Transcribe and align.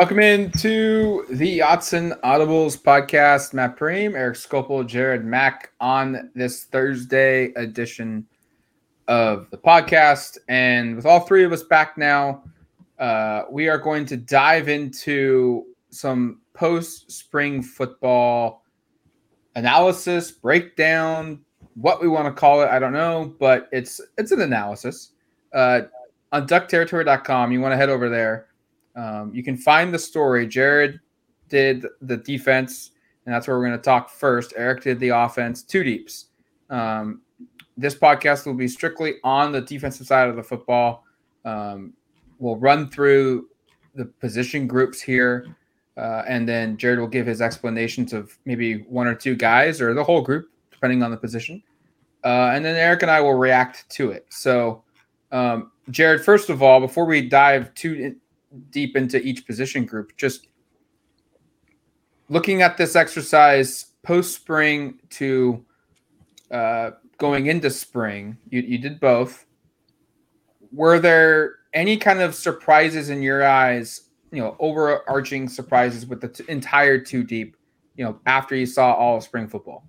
Welcome 0.00 0.20
into 0.20 1.26
the 1.28 1.58
Autzen 1.58 2.18
Audibles 2.22 2.80
podcast. 2.80 3.52
Matt 3.52 3.76
Prehm, 3.76 4.14
Erik 4.14 4.34
Skopil, 4.38 4.86
Jared 4.86 5.26
Mack 5.26 5.72
on 5.78 6.30
this 6.34 6.64
Thursday 6.64 7.52
edition 7.52 8.26
of 9.08 9.50
the 9.50 9.58
podcast. 9.58 10.38
And 10.48 10.96
with 10.96 11.04
all 11.04 11.20
three 11.20 11.44
of 11.44 11.52
us 11.52 11.64
back 11.64 11.98
now, 11.98 12.42
uh, 12.98 13.42
we 13.50 13.68
are 13.68 13.76
going 13.76 14.06
to 14.06 14.16
dive 14.16 14.70
into 14.70 15.66
some 15.90 16.40
post 16.54 17.12
spring 17.12 17.62
football 17.62 18.64
analysis, 19.54 20.30
breakdown, 20.30 21.44
what 21.74 22.00
we 22.00 22.08
want 22.08 22.24
to 22.24 22.32
call 22.32 22.62
it. 22.62 22.70
I 22.70 22.78
don't 22.78 22.94
know, 22.94 23.34
but 23.38 23.68
it's 23.70 24.00
it's 24.16 24.32
an 24.32 24.40
analysis. 24.40 25.10
Uh, 25.52 25.82
on 26.32 26.48
duckterritory.com, 26.48 27.52
you 27.52 27.60
want 27.60 27.72
to 27.72 27.76
head 27.76 27.90
over 27.90 28.08
there 28.08 28.46
um, 28.96 29.32
you 29.34 29.42
can 29.42 29.56
find 29.56 29.92
the 29.92 29.98
story. 29.98 30.46
Jared 30.46 31.00
did 31.48 31.86
the 32.00 32.16
defense, 32.16 32.92
and 33.26 33.34
that's 33.34 33.46
where 33.46 33.58
we're 33.58 33.66
going 33.66 33.78
to 33.78 33.84
talk 33.84 34.10
first. 34.10 34.54
Erik 34.56 34.82
did 34.82 34.98
the 35.00 35.10
offense, 35.10 35.62
two 35.62 35.82
deeps. 35.82 36.26
Um, 36.70 37.22
this 37.76 37.94
podcast 37.94 38.46
will 38.46 38.54
be 38.54 38.68
strictly 38.68 39.14
on 39.24 39.52
the 39.52 39.60
defensive 39.60 40.06
side 40.06 40.28
of 40.28 40.36
the 40.36 40.42
football. 40.42 41.04
Um, 41.44 41.92
we'll 42.38 42.56
run 42.56 42.88
through 42.90 43.48
the 43.94 44.04
position 44.04 44.66
groups 44.66 45.00
here, 45.00 45.46
uh, 45.96 46.22
and 46.28 46.48
then 46.48 46.76
Jared 46.76 46.98
will 46.98 47.08
give 47.08 47.26
his 47.26 47.40
explanations 47.40 48.12
of 48.12 48.36
maybe 48.44 48.82
one 48.82 49.06
or 49.06 49.14
two 49.14 49.34
guys 49.34 49.80
or 49.80 49.94
the 49.94 50.04
whole 50.04 50.22
group, 50.22 50.50
depending 50.70 51.02
on 51.02 51.10
the 51.10 51.16
position. 51.16 51.62
Uh, 52.22 52.52
and 52.54 52.64
then 52.64 52.76
Erik 52.76 53.02
and 53.02 53.10
I 53.10 53.20
will 53.20 53.34
react 53.34 53.88
to 53.90 54.10
it. 54.10 54.26
So, 54.28 54.82
um, 55.32 55.72
Jared, 55.90 56.22
first 56.22 56.50
of 56.50 56.62
all, 56.62 56.80
before 56.80 57.06
we 57.06 57.28
dive 57.28 57.72
too 57.74 58.14
deep 58.70 58.96
into 58.96 59.20
each 59.20 59.46
position 59.46 59.84
group. 59.84 60.16
Just 60.16 60.48
looking 62.28 62.62
at 62.62 62.76
this 62.76 62.96
exercise 62.96 63.86
post 64.02 64.34
spring 64.34 64.98
to 65.10 65.64
uh, 66.50 66.92
going 67.18 67.46
into 67.46 67.70
spring, 67.70 68.36
you, 68.48 68.60
you 68.60 68.78
did 68.78 69.00
both. 69.00 69.46
Were 70.72 70.98
there 70.98 71.56
any 71.74 71.96
kind 71.96 72.20
of 72.20 72.34
surprises 72.34 73.10
in 73.10 73.22
your 73.22 73.44
eyes, 73.44 74.08
you 74.32 74.40
know, 74.40 74.56
overarching 74.58 75.48
surprises 75.48 76.06
with 76.06 76.20
the 76.20 76.28
t- 76.28 76.44
entire 76.48 76.98
two 76.98 77.24
deep, 77.24 77.56
you 77.96 78.04
know, 78.04 78.18
after 78.26 78.56
you 78.56 78.66
saw 78.66 78.92
all 78.92 79.16
of 79.16 79.22
spring 79.22 79.48
football? 79.48 79.84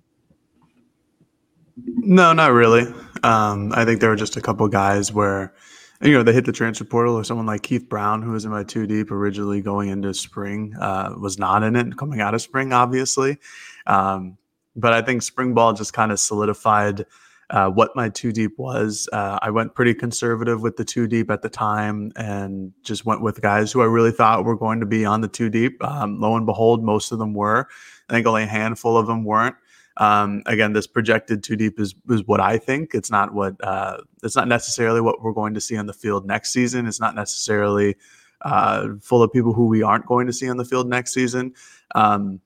No, 1.86 2.32
not 2.32 2.52
really. 2.52 2.82
Um, 3.22 3.72
I 3.74 3.84
think 3.84 4.00
there 4.00 4.10
were 4.10 4.16
just 4.16 4.36
a 4.36 4.40
couple 4.40 4.66
guys 4.68 5.12
where 5.12 5.54
you 6.02 6.12
know, 6.12 6.22
they 6.22 6.32
hit 6.32 6.44
the 6.44 6.52
transfer 6.52 6.84
portal, 6.84 7.14
or 7.14 7.24
someone 7.24 7.46
like 7.46 7.62
Keith 7.62 7.88
Brown, 7.88 8.22
who 8.22 8.32
was 8.32 8.44
in 8.44 8.50
my 8.50 8.64
two 8.64 8.86
deep 8.86 9.10
originally 9.10 9.60
going 9.60 9.88
into 9.88 10.12
spring, 10.14 10.74
uh, 10.80 11.14
was 11.18 11.38
not 11.38 11.62
in 11.62 11.76
it 11.76 11.96
coming 11.96 12.20
out 12.20 12.34
of 12.34 12.42
spring, 12.42 12.72
obviously. 12.72 13.38
Um, 13.86 14.36
but 14.74 14.92
I 14.92 15.02
think 15.02 15.22
spring 15.22 15.54
ball 15.54 15.72
just 15.72 15.92
kind 15.92 16.10
of 16.10 16.18
solidified 16.18 17.06
uh, 17.50 17.68
what 17.68 17.94
my 17.94 18.08
two 18.08 18.32
deep 18.32 18.58
was. 18.58 19.08
Uh, 19.12 19.38
I 19.42 19.50
went 19.50 19.74
pretty 19.74 19.94
conservative 19.94 20.62
with 20.62 20.76
the 20.76 20.84
two 20.84 21.06
deep 21.06 21.30
at 21.30 21.42
the 21.42 21.50
time 21.50 22.10
and 22.16 22.72
just 22.82 23.04
went 23.04 23.20
with 23.20 23.42
guys 23.42 23.70
who 23.70 23.82
I 23.82 23.86
really 23.86 24.10
thought 24.10 24.44
were 24.44 24.56
going 24.56 24.80
to 24.80 24.86
be 24.86 25.04
on 25.04 25.20
the 25.20 25.28
two 25.28 25.50
deep. 25.50 25.82
Um, 25.84 26.18
lo 26.18 26.36
and 26.36 26.46
behold, 26.46 26.82
most 26.82 27.12
of 27.12 27.18
them 27.18 27.34
were. 27.34 27.68
I 28.08 28.12
think 28.14 28.26
only 28.26 28.44
a 28.44 28.46
handful 28.46 28.96
of 28.96 29.06
them 29.06 29.24
weren't. 29.24 29.54
Um, 29.98 30.42
again, 30.46 30.72
this 30.72 30.86
projected 30.86 31.42
two 31.42 31.56
deep 31.56 31.78
is 31.78 31.94
is 32.08 32.24
what 32.26 32.40
I 32.40 32.58
think. 32.58 32.94
It's 32.94 33.10
not 33.10 33.34
what 33.34 33.54
uh, 33.64 33.98
it's 34.22 34.36
not 34.36 34.48
necessarily 34.48 35.00
what 35.00 35.22
we're 35.22 35.32
going 35.32 35.54
to 35.54 35.60
see 35.60 35.76
on 35.76 35.86
the 35.86 35.92
field 35.92 36.26
next 36.26 36.52
season. 36.52 36.86
It's 36.86 37.00
not 37.00 37.14
necessarily 37.14 37.96
uh, 38.42 38.88
full 39.00 39.22
of 39.22 39.32
people 39.32 39.52
who 39.52 39.66
we 39.66 39.82
aren't 39.82 40.06
going 40.06 40.26
to 40.26 40.32
see 40.32 40.48
on 40.48 40.56
the 40.56 40.64
field 40.64 40.88
next 40.88 41.12
season. 41.12 41.54
Um, 41.94 42.40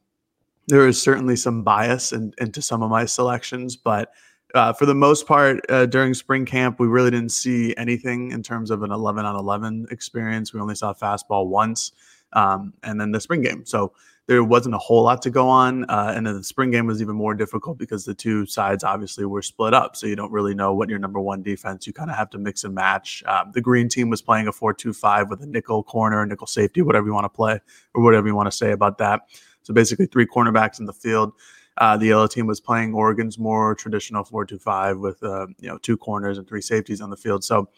there 0.68 0.88
is 0.88 1.00
certainly 1.00 1.36
some 1.36 1.62
bias 1.62 2.12
in, 2.12 2.32
into 2.38 2.60
some 2.60 2.82
of 2.82 2.90
my 2.90 3.04
selections, 3.04 3.76
but 3.76 4.12
uh, 4.54 4.72
for 4.72 4.86
the 4.86 4.94
most 4.94 5.26
part, 5.26 5.64
uh, 5.68 5.86
during 5.86 6.14
spring 6.14 6.44
camp, 6.44 6.80
we 6.80 6.86
really 6.86 7.10
didn't 7.10 7.32
see 7.32 7.74
anything 7.76 8.30
in 8.30 8.42
terms 8.42 8.70
of 8.70 8.82
an 8.82 8.90
11 8.90 9.24
on 9.24 9.36
11 9.36 9.86
experience. 9.90 10.52
We 10.52 10.60
only 10.60 10.74
saw 10.74 10.94
fastball 10.94 11.46
once, 11.46 11.92
um, 12.32 12.72
and 12.82 13.00
then 13.00 13.12
the 13.12 13.20
spring 13.20 13.42
game. 13.42 13.64
So 13.64 13.92
there 14.26 14.42
wasn't 14.42 14.74
a 14.74 14.78
whole 14.78 15.04
lot 15.04 15.22
to 15.22 15.30
go 15.30 15.48
on. 15.48 15.84
Uh, 15.84 16.12
and 16.14 16.26
then 16.26 16.36
the 16.36 16.42
spring 16.42 16.70
game 16.70 16.86
was 16.86 17.00
even 17.00 17.14
more 17.14 17.34
difficult 17.34 17.78
because 17.78 18.04
the 18.04 18.14
two 18.14 18.44
sides 18.44 18.82
obviously 18.82 19.24
were 19.24 19.42
split 19.42 19.72
up. 19.72 19.94
So 19.94 20.06
you 20.06 20.16
don't 20.16 20.32
really 20.32 20.54
know 20.54 20.74
what 20.74 20.88
your 20.88 20.98
number 20.98 21.20
one 21.20 21.42
defense. 21.42 21.86
You 21.86 21.92
kind 21.92 22.10
of 22.10 22.16
have 22.16 22.30
to 22.30 22.38
mix 22.38 22.64
and 22.64 22.74
match. 22.74 23.22
Um, 23.26 23.52
the 23.52 23.60
green 23.60 23.88
team 23.88 24.10
was 24.10 24.20
playing 24.20 24.48
a 24.48 24.52
4 24.52 24.74
2 24.74 24.92
5 24.92 25.30
with 25.30 25.42
a 25.42 25.46
nickel 25.46 25.84
corner, 25.84 26.26
nickel 26.26 26.48
safety, 26.48 26.82
whatever 26.82 27.06
you 27.06 27.14
want 27.14 27.24
to 27.24 27.28
play, 27.28 27.60
or 27.94 28.02
whatever 28.02 28.26
you 28.26 28.34
want 28.34 28.50
to 28.50 28.56
say 28.56 28.72
about 28.72 28.98
that. 28.98 29.22
So 29.62 29.72
basically, 29.72 30.06
three 30.06 30.26
cornerbacks 30.26 30.80
in 30.80 30.86
the 30.86 30.92
field. 30.92 31.32
Uh, 31.78 31.96
the 31.96 32.06
yellow 32.06 32.26
team 32.26 32.46
was 32.46 32.58
playing 32.58 32.94
Oregon's 32.94 33.38
more 33.38 33.74
traditional 33.74 34.24
4 34.24 34.44
2 34.44 34.58
5 34.58 34.98
with 34.98 35.22
uh, 35.22 35.46
you 35.60 35.68
know 35.68 35.78
two 35.78 35.96
corners 35.96 36.38
and 36.38 36.48
three 36.48 36.62
safeties 36.62 37.00
on 37.00 37.10
the 37.10 37.16
field. 37.16 37.44
So, 37.44 37.68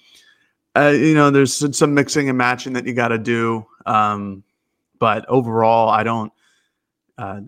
uh, 0.76 0.94
you 0.97 1.14
know, 1.14 1.31
there's 1.31 1.76
some 1.76 1.92
mixing 1.92 2.31
and 2.31 2.38
matching 2.38 2.72
that 2.72 2.87
you 2.87 2.94
got 2.94 3.08
to 3.08 3.19
do. 3.19 3.66
Um, 3.84 4.44
but 4.98 5.28
overall, 5.28 5.88
I 5.88 6.03
don't 6.03 6.32
uh, 7.18 7.40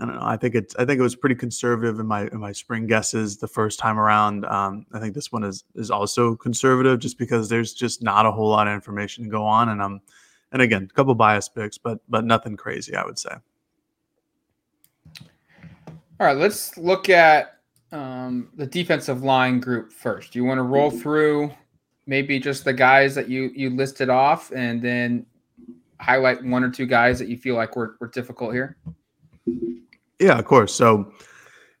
I 0.00 0.04
don't 0.04 0.16
know. 0.16 0.22
I 0.22 0.36
think 0.36 0.54
it's. 0.54 0.74
I 0.76 0.84
think 0.84 0.98
it 0.98 1.02
was 1.02 1.14
pretty 1.14 1.36
conservative 1.36 2.00
in 2.00 2.06
my 2.06 2.22
in 2.28 2.40
my 2.40 2.50
spring 2.50 2.86
guesses 2.86 3.36
the 3.36 3.46
first 3.46 3.78
time 3.78 4.00
around. 4.00 4.44
Um, 4.46 4.84
I 4.92 4.98
think 4.98 5.14
this 5.14 5.30
one 5.30 5.44
is 5.44 5.64
is 5.76 5.90
also 5.90 6.34
conservative 6.34 6.98
just 6.98 7.18
because 7.18 7.48
there's 7.48 7.72
just 7.72 8.02
not 8.02 8.26
a 8.26 8.32
whole 8.32 8.48
lot 8.48 8.66
of 8.66 8.74
information 8.74 9.24
to 9.24 9.30
go 9.30 9.44
on, 9.44 9.68
and 9.68 9.80
um, 9.80 10.00
and 10.50 10.60
again, 10.60 10.88
a 10.90 10.94
couple 10.94 11.14
bias 11.14 11.48
picks, 11.48 11.78
but 11.78 12.00
but 12.08 12.24
nothing 12.24 12.56
crazy, 12.56 12.96
I 12.96 13.04
would 13.04 13.18
say. 13.18 13.30
All 16.18 16.26
right, 16.26 16.36
let's 16.36 16.76
look 16.76 17.08
at 17.08 17.58
um, 17.92 18.48
the 18.56 18.66
defensive 18.66 19.22
line 19.22 19.60
group 19.60 19.92
first. 19.92 20.34
You 20.34 20.44
want 20.44 20.58
to 20.58 20.62
roll 20.62 20.90
through 20.90 21.52
maybe 22.06 22.40
just 22.40 22.64
the 22.64 22.72
guys 22.72 23.14
that 23.14 23.28
you 23.28 23.52
you 23.54 23.70
listed 23.70 24.08
off, 24.08 24.50
and 24.52 24.82
then 24.82 25.26
highlight 26.00 26.42
one 26.44 26.64
or 26.64 26.70
two 26.70 26.86
guys 26.86 27.18
that 27.20 27.28
you 27.28 27.36
feel 27.36 27.54
like 27.54 27.76
were, 27.76 27.96
were 28.00 28.08
difficult 28.08 28.52
here. 28.52 28.76
Yeah, 30.18 30.38
of 30.38 30.44
course. 30.44 30.74
So 30.74 31.12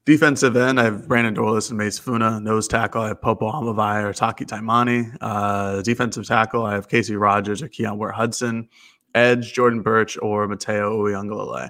defensive 0.04 0.56
end, 0.56 0.80
I 0.80 0.84
have 0.84 1.06
Brandon 1.06 1.34
Dorlus 1.34 1.70
and 1.70 1.78
Mase 1.78 1.98
Funa. 1.98 2.40
Nose 2.40 2.66
tackle, 2.66 3.02
I 3.02 3.08
have 3.08 3.22
Popo 3.22 3.50
Aumavae 3.50 4.04
or 4.04 4.12
Taki 4.12 4.44
Taimani. 4.44 5.16
Uh, 5.20 5.82
defensive 5.82 6.26
tackle, 6.26 6.64
I 6.64 6.74
have 6.74 6.88
Casey 6.88 7.16
Rogers 7.16 7.62
or 7.62 7.68
Keyon 7.68 7.96
Ware 7.98 8.12
Hudson. 8.12 8.68
Edge, 9.14 9.52
Jordan 9.52 9.82
Burch 9.82 10.18
or 10.20 10.48
Mateo 10.48 10.98
Uiagalelei. 10.98 11.68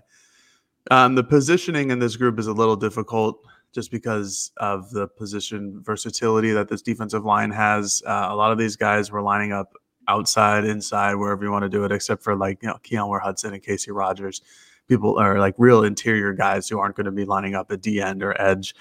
Um, 0.91 1.15
the 1.15 1.25
positioning 1.25 1.91
in 1.91 1.99
this 1.99 2.17
group 2.17 2.39
is 2.39 2.47
a 2.47 2.53
little 2.53 2.77
difficult 2.77 3.41
just 3.73 3.91
because 3.91 4.53
of 4.59 4.91
the 4.91 5.09
position 5.09 5.81
versatility 5.83 6.53
that 6.53 6.69
this 6.69 6.83
defensive 6.83 7.25
line 7.25 7.51
has. 7.51 8.03
Uh, 8.07 8.29
a 8.31 8.37
lot 8.37 8.53
of 8.53 8.59
these 8.59 8.77
guys 8.77 9.11
were 9.11 9.23
lining 9.23 9.53
up 9.53 9.75
outside, 10.09 10.65
inside, 10.65 11.15
wherever 11.15 11.45
you 11.45 11.51
want 11.51 11.63
to 11.63 11.69
do 11.69 11.85
it, 11.85 11.93
except 11.93 12.23
for 12.23 12.37
like, 12.37 12.63
you 12.63 12.69
know, 12.69 12.77
Keyon 12.83 13.09
Ware 13.09 13.21
Hudson 13.21 13.55
and 13.55 13.63
Casey 13.63 13.91
Rogers 13.91 14.43
people 14.89 15.19
are 15.19 15.39
like 15.39 15.55
real 15.59 15.85
interior 15.85 16.33
guys 16.33 16.69
who 16.69 16.79
aren't 16.79 16.97
going 16.97 17.07
to 17.07 17.13
be 17.13 17.25
lining 17.25 17.55
up 17.55 17.71
at 17.71 17.81
D 17.81 18.01
end 18.01 18.23
or 18.23 18.41
edge. 18.41 18.75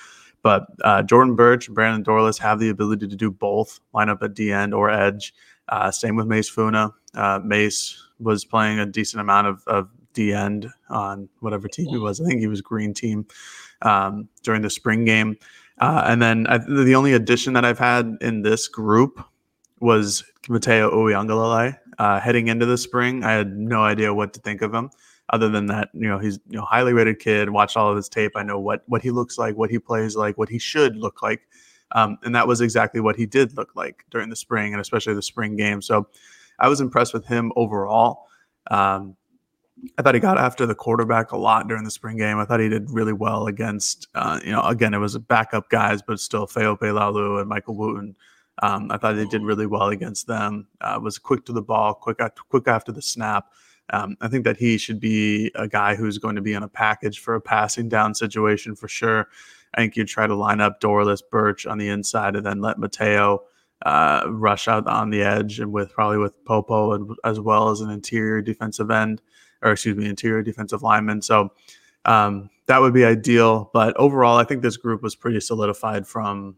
But 0.44 0.66
uh, 0.84 1.03
Jordan 1.03 1.35
Burch, 1.35 1.67
and 1.67 1.75
Brandon 1.75 2.03
Dorlus 2.03 2.39
have 2.39 2.59
the 2.59 2.69
ability 2.69 3.07
to 3.07 3.16
do 3.16 3.29
both, 3.29 3.79
line 3.94 4.09
up 4.09 4.23
at 4.23 4.34
D 4.34 4.51
end 4.51 4.73
or 4.73 4.89
edge. 4.89 5.34
Uh, 5.69 5.91
same 5.91 6.16
with 6.16 6.28
Mase 6.28 6.50
Funa. 6.50 6.91
Uh, 7.13 7.39
Mase 7.44 7.97
was 8.19 8.44
playing 8.44 8.79
a 8.79 8.85
decent 8.85 9.22
amount 9.22 9.47
of, 9.47 9.63
of 9.67 9.89
D 10.13 10.34
end 10.34 10.67
on 10.89 11.29
whatever 11.39 11.67
team 11.67 11.89
he 11.89 11.97
was. 11.97 12.19
I 12.19 12.25
think 12.25 12.39
he 12.39 12.47
was 12.47 12.62
green 12.62 12.94
team 12.94 13.25
um, 13.83 14.28
during 14.44 14.62
the 14.62 14.69
spring 14.69 15.06
game. 15.06 15.38
Uh, 15.79 16.03
and 16.06 16.22
then 16.22 16.45
I, 16.47 16.57
the 16.57 16.95
only 16.95 17.13
addition 17.13 17.53
that 17.53 17.66
I've 17.66 17.79
had 17.79 18.18
in 18.22 18.41
this 18.41 18.68
group 18.68 19.23
was 19.79 20.23
Mateo 20.50 20.91
Uiagalelei. 20.91 21.78
Uh, 21.97 22.19
heading 22.19 22.47
into 22.47 22.66
the 22.66 22.78
spring, 22.78 23.24
I 23.24 23.31
had 23.31 23.56
no 23.57 23.83
idea 23.83 24.13
what 24.13 24.33
to 24.33 24.39
think 24.39 24.62
of 24.62 24.74
him 24.74 24.89
other 25.31 25.50
than 25.50 25.66
that, 25.68 25.89
you 25.94 26.07
know, 26.07 26.19
he's 26.19 26.39
you 26.50 26.57
know 26.57 26.66
highly 26.66 26.94
rated 26.94 27.19
kid. 27.19 27.50
Watched 27.50 27.78
all 27.78 27.89
of 27.89 27.95
his 27.95 28.10
tape. 28.10 28.33
I 28.36 28.44
know 28.44 28.60
what 28.60 28.83
what 28.88 29.01
he 29.01 29.12
looks 29.12 29.38
like, 29.38 29.56
what 29.56 29.69
he 29.69 29.80
plays 29.80 30.16
like, 30.16 30.38
what 30.38 30.50
he 30.50 30.60
should 30.60 30.95
look 30.95 31.22
like, 31.22 31.42
um, 31.94 32.18
and 32.24 32.36
that 32.36 32.48
was 32.48 32.62
exactly 32.62 33.01
what 33.01 33.16
he 33.16 33.25
did 33.25 33.56
look 33.57 33.75
like 33.75 34.06
during 34.12 34.30
the 34.30 34.36
spring 34.36 34.74
and 34.74 34.81
especially 34.81 35.13
the 35.13 35.22
spring 35.22 35.56
game. 35.56 35.81
So 35.81 36.07
I 36.60 36.68
was 36.68 36.81
impressed 36.81 37.13
with 37.13 37.25
him 37.25 37.51
overall. 37.56 38.28
Um, 38.69 39.16
I 39.98 40.01
thought 40.01 40.13
he 40.13 40.19
got 40.19 40.38
after 40.38 40.66
the 40.66 40.75
quarterback 40.75 41.31
a 41.31 41.38
lot 41.38 41.68
during 41.68 41.83
the 41.83 41.92
spring 41.92 42.18
game. 42.18 42.38
I 42.38 42.45
thought 42.45 42.60
he 42.60 42.69
did 42.69 42.89
really 42.92 43.13
well 43.13 43.48
against, 43.48 44.07
uh, 44.13 44.39
you 44.44 44.51
know, 44.51 44.62
again, 44.62 44.94
it 44.94 45.00
was 45.00 45.18
backup 45.18 45.69
guys, 45.69 46.01
but 46.01 46.19
still 46.19 46.45
Faaope 46.45 46.80
Laloulu 46.80 47.39
and 47.39 47.50
Michael 47.50 47.75
Wooten. 47.75 48.16
Um, 48.62 48.92
I 48.92 48.98
thought 48.98 49.16
they 49.16 49.25
did 49.25 49.42
really 49.42 49.66
well 49.66 49.88
against 49.88 50.28
them. 50.28 50.68
Uh, 50.81 51.00
was 51.01 51.18
quick 51.18 51.45
to 51.45 51.54
the 51.54 51.63
ball, 51.63 51.95
quick, 51.95 52.19
quick 52.50 52.68
after 52.68 52.92
the 52.92 53.01
snap. 53.01 53.48
Um, 53.92 54.18
I 54.22 54.28
think 54.30 54.46
that 54.46 54.58
he 54.58 54.78
should 54.78 55.00
be 55.00 55.52
a 55.56 55.68
guy 55.68 55.96
who's 55.96 56.18
going 56.18 56.36
to 56.36 56.42
be 56.42 56.54
in 56.54 56.64
a 56.64 56.68
package 56.68 57.20
for 57.20 57.36
a 57.36 57.42
passing 57.42 57.90
down 57.90 58.16
situation 58.16 58.76
for 58.76 58.88
sure. 58.88 59.28
I 59.74 59.82
think 59.82 59.96
you 59.96 60.06
try 60.06 60.28
to 60.28 60.36
line 60.36 60.62
up 60.62 60.82
Dorlus 60.82 61.22
Burch 61.30 61.66
on 61.66 61.78
the 61.78 61.90
inside 61.90 62.36
and 62.36 62.46
then 62.46 62.62
let 62.62 62.80
Mateo 62.80 63.44
uh, 63.86 64.24
rush 64.28 64.68
out 64.68 64.88
on 64.88 65.10
the 65.10 65.24
edge 65.24 65.60
and 65.60 65.72
with 65.72 65.92
probably 65.92 66.18
with 66.18 66.34
Popo 66.46 66.94
and, 66.94 67.16
as 67.24 67.40
well 67.40 67.70
as 67.70 67.82
an 67.82 67.90
interior 67.90 68.42
defensive 68.42 68.92
end. 68.92 69.22
or 69.62 69.72
excuse 69.72 69.96
me, 69.96 70.08
interior 70.08 70.42
defensive 70.42 70.84
lineman. 70.84 71.22
So 71.22 71.52
um, 72.06 72.50
that 72.66 72.82
would 72.82 72.94
be 72.94 73.06
ideal. 73.06 73.70
But 73.74 73.96
overall, 73.98 74.38
I 74.38 74.44
think 74.44 74.62
this 74.62 74.78
group 74.78 75.02
was 75.02 75.16
pretty 75.16 75.40
solidified 75.40 76.08
from 76.08 76.56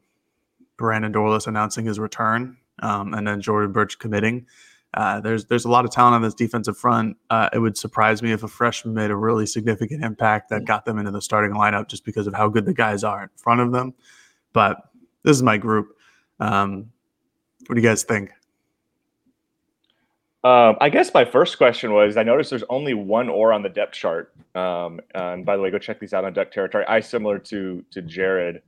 Brandon 0.77 1.13
Dorlus 1.13 1.47
announcing 1.47 1.85
his 1.85 1.99
return 1.99 2.57
um, 2.79 3.13
and 3.13 3.27
then 3.27 3.41
Jordan 3.41 3.71
Burch 3.71 3.99
committing. 3.99 4.47
Uh, 4.93 5.19
there's 5.19 5.45
there's 5.45 5.65
a 5.65 5.69
lot 5.69 5.85
of 5.85 5.91
talent 5.91 6.15
on 6.15 6.21
this 6.21 6.33
defensive 6.33 6.77
front. 6.77 7.17
Uh, 7.29 7.49
it 7.51 7.59
would 7.59 7.77
surprise 7.77 8.21
me 8.21 8.31
if 8.31 8.43
a 8.43 8.47
freshman 8.47 8.93
made 8.93 9.09
a 9.09 9.15
really 9.15 9.45
significant 9.45 10.03
impact 10.03 10.49
that 10.49 10.65
got 10.65 10.85
them 10.85 10.99
into 10.99 11.11
the 11.11 11.21
starting 11.21 11.51
lineup 11.51 11.87
just 11.87 12.05
because 12.05 12.27
of 12.27 12.33
how 12.33 12.47
good 12.47 12.65
the 12.65 12.73
guys 12.73 13.03
are 13.03 13.23
in 13.23 13.29
front 13.35 13.59
of 13.59 13.71
them. 13.71 13.93
But 14.53 14.77
this 15.23 15.35
is 15.35 15.43
my 15.43 15.57
group. 15.57 15.97
Um, 16.39 16.91
what 17.67 17.75
do 17.75 17.81
you 17.81 17.87
guys 17.87 18.03
think? 18.03 18.31
Um, 20.43 20.75
I 20.81 20.89
guess 20.89 21.13
my 21.13 21.23
first 21.23 21.57
question 21.57 21.93
was 21.93 22.17
I 22.17 22.23
noticed 22.23 22.49
there's 22.49 22.65
only 22.69 22.93
one 22.93 23.29
or 23.29 23.53
on 23.53 23.63
the 23.63 23.69
depth 23.69 23.93
chart. 23.93 24.33
Um, 24.55 24.99
and 25.15 25.45
by 25.45 25.55
the 25.55 25.61
way, 25.61 25.71
go 25.71 25.79
check 25.79 25.99
these 25.99 26.13
out 26.13 26.25
on 26.25 26.33
Duck 26.33 26.51
Territory. 26.51 26.85
I, 26.87 26.99
similar 26.99 27.39
to 27.39 27.83
to 27.91 28.01
Jared, 28.01 28.61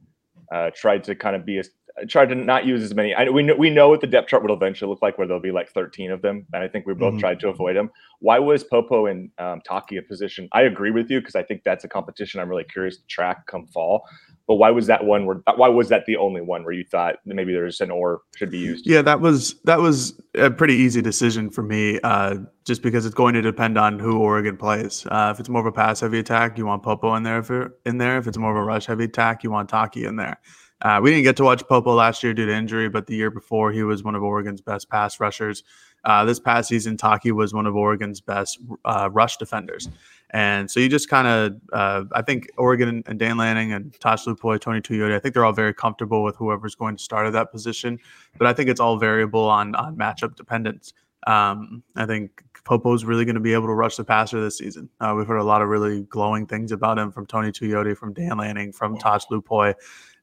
uh, 0.51 0.71
tried 0.74 1.04
to 1.04 1.16
kind 1.16 1.36
of 1.36 1.45
be 1.45 1.60
as 1.60 1.71
tried 2.09 2.27
to 2.27 2.36
not 2.36 2.65
use 2.65 2.83
as 2.83 2.94
many. 2.94 3.13
I, 3.13 3.30
we 3.30 3.42
know 3.44 3.56
we 3.56 3.69
know 3.69 3.89
what 3.89 4.01
the 4.01 4.07
depth 4.07 4.27
chart 4.27 4.44
will 4.44 4.53
eventually 4.53 4.89
look 4.89 5.01
like, 5.01 5.18
where 5.18 5.27
there'll 5.27 5.42
be 5.42 5.51
like 5.51 5.71
13 5.71 6.12
of 6.12 6.21
them, 6.21 6.45
and 6.53 6.62
I 6.62 6.68
think 6.68 6.86
we 6.86 6.94
both 6.94 7.13
mm-hmm. 7.13 7.19
tried 7.19 7.39
to 7.42 7.50
avoid 7.50 7.75
them. 7.75 7.89
Why 8.19 8.39
was 8.39 8.63
Popo 8.63 9.06
and 9.06 9.31
um, 9.38 9.62
Taki 9.62 9.97
a 9.97 10.01
position? 10.01 10.50
I 10.51 10.63
agree 10.63 10.92
with 10.92 11.09
you 11.09 11.19
because 11.21 11.36
I 11.36 11.44
think 11.44 11.63
that's 11.63 11.83
a 11.86 11.88
competition 11.88 12.39
I'm 12.39 12.50
really 12.50 12.65
curious 12.65 12.97
to 12.97 13.07
track 13.07 13.47
come 13.47 13.68
fall. 13.68 14.06
But 14.47 14.56
why 14.56 14.69
was 14.69 14.86
that 14.88 15.03
one 15.03 15.25
where 15.25 15.42
why 15.56 15.69
was 15.69 15.89
that 15.89 16.06
the 16.06 16.18
only 16.18 16.42
one 16.42 16.63
where 16.63 16.74
you 16.74 16.83
thought 16.83 17.15
maybe 17.25 17.51
there's 17.51 17.81
an 17.81 17.89
or 17.89 18.21
should 18.36 18.51
be 18.51 18.59
used? 18.59 18.86
Yeah, 18.86 19.01
that 19.01 19.19
was 19.19 19.56
that 19.63 19.80
was 19.80 20.21
a 20.36 20.51
pretty 20.51 20.75
easy 20.75 21.01
decision 21.01 21.50
for 21.50 21.63
me, 21.63 22.00
uh, 22.03 22.36
just 22.65 22.83
because 22.83 23.06
it's 23.06 23.15
going 23.15 23.33
to 23.33 23.42
depend 23.42 23.77
on 23.77 23.97
who 23.97 24.19
Oregon 24.19 24.56
plays. 24.56 25.07
Uh, 25.09 25.31
if 25.33 25.39
it's 25.39 25.50
more 25.50 25.62
of 25.62 25.65
a 25.65 25.71
pass 25.71 26.01
heavy 26.01 26.19
attack, 26.19 26.57
you 26.57 26.65
want 26.65 26.83
Popo 26.83 27.15
in 27.15 27.24
there. 27.24 27.39
If 27.39 27.50
in 27.86 27.97
there, 27.97 28.18
if 28.18 28.27
it's 28.27 28.38
more 28.38 28.51
of 28.51 28.57
a 28.57 28.63
rush 28.63 28.86
heavy 28.86 29.06
attack, 29.06 29.44
you 29.44 29.50
want 29.50 29.69
Taki 29.69 30.06
in 30.06 30.15
there. 30.15 30.38
Uh, 30.81 31.00
we 31.01 31.10
didn't 31.10 31.24
get 31.24 31.38
to 31.38 31.44
watch 31.44 31.63
Popo 31.68 31.94
last 31.94 32.22
year 32.24 32.33
due 32.33 32.45
to 32.45 32.54
injury, 32.54 32.89
but 32.89 33.07
the 33.07 33.16
year 33.16 33.31
before 33.31 33.72
he 33.72 33.83
was 33.83 34.04
one 34.04 34.16
of 34.16 34.24
Oregon's 34.24 34.62
best 34.62 34.89
pass 34.89 35.19
rushers. 35.19 35.63
Uh, 36.04 36.24
this 36.24 36.39
past 36.39 36.69
season, 36.69 36.98
Taki 36.98 37.31
was 37.31 37.54
one 37.54 37.66
of 37.66 37.75
Oregon's 37.75 38.22
best 38.22 38.60
uh, 38.83 39.10
rush 39.12 39.38
defenders. 39.38 39.89
And 40.31 40.69
so 40.69 40.80
you 40.80 40.89
just 40.89 41.10
kind 41.10 41.27
of, 41.27 41.62
uh, 41.74 42.04
I 42.12 42.22
think 42.22 42.50
Oregon 42.57 43.04
and 43.07 43.18
Dan 43.18 43.38
Lanning 43.38 43.74
and 43.74 43.98
Tosh 44.00 44.25
Lupoi, 44.25 44.60
Tony 44.60 44.81
Tuioti, 44.81 45.16
I 45.16 45.19
think 45.19 45.33
they're 45.33 45.45
all 45.45 45.54
very 45.54 45.74
comfortable 45.74 46.24
with 46.24 46.36
whoever's 46.36 46.75
going 46.75 46.98
to 46.98 47.04
start 47.04 47.25
at 47.25 47.33
that 47.33 47.51
position. 47.51 47.98
But 48.38 48.48
I 48.48 48.54
think 48.54 48.69
it's 48.69 48.80
all 48.80 48.98
variable 48.98 49.48
on 49.50 49.74
on 49.75 49.95
matchup 49.95 50.36
dependence. 50.36 50.94
Um, 51.25 51.81
I 51.95 52.06
think 52.06 52.44
Popo's 52.66 53.06
really 53.06 53.25
going 53.25 53.36
to 53.36 53.42
be 53.42 53.54
able 53.54 53.68
to 53.68 53.74
rush 53.74 53.95
the 53.95 54.04
passer 54.04 54.42
this 54.42 54.57
season. 54.57 54.89
Uh, 55.00 55.13
we've 55.18 55.28
heard 55.28 55.38
a 55.38 55.44
lot 55.44 55.62
of 55.62 55.69
really 55.69 56.04
glowing 56.04 56.45
things 56.45 56.71
about 56.71 57.00
him 57.00 57.12
from 57.12 57.25
Tony 57.25 57.51
Tuioti, 57.51 57.98
from 57.98 58.13
Dan 58.13 58.38
Lanning, 58.38 58.71
from 58.71 58.98
Tosh 58.98 59.25
Lupoi, 59.28 59.74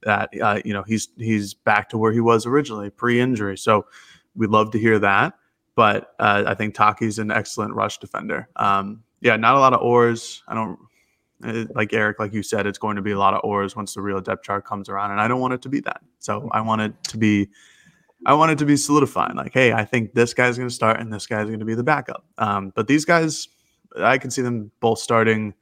that 0.05 0.31
uh, 0.41 0.61
you 0.65 0.73
know 0.73 0.83
he's 0.83 1.09
he's 1.17 1.55
back 1.55 1.89
to 1.91 1.99
where 1.99 2.13
he 2.13 2.21
was 2.21 2.47
originally 2.47 2.91
pre-injury. 2.91 3.57
So 3.57 3.87
we'd 4.35 4.51
love 4.51 4.71
to 4.73 4.79
hear 4.79 4.99
that. 4.99 5.35
But 5.75 6.15
uh, 6.19 6.45
I 6.47 6.55
think 6.55 6.75
Taki's 6.75 7.19
an 7.19 7.31
excellent 7.31 7.75
rush 7.75 7.99
defender. 7.99 8.49
Um, 8.57 9.03
yeah, 9.21 9.37
not 9.37 9.55
a 9.55 9.59
lot 9.59 9.73
of 9.73 9.81
oars. 9.81 10.43
I 10.47 10.55
don't 10.55 10.79
eh, 11.45 11.65
like 11.75 11.93
Erik, 11.93 12.19
like 12.19 12.35
you 12.35 12.43
said, 12.43 12.67
it's 12.67 12.79
going 12.79 12.97
to 12.97 13.03
be 13.03 13.13
a 13.13 13.19
lot 13.19 13.35
of 13.35 13.41
oars 13.43 13.75
once 13.75 13.95
the 13.95 14.03
real 14.03 14.21
depth 14.21 14.45
chart 14.45 14.67
comes 14.67 14.89
around, 14.89 15.13
and 15.13 15.21
I 15.21 15.29
don't 15.29 15.41
want 15.41 15.55
it 15.55 15.63
to 15.63 15.69
be 15.69 15.81
that. 15.81 16.03
So 16.19 16.49
I 16.53 16.61
want 16.61 16.83
it 16.83 16.93
to 17.05 17.17
be, 17.17 17.49
I 18.27 18.35
want 18.35 18.53
it 18.53 18.59
to 18.59 18.67
be 18.67 18.77
solidified. 18.77 19.35
Like, 19.35 19.55
hey, 19.55 19.73
I 19.73 19.85
think 19.85 20.13
this 20.13 20.35
guy's 20.35 20.59
going 20.59 20.69
to 20.69 20.75
start, 20.75 21.01
and 21.01 21.13
this 21.13 21.27
guy's 21.27 21.47
going 21.47 21.61
to 21.61 21.65
be 21.65 21.75
the 21.75 21.85
backup. 21.85 22.25
Um, 22.37 22.73
but 22.75 22.87
these 22.87 23.05
guys, 23.05 23.49
I 23.97 24.19
can 24.19 24.31
see 24.31 24.43
them 24.43 24.71
both 24.81 24.99
starting. 24.99 25.55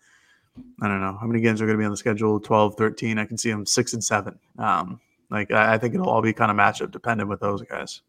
I 0.83 0.89
don't 0.89 1.01
know 1.01 1.17
how 1.21 1.27
many 1.27 1.41
games 1.41 1.61
are 1.61 1.67
going 1.67 1.77
to 1.77 1.81
be 1.81 1.85
on 1.85 1.91
the 1.91 1.97
schedule 1.97 2.41
12, 2.41 2.77
13. 2.77 3.19
I 3.19 3.25
can 3.25 3.37
see 3.37 3.51
them 3.51 3.67
six 3.67 3.93
and 3.93 4.03
seven. 4.03 4.39
Um, 4.59 5.01
like, 5.31 5.51
I, 5.53 5.75
I 5.75 5.79
think 5.79 5.95
it'll 5.95 6.09
all 6.09 6.23
be 6.23 6.33
kind 6.33 6.51
of 6.51 6.57
matchup 6.57 6.91
dependent 6.91 7.29
with 7.29 7.41
those 7.41 7.63
guys. 7.63 8.03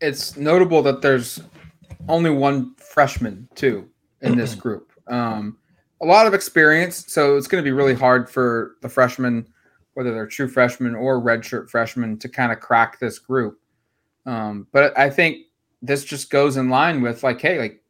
It's 0.00 0.36
notable 0.36 0.82
that 0.82 1.02
there's 1.02 1.40
only 2.08 2.30
one 2.30 2.74
freshman, 2.76 3.48
too 3.54 3.88
in 4.22 4.36
this 4.36 4.54
group. 4.54 4.92
Um, 5.06 5.58
a 6.02 6.06
lot 6.06 6.26
of 6.26 6.34
experience, 6.34 7.04
so 7.08 7.36
it's 7.36 7.46
going 7.46 7.62
to 7.62 7.66
be 7.66 7.72
really 7.72 7.94
hard 7.94 8.28
for 8.28 8.76
the 8.82 8.88
freshmen, 8.88 9.46
whether 9.94 10.12
they're 10.12 10.26
true 10.26 10.48
freshmen 10.48 10.94
or 10.94 11.20
redshirt 11.20 11.70
freshmen, 11.70 12.18
to 12.18 12.28
kind 12.28 12.52
of 12.52 12.60
crack 12.60 12.98
this 12.98 13.18
group. 13.18 13.58
Um, 14.26 14.66
but 14.72 14.98
I 14.98 15.08
think 15.08 15.46
this 15.80 16.04
just 16.04 16.30
goes 16.30 16.56
in 16.56 16.68
line 16.68 17.00
with 17.00 17.22
like, 17.22 17.40
hey, 17.40 17.58
like 17.58 17.82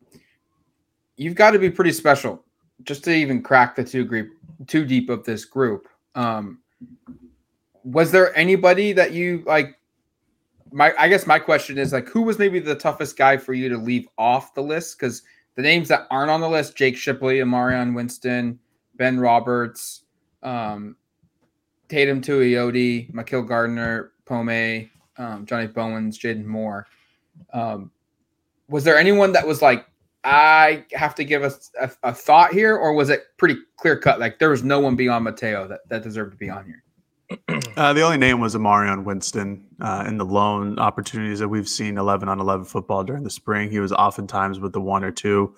you've 1.17 1.35
got 1.35 1.53
to 1.53 1.59
be 1.59 1.71
pretty 1.71 1.93
special 1.93 2.45
just 2.83 3.05
to 3.05 3.11
even 3.11 3.43
crack 3.43 3.75
the 3.75 3.85
two 3.85 4.05
group, 4.05 4.31
too 4.67 4.85
deep 4.85 5.11
of 5.11 5.25
this 5.25 5.45
group. 5.45 5.89
Um, 6.15 6.61
was 7.85 8.11
there 8.11 8.37
anybody 8.37 8.93
that 8.93 9.13
you 9.13 9.43
like? 9.47 9.79
My, 10.73 10.93
I 10.99 11.09
guess 11.09 11.27
my 11.27 11.39
question 11.39 11.79
is 11.79 11.93
like, 11.93 12.09
who 12.09 12.23
was 12.23 12.39
maybe 12.39 12.59
the 12.59 12.75
toughest 12.75 13.17
guy 13.17 13.37
for 13.37 13.55
you 13.55 13.69
to 13.69 13.77
leave 13.77 14.09
off 14.19 14.55
the 14.55 14.63
list? 14.63 14.99
Because 14.99 15.23
the 15.55 15.63
names 15.63 15.89
that 15.89 16.07
aren't 16.11 16.31
on 16.31 16.41
the 16.41 16.49
list: 16.49 16.77
Jake 16.77 16.97
Shipley, 16.97 17.39
Amarion 17.39 17.95
Winston, 17.95 18.59
Ben 18.97 19.19
Roberts, 19.19 20.03
um, 20.43 20.97
Teitum 21.89 22.21
Tuioti, 22.21 23.13
Makil 23.13 23.47
Gardner, 23.47 24.13
Pome, 24.25 24.91
um, 25.19 25.47
Johnny 25.47 25.67
Bowens, 25.67 26.19
Jaden 26.19 26.45
Moore. 26.45 26.87
Um, 27.53 27.91
was 28.69 28.85
there 28.85 28.99
anyone 28.99 29.33
that 29.33 29.47
was 29.47 29.63
like, 29.63 29.87
I 30.27 30.85
have 30.93 31.15
to 31.15 31.25
give 31.25 31.45
us 31.45 31.71
a, 31.81 31.89
a, 32.03 32.13
thought 32.13 32.53
here, 32.53 32.77
or 32.77 32.93
was 32.95 33.11
it 33.11 33.23
pretty 33.37 33.59
clear 33.77 33.97
cut? 33.97 34.19
Like 34.19 34.41
there 34.41 34.51
was 34.51 34.65
no 34.65 34.81
one 34.81 34.97
beyond 34.97 35.25
Mateo 35.25 35.69
that, 35.69 35.89
that 35.89 36.03
deserved 36.03 36.33
to 36.33 36.37
be 36.37 36.51
on 36.51 36.67
here. 36.67 36.83
Uh, 37.77 37.93
the 37.93 38.01
only 38.01 38.17
name 38.17 38.41
was 38.41 38.55
Amarion 38.55 39.05
Winston 39.05 39.63
uh, 39.83 40.03
in 40.09 40.17
the 40.17 40.25
loan 40.25 40.79
opportunities 40.79 41.41
that 41.41 41.49
we've 41.49 41.69
seen 41.69 41.99
11 41.99 42.27
on 42.27 42.41
11 42.41 42.65
football 42.65 43.05
during 43.05 43.23
the 43.23 43.29
spring. 43.29 43.71
He 43.71 43.81
was 43.81 43.93
oftentimes 43.93 44.59
with 44.59 44.73
the 44.73 44.81
one 44.81 45.05
or 45.05 45.11
two. 45.11 45.55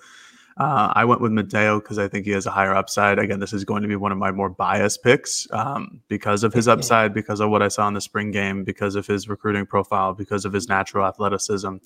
Uh, 0.57 0.91
I 0.93 1.05
went 1.05 1.21
with 1.21 1.31
Mateo 1.31 1.79
because 1.79 1.97
I 1.97 2.09
think 2.09 2.25
he 2.25 2.31
has 2.31 2.45
a 2.45 2.51
higher 2.51 2.75
upside. 2.75 3.19
Again, 3.19 3.39
this 3.39 3.53
is 3.53 3.63
going 3.63 3.83
to 3.83 3.87
be 3.87 3.95
one 3.95 4.11
of 4.11 4.17
my 4.17 4.31
more 4.31 4.49
biased 4.49 5.01
picks 5.01 5.47
um, 5.53 6.01
because 6.09 6.43
of 6.43 6.53
his 6.53 6.67
upside, 6.67 7.13
because 7.13 7.39
of 7.39 7.49
what 7.49 7.61
I 7.61 7.69
saw 7.69 7.87
in 7.87 7.93
the 7.93 8.01
spring 8.01 8.31
game, 8.31 8.65
because 8.65 8.95
of 8.95 9.07
his 9.07 9.29
recruiting 9.29 9.65
profile, 9.65 10.13
because 10.13 10.43
of 10.43 10.51
his 10.51 10.67
natural 10.67 11.05
athleticism. 11.05 11.77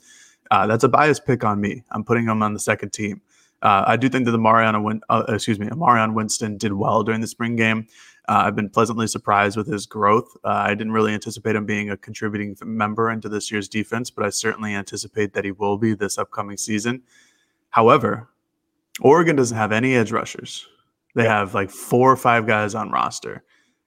Uh, 0.51 0.67
that's 0.67 0.83
a 0.83 0.89
biased 0.89 1.25
pick 1.25 1.43
on 1.43 1.59
me. 1.59 1.83
I'm 1.91 2.03
putting 2.03 2.25
him 2.25 2.43
on 2.43 2.53
the 2.53 2.59
second 2.59 2.93
team. 2.93 3.21
Uh, 3.61 3.83
I 3.87 3.95
do 3.95 4.09
think 4.09 4.25
that 4.25 4.31
the 4.31 4.37
Mariana, 4.37 4.81
Win- 4.81 5.01
uh, 5.09 5.23
excuse 5.29 5.57
me, 5.57 5.67
Amarion 5.67 6.13
Winston 6.13 6.57
did 6.57 6.73
well 6.73 7.01
during 7.03 7.21
the 7.21 7.27
spring 7.27 7.55
game. 7.55 7.87
Uh, 8.27 8.43
I've 8.45 8.55
been 8.55 8.69
pleasantly 8.69 9.07
surprised 9.07 9.57
with 9.57 9.67
his 9.67 9.85
growth. 9.85 10.35
Uh, 10.43 10.49
I 10.49 10.75
didn't 10.75 10.91
really 10.93 11.13
anticipate 11.13 11.55
him 11.55 11.65
being 11.65 11.89
a 11.89 11.97
contributing 11.97 12.55
member 12.63 13.09
into 13.09 13.29
this 13.29 13.51
year's 13.51 13.69
defense, 13.69 14.09
but 14.09 14.25
I 14.25 14.29
certainly 14.29 14.75
anticipate 14.75 15.33
that 15.33 15.45
he 15.45 15.51
will 15.51 15.77
be 15.77 15.93
this 15.93 16.17
upcoming 16.17 16.57
season. 16.57 17.03
However, 17.69 18.29
Oregon 19.01 19.35
doesn't 19.35 19.57
have 19.57 19.71
any 19.71 19.95
edge 19.95 20.11
rushers. 20.11 20.67
They 21.15 21.25
have 21.25 21.53
like 21.53 21.69
four 21.69 22.11
or 22.11 22.17
five 22.17 22.45
guys 22.47 22.75
on 22.75 22.91
roster. 22.91 23.43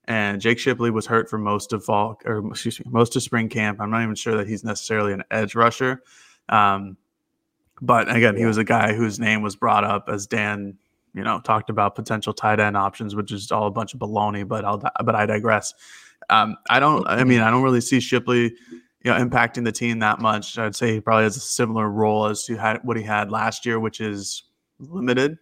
And 0.08 0.40
Jake 0.40 0.58
Shipley 0.58 0.90
was 0.90 1.06
hurt 1.06 1.28
for 1.28 1.38
most 1.38 1.72
of 1.72 1.84
fall, 1.84 2.18
or 2.24 2.46
excuse 2.48 2.78
me, 2.78 2.86
most 2.88 3.16
of 3.16 3.22
spring 3.22 3.48
camp. 3.48 3.80
I'm 3.80 3.90
not 3.90 4.02
even 4.02 4.14
sure 4.14 4.36
that 4.36 4.46
he's 4.46 4.64
necessarily 4.64 5.12
an 5.12 5.24
edge 5.30 5.54
rusher. 5.54 6.02
Um, 6.48 6.96
but 7.80 8.14
again, 8.14 8.36
he 8.36 8.46
was 8.46 8.56
a 8.56 8.64
guy 8.64 8.94
whose 8.94 9.18
name 9.18 9.42
was 9.42 9.56
brought 9.56 9.84
up 9.84 10.08
as 10.08 10.26
Dan 10.26 10.78
you 11.16 11.24
know, 11.24 11.40
talked 11.40 11.70
about 11.70 11.94
potential 11.94 12.34
tight 12.34 12.60
end 12.60 12.76
options, 12.76 13.16
which 13.16 13.32
is 13.32 13.50
all 13.50 13.66
a 13.66 13.70
bunch 13.70 13.94
of 13.94 14.00
baloney. 14.00 14.46
But 14.46 14.66
I'll 14.66 14.78
but 15.02 15.14
I 15.14 15.24
digress. 15.24 15.72
Um, 16.28 16.56
I 16.68 16.78
don't. 16.78 17.08
I 17.08 17.24
mean, 17.24 17.40
I 17.40 17.50
don't 17.50 17.62
really 17.62 17.80
see 17.80 18.00
Shipley, 18.00 18.54
you 18.70 19.10
know, 19.10 19.14
impacting 19.14 19.64
the 19.64 19.72
team 19.72 19.98
that 20.00 20.20
much. 20.20 20.58
I'd 20.58 20.76
say 20.76 20.92
he 20.92 21.00
probably 21.00 21.24
has 21.24 21.36
a 21.38 21.40
similar 21.40 21.88
role 21.88 22.26
as 22.26 22.44
to 22.44 22.56
had 22.56 22.80
what 22.84 22.98
he 22.98 23.02
had 23.02 23.30
last 23.32 23.64
year, 23.64 23.80
which 23.80 24.02
is 24.02 24.44
limited, 24.78 25.38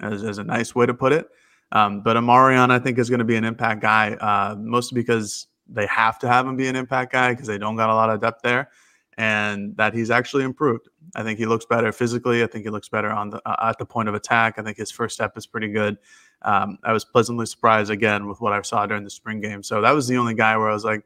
as, 0.00 0.22
as 0.22 0.38
a 0.38 0.44
nice 0.44 0.76
way 0.76 0.86
to 0.86 0.94
put 0.94 1.12
it. 1.12 1.28
Um, 1.72 2.02
but 2.02 2.16
Amarion, 2.16 2.70
I 2.70 2.78
think, 2.78 2.96
is 2.96 3.10
going 3.10 3.18
to 3.18 3.24
be 3.24 3.34
an 3.34 3.44
impact 3.44 3.82
guy, 3.82 4.12
uh, 4.14 4.54
mostly 4.56 5.00
because 5.00 5.48
they 5.68 5.86
have 5.86 6.20
to 6.20 6.28
have 6.28 6.46
him 6.46 6.54
be 6.54 6.68
an 6.68 6.76
impact 6.76 7.10
guy 7.10 7.32
because 7.32 7.48
they 7.48 7.58
don't 7.58 7.74
got 7.74 7.90
a 7.90 7.94
lot 7.94 8.10
of 8.10 8.20
depth 8.20 8.42
there 8.42 8.70
and 9.16 9.76
that 9.76 9.94
he's 9.94 10.10
actually 10.10 10.44
improved. 10.44 10.88
I 11.14 11.22
think 11.22 11.38
he 11.38 11.46
looks 11.46 11.64
better 11.64 11.92
physically. 11.92 12.42
I 12.42 12.46
think 12.46 12.64
he 12.64 12.70
looks 12.70 12.88
better 12.88 13.10
on 13.10 13.30
the 13.30 13.40
uh, 13.48 13.68
at 13.68 13.78
the 13.78 13.86
point 13.86 14.08
of 14.08 14.14
attack. 14.14 14.58
I 14.58 14.62
think 14.62 14.76
his 14.76 14.90
first 14.90 15.14
step 15.14 15.36
is 15.36 15.46
pretty 15.46 15.68
good. 15.68 15.98
Um, 16.42 16.78
I 16.84 16.92
was 16.92 17.04
pleasantly 17.04 17.46
surprised 17.46 17.90
again 17.90 18.28
with 18.28 18.40
what 18.40 18.52
I 18.52 18.60
saw 18.62 18.84
during 18.86 19.04
the 19.04 19.10
spring 19.10 19.40
game. 19.40 19.62
So 19.62 19.80
that 19.80 19.92
was 19.92 20.06
the 20.06 20.16
only 20.16 20.34
guy 20.34 20.56
where 20.56 20.68
I 20.68 20.74
was 20.74 20.84
like, 20.84 21.02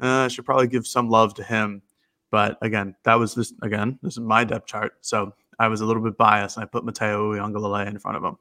uh, 0.00 0.06
I 0.06 0.28
should 0.28 0.44
probably 0.44 0.68
give 0.68 0.86
some 0.86 1.08
love 1.10 1.34
to 1.34 1.42
him. 1.42 1.82
But 2.30 2.58
again, 2.62 2.94
that 3.04 3.14
was 3.14 3.34
this 3.34 3.52
again. 3.62 3.98
This 4.02 4.14
is 4.14 4.20
my 4.20 4.44
depth 4.44 4.66
chart, 4.66 4.94
so 5.00 5.34
I 5.58 5.68
was 5.68 5.80
a 5.80 5.86
little 5.86 6.02
bit 6.02 6.16
biased, 6.16 6.56
and 6.56 6.64
I 6.64 6.66
put 6.66 6.84
Mateo 6.84 7.32
Uiagalelei 7.32 7.86
in 7.86 7.98
front 7.98 8.16
of 8.16 8.24
him. 8.24 8.36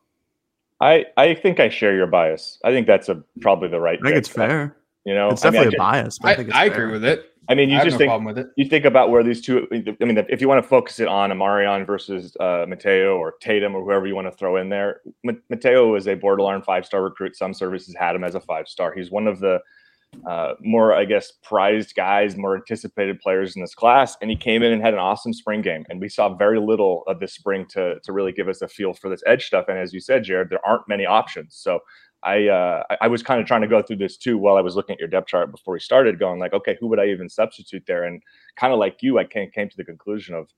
I 0.82 1.06
I 1.16 1.36
think 1.36 1.60
I 1.60 1.70
share 1.70 1.96
your 1.96 2.08
bias. 2.08 2.60
I 2.64 2.72
think 2.72 2.88
that's 2.88 3.10
a 3.10 3.24
probably 3.42 3.70
the 3.70 3.80
right. 3.80 4.00
I 4.02 4.06
think 4.06 4.18
it's 4.18 4.28
fair. 4.28 4.76
You 5.06 5.14
know, 5.14 5.30
It's 5.30 5.42
definitely 5.42 5.68
I 5.68 5.70
mean, 5.72 5.82
I 5.82 5.98
a 5.98 6.04
bias. 6.04 6.20
But 6.20 6.28
I, 6.28 6.32
I, 6.32 6.36
think 6.36 6.48
it's 6.50 6.58
I 6.58 6.66
agree 6.66 6.92
with 6.92 7.04
it. 7.04 7.34
I 7.50 7.56
mean, 7.56 7.70
you 7.70 7.76
I 7.76 7.80
have 7.80 7.86
just 7.86 7.96
no 7.96 7.98
think 8.00 8.10
problem 8.10 8.26
with 8.26 8.38
it. 8.38 8.48
you 8.56 8.66
think 8.66 8.86
about 8.86 9.10
where 9.10 9.22
these 9.22 9.42
two. 9.42 9.68
I 9.72 10.06
mean, 10.06 10.18
if 10.30 10.40
you 10.40 10.48
want 10.48 10.64
to 10.64 10.68
focus 10.68 11.00
it 11.00 11.10
on 11.10 11.30
Amarion 11.30 11.86
versus 11.86 12.38
uh, 12.40 12.66
Mateo 12.68 13.18
or 13.18 13.36
Teitum 13.44 13.74
or 13.74 13.84
whoever 13.84 14.08
you 14.08 14.16
want 14.16 14.28
to 14.28 14.38
throw 14.38 14.58
in 14.58 14.70
there, 14.70 15.02
Ma- 15.24 15.34
Mateo 15.50 15.96
is 15.96 16.08
a 16.08 16.16
borderline 16.16 16.62
five 16.62 16.86
star 16.86 17.04
recruit. 17.04 17.36
Some 17.36 17.54
services 17.54 17.96
had 18.00 18.16
him 18.16 18.24
as 18.24 18.36
a 18.36 18.40
five 18.40 18.68
star. 18.70 18.94
He's 18.94 19.12
one 19.12 19.28
of 19.28 19.40
the 19.40 19.60
uh, 20.26 20.54
more, 20.62 20.94
I 20.94 21.06
guess, 21.06 21.34
prized 21.44 21.96
guys, 21.96 22.38
more 22.38 22.56
anticipated 22.56 23.20
players 23.20 23.56
in 23.56 23.62
this 23.62 23.76
class, 23.76 24.16
and 24.22 24.30
he 24.30 24.38
came 24.38 24.64
in 24.64 24.72
and 24.72 24.82
had 24.82 24.94
an 24.94 25.00
awesome 25.00 25.34
spring 25.34 25.62
game. 25.62 25.86
And 25.90 26.00
we 26.00 26.08
saw 26.08 26.34
very 26.34 26.60
little 26.60 27.04
of 27.08 27.20
this 27.20 27.34
spring 27.34 27.66
to 27.72 28.00
to 28.00 28.14
really 28.14 28.32
give 28.32 28.48
us 28.48 28.62
a 28.62 28.70
feel 28.70 28.94
for 28.94 29.10
this 29.10 29.24
edge 29.26 29.46
stuff. 29.46 29.66
And 29.68 29.78
as 29.78 29.92
you 29.94 30.00
said, 30.00 30.24
Jared, 30.24 30.50
there 30.50 30.66
aren't 30.66 30.88
many 30.88 31.06
options. 31.06 31.56
So 31.56 31.80
I 32.24 32.48
uh, 32.48 32.84
I- 33.02 33.08
was 33.08 33.24
kind 33.24 33.42
of 33.42 33.48
trying 33.48 33.62
to 33.62 33.68
go 33.68 33.82
through 33.82 33.98
this 33.98 34.18
too 34.18 34.38
while 34.38 34.58
I 34.58 34.62
was 34.62 34.76
looking 34.76 34.94
at 34.94 35.00
your 35.00 35.10
depth 35.10 35.28
chart 35.28 35.52
before 35.52 35.74
we 35.74 35.80
started, 35.80 36.20
going 36.20 36.40
like, 36.40 36.54
okay, 36.54 36.78
who 36.80 36.88
would 36.88 37.00
I 37.00 37.08
even 37.08 37.30
substitute 37.30 37.84
there? 37.88 38.04
And 38.04 38.22
kind 38.56 38.74
of 38.74 38.80
like 38.80 38.98
you, 39.02 39.20
I 39.20 39.26
came 39.26 39.50
came 39.52 39.70
to 39.70 39.78
the 39.78 39.84
conclusion 39.84 40.36
of 40.36 40.50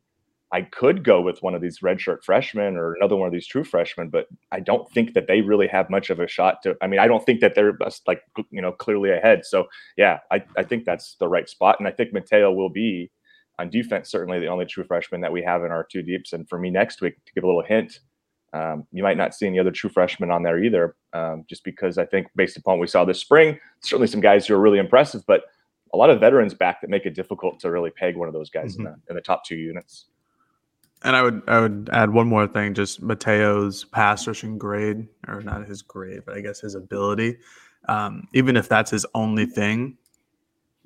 I 0.52 0.62
could 0.62 1.04
go 1.04 1.22
with 1.22 1.42
one 1.42 1.56
of 1.56 1.62
these 1.62 1.80
redshirt 1.80 2.24
freshmen 2.24 2.78
or 2.78 2.94
another 2.94 3.16
one 3.16 3.28
of 3.28 3.34
these 3.34 3.48
true 3.48 3.64
freshmen, 3.64 4.10
but 4.10 4.28
I 4.52 4.60
don't 4.60 4.90
think 4.92 5.14
that 5.14 5.28
they 5.28 5.42
really 5.42 5.68
have 5.68 5.90
much 5.90 6.10
of 6.10 6.20
a 6.20 6.28
shot 6.28 6.62
to. 6.64 6.78
I 6.82 6.88
mean, 6.88 7.00
I 7.00 7.08
don't 7.08 7.26
think 7.26 7.42
that 7.42 7.56
they're 7.56 7.78
like 8.08 8.22
you 8.52 8.62
know 8.62 8.72
clearly 8.72 9.12
ahead. 9.12 9.46
So 9.46 9.66
yeah, 9.98 10.20
I 10.32 10.44
I 10.58 10.64
think 10.64 10.86
that's 10.86 11.16
the 11.20 11.28
right 11.28 11.50
spot, 11.50 11.78
and 11.80 11.88
I 11.88 11.92
think 11.92 12.14
Mateo 12.14 12.52
will 12.52 12.70
be 12.70 13.12
on 13.58 13.70
defense 13.70 14.10
certainly 14.10 14.40
the 14.40 14.48
only 14.48 14.66
true 14.66 14.84
freshman 14.84 15.22
that 15.22 15.32
we 15.32 15.42
have 15.42 15.64
in 15.64 15.72
our 15.72 15.86
two 15.90 16.02
deeps. 16.02 16.34
And 16.34 16.48
for 16.48 16.60
me 16.60 16.70
next 16.70 17.02
week 17.02 17.16
to 17.26 17.34
give 17.34 17.44
a 17.44 17.48
little 17.48 17.64
hint, 17.64 18.00
um, 18.56 18.88
you 18.94 19.04
might 19.04 19.18
not 19.18 19.36
see 19.36 19.48
any 19.48 19.60
other 19.60 19.70
true 19.70 19.90
freshmen 19.90 20.32
on 20.32 20.42
there 20.42 20.64
either, 20.64 20.96
um, 21.12 21.44
just 21.50 21.66
because 21.66 21.98
I 21.98 22.06
think 22.06 22.28
based 22.38 22.56
upon 22.56 22.76
what 22.76 22.82
we 22.82 22.88
saw 22.88 23.04
this 23.04 23.20
spring, 23.20 23.60
certainly 23.82 24.08
some 24.08 24.22
guys 24.22 24.48
who 24.48 24.54
are 24.54 24.60
really 24.60 24.80
impressive, 24.80 25.26
but 25.28 25.42
a 25.94 25.98
lot 25.98 26.10
of 26.10 26.22
veterans 26.22 26.54
back 26.54 26.80
that 26.80 26.90
make 26.90 27.06
it 27.06 27.16
difficult 27.16 27.60
to 27.60 27.70
really 27.70 27.90
peg 27.90 28.16
one 28.16 28.30
of 28.30 28.34
those 28.34 28.50
guys 28.50 28.78
in 28.78 28.86
the 28.86 28.96
in 29.10 29.16
the 29.16 29.22
top 29.22 29.44
two 29.44 29.58
units. 29.58 30.06
And 31.04 31.18
I 31.18 31.22
would 31.22 31.42
I 31.48 31.60
would 31.60 31.90
add 31.92 32.12
one 32.12 32.28
more 32.28 32.48
thing, 32.48 32.74
just 32.74 33.02
Mateo's 33.02 33.84
pass 33.84 34.26
rushing 34.26 34.58
grade, 34.58 35.06
or 35.28 35.42
not 35.42 35.68
his 35.68 35.82
grade, 35.82 36.22
but 36.26 36.38
I 36.38 36.40
guess 36.40 36.62
his 36.62 36.76
ability. 36.76 37.38
Um, 37.90 38.28
even 38.34 38.56
if 38.56 38.70
that's 38.70 38.90
his 38.90 39.06
only 39.14 39.46
thing, 39.46 39.98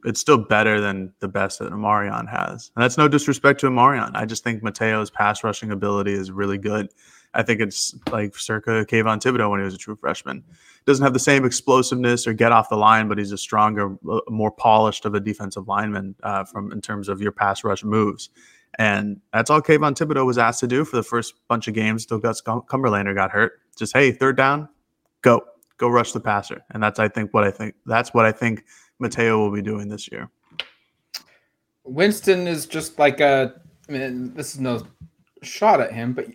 it's 0.05 0.19
still 0.19 0.39
better 0.39 0.81
than 0.81 1.13
the 1.19 1.27
best 1.27 1.59
that 1.59 1.71
Amarion 1.71 2.27
has. 2.29 2.71
And 2.75 2.83
that's 2.83 2.97
no 2.97 3.07
disrespect 3.07 3.59
to 3.59 3.67
Amarion. 3.67 4.11
I 4.15 4.25
just 4.25 4.43
think 4.43 4.63
Mateo's 4.63 5.11
pass 5.11 5.43
rushing 5.43 5.71
ability 5.71 6.13
is 6.13 6.31
really 6.31 6.57
good. 6.57 6.89
I 7.33 7.43
think 7.43 7.61
it's 7.61 7.95
like 8.11 8.35
circa 8.35 8.85
Kayvon 8.85 9.21
Thibodeaux 9.21 9.49
when 9.51 9.59
he 9.59 9.65
was 9.65 9.75
a 9.75 9.77
true 9.77 9.95
freshman. 9.95 10.43
Doesn't 10.85 11.03
have 11.03 11.13
the 11.13 11.19
same 11.19 11.45
explosiveness 11.45 12.25
or 12.25 12.33
get 12.33 12.51
off 12.51 12.69
the 12.69 12.77
line, 12.77 13.07
but 13.07 13.17
he's 13.17 13.31
a 13.31 13.37
stronger, 13.37 13.95
uh, 14.09 14.19
more 14.29 14.51
polished 14.51 15.05
of 15.05 15.13
a 15.13 15.19
defensive 15.19 15.67
lineman 15.67 16.15
uh, 16.23 16.43
from 16.43 16.71
in 16.71 16.81
terms 16.81 17.07
of 17.07 17.21
your 17.21 17.31
pass 17.31 17.63
rush 17.63 17.83
moves. 17.83 18.29
And 18.77 19.19
that's 19.33 19.49
all 19.49 19.61
Kayvon 19.61 19.95
Thibodeaux 19.95 20.25
was 20.25 20.37
asked 20.37 20.59
to 20.61 20.67
do 20.67 20.85
for 20.85 20.95
the 20.95 21.03
first 21.03 21.35
bunch 21.47 21.67
of 21.67 21.73
games 21.73 22.03
until 22.03 22.19
Gus 22.19 22.41
Cumberlander 22.41 23.13
got 23.13 23.31
hurt. 23.31 23.59
Just 23.77 23.93
hey, 23.93 24.11
third 24.11 24.37
down, 24.37 24.69
go, 25.21 25.41
go 25.77 25.87
rush 25.87 26.11
the 26.11 26.19
passer, 26.19 26.63
and 26.71 26.81
that's 26.81 26.99
I 26.99 27.07
think 27.07 27.33
what 27.33 27.43
I 27.43 27.51
think 27.51 27.75
that's 27.85 28.13
what 28.13 28.25
I 28.25 28.31
think 28.31 28.63
Mateo 28.99 29.37
will 29.37 29.51
be 29.51 29.61
doing 29.61 29.87
this 29.87 30.11
year. 30.11 30.29
Winston 31.83 32.47
is 32.47 32.65
just 32.65 32.99
like 32.99 33.19
a. 33.19 33.53
I 33.87 33.91
mean, 33.91 34.33
this 34.35 34.53
is 34.53 34.59
no 34.59 34.85
shot 35.41 35.81
at 35.81 35.91
him, 35.91 36.13
but 36.13 36.27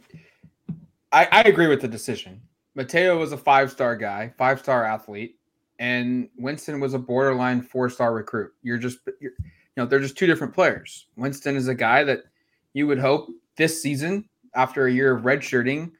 I, 1.14 1.28
I 1.30 1.40
agree 1.42 1.68
with 1.68 1.80
the 1.80 1.87
decision. 1.87 2.42
Mateo 2.75 3.16
was 3.16 3.30
a 3.30 3.37
five 3.37 3.71
star 3.71 3.94
guy, 3.94 4.33
five 4.37 4.59
star 4.59 4.85
athlete, 4.85 5.38
and 5.78 6.28
Winston 6.37 6.80
was 6.80 6.92
a 6.92 6.99
borderline 6.99 7.62
four 7.62 7.88
star 7.88 8.12
recruit. 8.12 8.50
You're 8.62 8.78
just, 8.78 8.99
you're, 9.21 9.33
you 9.38 9.76
know, 9.76 9.87
they're 9.87 10.00
just 10.00 10.18
two 10.18 10.26
different 10.26 10.52
players. 10.52 11.06
Winston 11.16 11.54
is 11.54 11.68
a 11.68 11.75
guy 11.75 12.02
that 12.02 12.25
you 12.73 12.88
would 12.88 12.99
hope 12.99 13.28
this 13.56 13.80
season, 13.80 14.28
after 14.56 14.87
a 14.87 14.92
year 14.92 15.16
of 15.16 15.23
redshirting, 15.23 15.92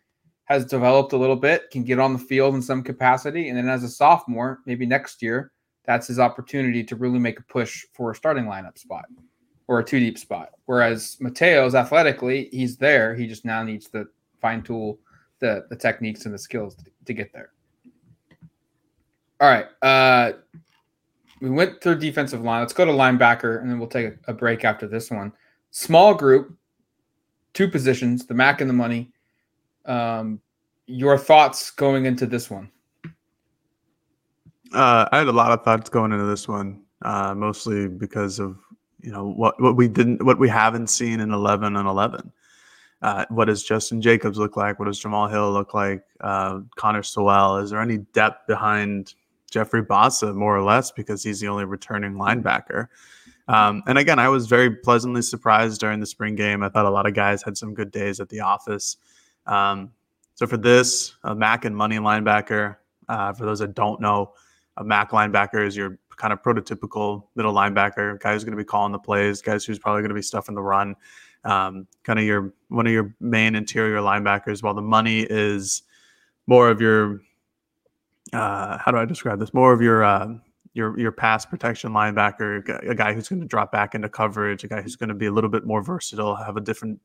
has 0.47 0.66
developed 0.66 1.12
a 1.12 1.16
little 1.16 1.37
bit, 1.37 1.71
can 1.71 1.85
get 1.85 2.00
on 2.00 2.12
the 2.12 2.18
field 2.18 2.56
in 2.56 2.61
some 2.61 2.83
capacity, 2.83 3.49
and 3.49 3.56
then 3.56 3.68
as 3.68 3.85
a 3.85 3.88
sophomore, 3.88 4.61
maybe 4.66 4.85
next 4.85 5.23
year, 5.23 5.52
that's 5.85 6.09
his 6.09 6.18
opportunity 6.18 6.83
to 6.83 6.97
really 6.97 7.21
make 7.21 7.38
a 7.38 7.44
push 7.44 7.85
for 7.92 8.11
a 8.11 8.14
starting 8.16 8.47
lineup 8.47 8.76
spot 8.78 9.04
or 9.68 9.78
a 9.78 9.85
two 9.85 10.00
deep 10.00 10.18
spot. 10.18 10.50
Whereas 10.66 11.16
Mateo's 11.21 11.76
athletically, 11.76 12.49
he's 12.50 12.76
there. 12.76 13.14
He 13.14 13.28
just 13.28 13.44
now 13.44 13.62
needs 13.62 13.88
to 13.90 14.09
fine 14.41 14.62
tool 14.62 14.99
the 15.41 15.67
the 15.69 15.76
techniques 15.76 16.25
and 16.25 16.35
the 16.35 16.38
skills 16.38 16.76
to, 17.05 17.12
get 17.12 17.33
there. 17.33 17.50
All 19.41 19.49
right. 19.49 19.67
Uh 19.83 20.38
we 21.41 21.50
went 21.50 21.83
through 21.83 21.99
defensive 21.99 22.43
line. 22.43 22.61
Let's 22.61 22.73
go 22.73 22.85
to 22.87 22.93
linebacker 22.93 23.61
and 23.61 23.71
then 23.71 23.79
we'll 23.79 23.88
take 23.88 24.07
a, 24.07 24.31
a 24.31 24.33
break 24.33 24.64
after 24.64 24.87
this 24.87 25.11
one. 25.11 25.33
Small 25.71 26.14
group, 26.14 26.57
two 27.53 27.69
positions, 27.69 28.26
the 28.26 28.35
Mac 28.35 28.61
and 28.61 28.71
the 28.71 28.75
money. 28.75 29.12
Um 29.85 30.41
your 30.87 31.19
thoughts 31.19 31.71
going 31.71 32.07
into 32.07 32.26
this 32.26 32.50
one? 32.50 32.71
Uh, 34.73 35.09
I 35.12 35.19
had 35.19 35.29
a 35.29 35.33
lot 35.33 35.53
of 35.53 35.64
thoughts 35.64 35.88
going 35.88 36.12
into 36.12 36.25
this 36.25 36.49
one, 36.49 36.83
uh, 37.03 37.35
mostly 37.35 37.87
because 37.87 38.38
of 38.38 38.59
you 39.00 39.12
know 39.12 39.29
what 39.29 39.61
what 39.61 39.76
we 39.76 39.87
didn't 39.87 40.25
what 40.25 40.38
we 40.38 40.49
haven't 40.49 40.88
seen 40.88 41.21
in 41.21 41.33
eleven 41.33 41.76
and 41.76 41.88
eleven. 41.88 42.33
Uh, 43.04 43.26
what 43.28 43.44
does 43.44 43.62
Jestin 43.62 44.00
Jacobs 44.00 44.38
look 44.38 44.56
like? 44.56 44.78
What 44.78 44.87
does 44.87 44.99
Jamal 44.99 45.28
Hill 45.28 45.52
look 45.52 45.75
like? 45.75 46.06
Uh, 46.23 46.61
Connor 46.76 47.02
Soelle? 47.02 47.58
Is 47.58 47.68
there 47.68 47.82
any 47.82 47.99
depth 47.99 48.46
behind 48.46 49.12
Jeffrey 49.50 49.82
Bassa, 49.82 50.34
more 50.34 50.56
or 50.56 50.62
less, 50.62 50.90
because 50.90 51.23
he's 51.23 51.38
the 51.38 51.49
only 51.49 51.66
returning 51.66 52.14
linebacker? 52.14 52.88
Um, 53.46 53.82
and 53.87 53.99
again, 53.99 54.18
I 54.18 54.30
was 54.30 54.46
very 54.46 54.70
pleasantly 54.70 55.20
surprised 55.20 55.82
during 55.82 56.00
the 56.00 56.06
spring 56.06 56.34
game. 56.34 56.62
I 56.62 56.70
thought 56.70 56.87
a 56.87 56.90
lot 56.90 57.06
of 57.06 57.12
guys 57.12 57.42
had 57.42 57.58
some 57.58 57.75
good 57.75 57.90
days 57.90 58.20
at 58.20 58.30
the 58.30 58.40
office. 58.40 58.96
Um, 59.44 59.92
so 60.34 60.46
for 60.46 60.56
this, 60.56 61.14
a 61.25 61.34
Mac 61.34 61.66
and 61.66 61.76
money 61.76 61.99
linebacker. 61.99 62.76
Uh, 63.06 63.34
for 63.34 63.44
those 63.44 63.58
that 63.58 63.75
don't 63.75 64.00
know, 64.00 64.32
a 64.78 64.82
Mac 64.82 65.11
linebacker 65.11 65.66
is 65.66 65.76
your 65.76 65.99
kind 66.16 66.32
of 66.32 66.42
prototypical 66.42 67.25
middle 67.34 67.52
linebacker, 67.52 68.18
guy 68.18 68.32
who's 68.32 68.44
going 68.44 68.56
to 68.56 68.56
be 68.56 68.64
calling 68.64 68.92
the 68.92 68.99
plays, 68.99 69.42
guys 69.42 69.62
who's 69.66 69.78
probably 69.78 70.00
going 70.00 70.08
to 70.08 70.14
be 70.14 70.23
stuffing 70.23 70.54
the 70.54 70.62
run. 70.62 70.96
Um, 71.44 71.86
kind 72.04 72.18
of 72.18 72.24
your 72.24 72.54
one 72.68 72.86
of 72.86 72.92
your 72.92 73.14
main 73.20 73.54
interior 73.54 73.98
linebackers. 73.98 74.62
While 74.62 74.74
the 74.74 74.82
money 74.82 75.26
is 75.28 75.82
more 76.46 76.70
of 76.70 76.80
your 76.80 77.20
uh, 78.32 78.78
how 78.78 78.90
do 78.90 78.98
I 78.98 79.04
describe 79.04 79.38
this? 79.38 79.54
More 79.54 79.72
of 79.72 79.80
your 79.80 80.04
uh, 80.04 80.34
your 80.74 80.98
your 80.98 81.12
pass 81.12 81.46
protection 81.46 81.92
linebacker, 81.92 82.88
a 82.88 82.94
guy 82.94 83.12
who's 83.12 83.28
going 83.28 83.40
to 83.40 83.46
drop 83.46 83.70
back 83.70 83.94
into 83.94 84.08
coverage, 84.08 84.64
a 84.64 84.68
guy 84.68 84.82
who's 84.82 84.96
going 84.96 85.08
to 85.08 85.14
be 85.14 85.26
a 85.26 85.30
little 85.30 85.50
bit 85.50 85.64
more 85.64 85.82
versatile, 85.82 86.34
have 86.34 86.56
a 86.56 86.60
different 86.60 87.00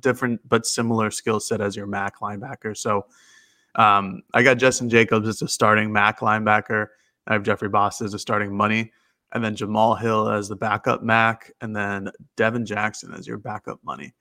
different 0.00 0.40
but 0.48 0.66
similar 0.66 1.10
skill 1.10 1.38
set 1.38 1.60
as 1.60 1.76
your 1.76 1.86
Mac 1.86 2.20
linebacker. 2.20 2.76
So 2.76 3.06
um, 3.74 4.22
I 4.32 4.42
got 4.42 4.56
Jestin 4.56 4.88
Jacobs 4.88 5.28
as 5.28 5.42
a 5.42 5.48
starting 5.48 5.92
Mac 5.92 6.20
linebacker. 6.20 6.88
I 7.26 7.34
have 7.34 7.42
Jeffrey 7.42 7.68
Bassa 7.68 8.02
as 8.02 8.14
a 8.14 8.18
starting 8.18 8.56
money, 8.56 8.92
and 9.32 9.44
then 9.44 9.54
Jamal 9.54 9.94
Hill 9.94 10.28
as 10.28 10.48
the 10.48 10.56
backup 10.56 11.02
Mac, 11.02 11.52
and 11.60 11.74
then 11.74 12.10
Devin 12.36 12.66
Jackson 12.66 13.14
as 13.14 13.26
your 13.26 13.38
backup 13.38 13.78
money. 13.84 14.14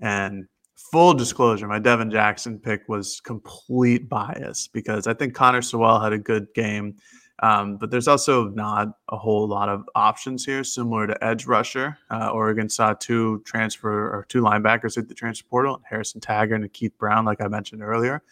And 0.00 0.46
full 0.76 1.14
disclosure, 1.14 1.66
my 1.66 1.78
Devin 1.78 2.10
Jackson 2.10 2.58
pick 2.58 2.88
was 2.88 3.20
complete 3.20 4.08
bias 4.08 4.68
because 4.68 5.06
I 5.06 5.14
think 5.14 5.34
Connor 5.34 5.62
Soelle 5.62 6.02
had 6.02 6.12
a 6.12 6.18
good 6.18 6.48
game. 6.54 6.96
Um, 7.42 7.78
but 7.78 7.90
there's 7.90 8.08
also 8.08 8.48
not 8.48 8.88
a 9.08 9.16
whole 9.16 9.48
lot 9.48 9.70
of 9.70 9.88
options 9.94 10.44
here, 10.44 10.62
similar 10.62 11.06
to 11.06 11.24
edge 11.24 11.46
rusher. 11.46 11.96
Uh, 12.10 12.28
Oregon 12.28 12.68
saw 12.68 12.92
two 12.92 13.42
transfer 13.46 13.90
or 13.90 14.26
two 14.28 14.42
linebackers 14.42 14.98
at 14.98 15.08
the 15.08 15.14
transfer 15.14 15.48
portal, 15.48 15.80
Harrison 15.88 16.20
Taggart 16.20 16.60
and 16.60 16.72
Keith 16.72 16.96
Brown, 16.98 17.24
like 17.24 17.40
I 17.40 17.48
mentioned 17.48 17.82
earlier. 17.82 18.22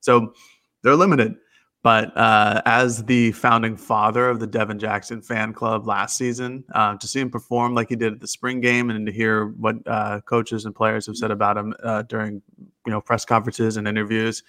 So 0.00 0.32
they're 0.82 0.96
limited. 0.96 1.36
But 1.84 2.16
uh, 2.16 2.62
as 2.64 3.04
the 3.04 3.32
founding 3.32 3.76
father 3.76 4.30
of 4.30 4.40
the 4.40 4.46
Devin 4.46 4.78
Jackson 4.78 5.20
fan 5.20 5.52
club 5.52 5.86
last 5.86 6.16
season, 6.16 6.64
uh, 6.74 6.96
to 6.96 7.06
see 7.06 7.20
him 7.20 7.28
perform 7.28 7.74
like 7.74 7.90
he 7.90 7.94
did 7.94 8.14
at 8.14 8.20
the 8.20 8.26
spring 8.26 8.62
game, 8.62 8.88
and 8.88 9.04
to 9.04 9.12
hear 9.12 9.48
what 9.48 9.76
uh, 9.86 10.22
coaches 10.22 10.64
and 10.64 10.74
players 10.74 11.04
have 11.04 11.16
said 11.18 11.30
about 11.30 11.58
him 11.58 11.74
uh, 11.82 12.00
during 12.00 12.40
you 12.58 12.90
know 12.90 13.02
press 13.02 13.26
conferences 13.26 13.76
and 13.76 13.86
interviews, 13.86 14.42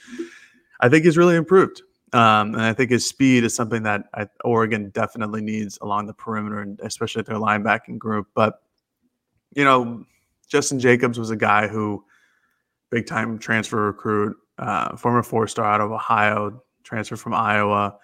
I 0.80 0.88
think 0.88 1.04
he's 1.04 1.18
really 1.18 1.36
improved. 1.36 1.82
Um, 2.13 2.54
and 2.54 2.62
I 2.62 2.72
think 2.72 2.89
his 2.89 3.06
speed 3.06 3.44
is 3.44 3.54
something 3.54 3.84
that 3.84 4.06
I, 4.13 4.30
Oregon 4.46 4.89
definitely 4.92 5.42
needs 5.42 5.77
along 5.82 6.08
the 6.08 6.13
perimeter, 6.13 6.62
and 6.62 6.80
especially 6.84 7.24
their 7.24 7.36
linebacking 7.36 7.98
group. 7.98 8.27
But 8.34 8.62
you 9.54 9.65
know, 9.65 10.06
Jestin 10.50 10.80
Jacobs 10.80 11.20
was 11.20 11.32
a 11.32 11.36
guy 11.36 11.68
who 11.68 12.01
big 12.92 13.08
time 13.08 13.38
transfer 13.39 13.88
recruit, 13.88 14.38
uh, 14.58 14.96
former 14.96 15.22
four 15.22 15.50
star 15.50 15.65
out 15.65 15.82
of 15.82 15.92
Ohio, 15.92 16.62
transfer 16.86 17.15
from 17.15 17.34
Iowa. 17.34 17.98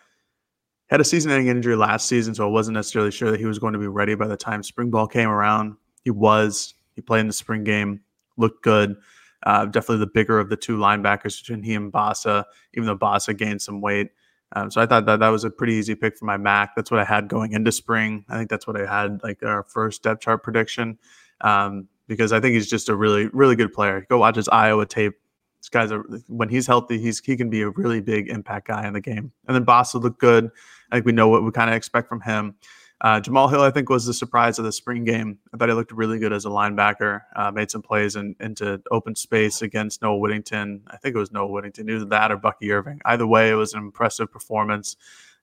Had 0.89 0.99
a 0.99 1.05
season 1.05 1.31
ending 1.31 1.47
injury 1.47 1.75
last 1.75 2.07
season, 2.07 2.35
so 2.35 2.45
I 2.45 2.51
wasn't 2.51 2.75
necessarily 2.75 3.11
sure 3.11 3.31
that 3.31 3.39
he 3.39 3.45
was 3.45 3.59
going 3.59 3.73
to 3.73 3.79
be 3.79 3.87
ready 3.87 4.15
by 4.15 4.27
the 4.27 4.35
time 4.35 4.61
spring 4.63 4.89
ball 4.89 5.07
came 5.07 5.29
around. 5.29 5.75
He 6.03 6.11
was. 6.11 6.73
He 6.95 7.01
played 7.01 7.21
in 7.21 7.27
the 7.27 7.33
spring 7.33 7.63
game, 7.63 8.01
looked 8.37 8.63
good. 8.63 8.97
Uh, 9.43 9.65
definitely 9.65 9.99
the 9.99 10.11
bigger 10.11 10.37
of 10.37 10.49
the 10.49 10.57
two 10.57 10.77
linebackers 10.77 11.41
between 11.41 11.63
he 11.63 11.73
and 11.73 11.91
Bassa, 11.91 12.43
even 12.73 12.85
though 12.85 12.97
Bassa 12.97 13.35
gained 13.35 13.61
some 13.61 13.81
weight. 13.81 14.09
Um, 14.53 14.69
so 14.69 14.81
I 14.81 14.85
thought 14.85 15.05
that 15.05 15.19
that 15.19 15.29
was 15.29 15.43
a 15.43 15.49
pretty 15.49 15.73
easy 15.73 15.95
pick 15.95 16.17
for 16.17 16.25
my 16.25 16.37
Mac. 16.37 16.75
That's 16.75 16.91
what 16.91 16.99
I 16.99 17.05
had 17.05 17.27
going 17.29 17.53
into 17.53 17.71
spring. 17.71 18.25
I 18.29 18.37
think 18.37 18.49
that's 18.49 18.67
what 18.67 18.79
I 18.79 18.85
had 18.85 19.23
like 19.23 19.41
our 19.43 19.63
first 19.63 20.03
depth 20.03 20.21
chart 20.21 20.43
prediction 20.43 20.97
um, 21.39 21.87
because 22.07 22.33
I 22.33 22.39
think 22.39 22.55
he's 22.55 22.69
just 22.69 22.89
a 22.89 22.95
really, 22.95 23.27
really 23.27 23.55
good 23.55 23.71
player. 23.71 24.05
Go 24.09 24.17
watch 24.17 24.35
his 24.35 24.49
Iowa 24.49 24.85
tape. 24.85 25.13
This 25.61 25.69
guy's 25.69 25.91
a 25.91 25.99
when 26.27 26.49
he's 26.49 26.65
healthy, 26.65 26.97
he's 26.99 27.19
he 27.19 27.37
can 27.37 27.49
be 27.49 27.61
a 27.61 27.69
really 27.69 28.01
big 28.01 28.29
impact 28.29 28.67
guy 28.67 28.87
in 28.87 28.93
the 28.93 29.01
game. 29.01 29.31
And 29.47 29.55
then 29.55 29.63
Bassa 29.63 29.95
will 29.95 30.01
look 30.01 30.19
good. 30.19 30.49
I 30.91 30.95
think 30.95 31.05
we 31.05 31.11
know 31.11 31.27
what 31.27 31.43
we 31.43 31.51
kind 31.51 31.69
of 31.69 31.75
expect 31.75 32.09
from 32.09 32.21
him. 32.21 32.55
Uh, 33.01 33.19
Jamal 33.19 33.47
Hill, 33.47 33.61
I 33.61 33.71
think, 33.71 33.89
was 33.89 34.05
the 34.05 34.13
surprise 34.13 34.59
of 34.59 34.65
the 34.65 34.71
spring 34.71 35.03
game. 35.03 35.39
I 35.53 35.57
thought 35.57 35.69
he 35.69 35.73
looked 35.73 35.91
really 35.91 36.19
good 36.19 36.33
as 36.33 36.45
a 36.45 36.49
linebacker. 36.49 37.21
Uh, 37.35 37.51
made 37.51 37.71
some 37.71 37.81
plays 37.81 38.15
in, 38.15 38.35
into 38.39 38.79
open 38.91 39.15
space 39.15 39.63
against 39.63 40.03
Noah 40.03 40.17
Whittington. 40.17 40.83
I 40.87 40.97
think 40.97 41.15
it 41.15 41.19
was 41.19 41.31
Noah 41.31 41.47
Whittington, 41.47 41.89
either 41.89 42.05
that 42.05 42.31
or 42.31 42.37
Bucky 42.37 42.71
Irving. 42.71 43.01
Either 43.05 43.25
way, 43.25 43.49
it 43.49 43.55
was 43.55 43.73
an 43.73 43.79
impressive 43.79 44.31
performance. 44.31 44.97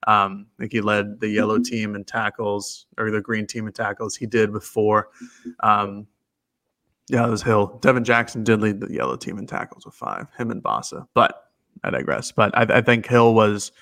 Um, 0.07 0.47
I 0.59 0.63
think 0.63 0.73
he 0.73 0.81
led 0.81 1.19
the 1.19 1.29
yellow 1.29 1.57
mm-hmm. 1.57 1.75
team 1.75 1.95
in 1.97 2.05
tackles 2.05 2.87
or 2.97 3.11
the 3.11 3.21
green 3.21 3.47
team 3.47 3.67
in 3.67 3.73
tackles. 3.73 4.15
He 4.15 4.27
did 4.27 4.51
with 4.51 4.63
four. 4.63 5.09
Um, 5.61 6.07
yeah, 7.09 7.27
it 7.27 7.31
was 7.31 7.43
Hill. 7.43 7.79
Devin 7.81 8.05
Jackson 8.05 8.45
did 8.45 8.61
lead 8.61 8.81
the 8.81 8.93
yellow 8.93 9.17
team 9.17 9.39
in 9.39 9.47
tackles 9.47 9.87
with 9.87 9.95
five. 9.95 10.27
Him 10.37 10.51
and 10.51 10.63
Bassa. 10.63 11.07
But 11.15 11.49
I 11.83 11.91
digress. 11.91 12.33
But 12.33 12.57
I, 12.57 12.79
I 12.79 12.81
think 12.83 13.07
Hill 13.07 13.35
was 13.35 13.73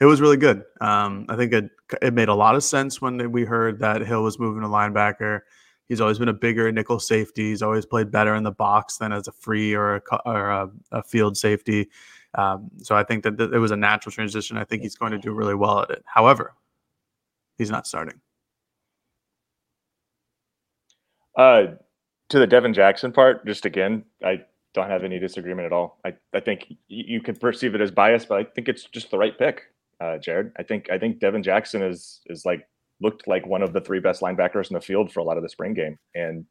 it 0.00 0.06
was 0.06 0.20
really 0.20 0.36
good. 0.36 0.64
Um, 0.80 1.26
I 1.28 1.36
think 1.36 1.52
it 1.52 1.70
it 2.02 2.14
made 2.14 2.28
a 2.28 2.34
lot 2.34 2.54
of 2.54 2.62
sense 2.62 3.00
when 3.00 3.32
we 3.32 3.44
heard 3.44 3.78
that 3.80 4.02
Hill 4.02 4.22
was 4.22 4.38
moving 4.38 4.62
to 4.62 4.68
linebacker. 4.68 5.40
He's 5.86 6.00
always 6.00 6.18
been 6.18 6.28
a 6.28 6.34
bigger 6.34 6.70
nickel 6.72 6.98
safety. 6.98 7.50
He's 7.50 7.62
always 7.62 7.84
played 7.86 8.10
better 8.10 8.34
in 8.34 8.42
the 8.42 8.50
box 8.50 8.96
than 8.98 9.12
as 9.12 9.28
a 9.28 9.32
free 9.32 9.74
or 9.74 9.96
a, 9.96 10.16
or 10.24 10.48
a, 10.50 10.70
a 10.92 11.02
field 11.02 11.36
safety. 11.36 11.90
Um, 12.34 12.70
so 12.82 12.96
I 12.96 13.04
think 13.04 13.22
that 13.24 13.38
it 13.38 13.58
was 13.58 13.70
a 13.70 13.76
natural 13.76 14.10
transition. 14.10 14.56
I 14.56 14.64
think 14.64 14.82
he's 14.82 14.96
going 14.96 15.12
to 15.12 15.18
do 15.18 15.32
really 15.32 15.54
well 15.54 15.80
at 15.80 15.90
it. 15.90 16.02
However, 16.06 16.54
he's 17.58 17.70
not 17.70 17.86
starting. 17.86 18.20
Uh, 21.36 21.66
to 22.30 22.38
the 22.38 22.46
Devin 22.46 22.74
Jackson 22.74 23.12
part, 23.12 23.46
just 23.46 23.64
again, 23.64 24.04
I 24.24 24.40
don't 24.72 24.90
have 24.90 25.04
any 25.04 25.18
disagreement 25.18 25.66
at 25.66 25.72
all. 25.72 26.00
I, 26.04 26.14
I 26.34 26.40
think 26.40 26.72
you 26.88 27.20
could 27.20 27.40
perceive 27.40 27.74
it 27.74 27.80
as 27.80 27.90
bias, 27.90 28.24
but 28.24 28.38
I 28.38 28.44
think 28.44 28.68
it's 28.68 28.84
just 28.84 29.10
the 29.10 29.18
right 29.18 29.38
pick 29.38 29.62
uh, 30.00 30.18
Jared. 30.18 30.52
I 30.58 30.62
think 30.62 30.90
I 30.90 30.98
think 30.98 31.20
Devin 31.20 31.42
Jackson 31.42 31.82
is 31.82 32.20
is 32.26 32.44
like 32.44 32.66
looked 33.00 33.26
like 33.26 33.46
one 33.46 33.62
of 33.62 33.72
the 33.72 33.80
three 33.80 34.00
best 34.00 34.20
linebackers 34.20 34.70
in 34.70 34.74
the 34.74 34.80
field 34.80 35.12
for 35.12 35.20
a 35.20 35.24
lot 35.24 35.36
of 35.36 35.42
the 35.42 35.48
spring 35.48 35.74
game, 35.74 35.98
and 36.14 36.44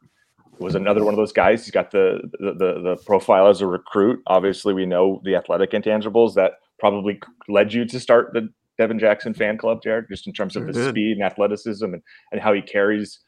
was 0.59 0.75
another 0.75 1.03
one 1.03 1.13
of 1.13 1.17
those 1.17 1.33
guys. 1.33 1.65
He's 1.65 1.71
got 1.71 1.91
the, 1.91 2.21
the 2.39 2.53
the 2.53 2.81
the, 2.81 2.95
profile 3.05 3.47
as 3.47 3.61
a 3.61 3.67
recruit. 3.67 4.21
Obviously, 4.27 4.73
we 4.73 4.85
know 4.85 5.21
the 5.23 5.35
athletic 5.35 5.71
intangibles 5.71 6.35
that 6.35 6.53
probably 6.79 7.19
led 7.47 7.73
you 7.73 7.85
to 7.85 7.99
start 7.99 8.33
the 8.33 8.49
Devin 8.77 8.99
Jackson 8.99 9.33
fan 9.33 9.57
club, 9.57 9.81
Jared, 9.83 10.05
just 10.09 10.27
in 10.27 10.33
terms 10.33 10.55
of 10.55 10.65
the 10.65 10.89
speed 10.89 11.17
and 11.17 11.23
athleticism 11.23 11.85
and, 11.85 12.01
and 12.31 12.41
how 12.41 12.53
he 12.53 12.61
carries 12.61 13.19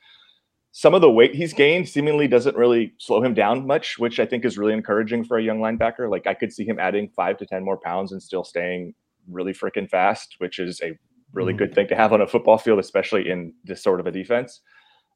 some 0.78 0.94
of 0.94 1.00
the 1.00 1.10
weight 1.10 1.34
he's 1.34 1.54
gained 1.54 1.88
seemingly 1.88 2.28
doesn't 2.28 2.58
really 2.58 2.94
slow 2.98 3.24
him 3.24 3.34
down 3.34 3.66
much, 3.66 3.98
which 3.98 4.20
I 4.20 4.26
think 4.26 4.44
is 4.44 4.58
really 4.58 4.74
encouraging 4.74 5.24
for 5.24 5.38
a 5.38 5.42
young 5.42 5.60
linebacker. 5.60 6.12
Like 6.12 6.28
I 6.28 6.34
could 6.34 6.52
see 6.52 6.66
him 6.66 6.80
adding 6.80 7.08
five 7.16 7.38
to 7.38 7.46
10 7.46 7.64
more 7.64 7.78
pounds 7.78 8.12
and 8.12 8.22
still 8.22 8.44
staying 8.44 8.94
really 9.32 9.54
freaking 9.54 9.90
fast, 9.90 10.36
which 10.40 10.60
is 10.60 10.82
a 10.84 10.92
really 11.32 11.54
mm. 11.54 11.60
good 11.60 11.74
thing 11.74 11.88
to 11.88 11.96
have 11.96 12.12
on 12.12 12.20
a 12.20 12.28
football 12.28 12.58
field, 12.58 12.80
especially 12.80 13.30
in 13.30 13.54
this 13.64 13.82
sort 13.82 14.02
of 14.02 14.06
a 14.06 14.12
defense. 14.12 14.60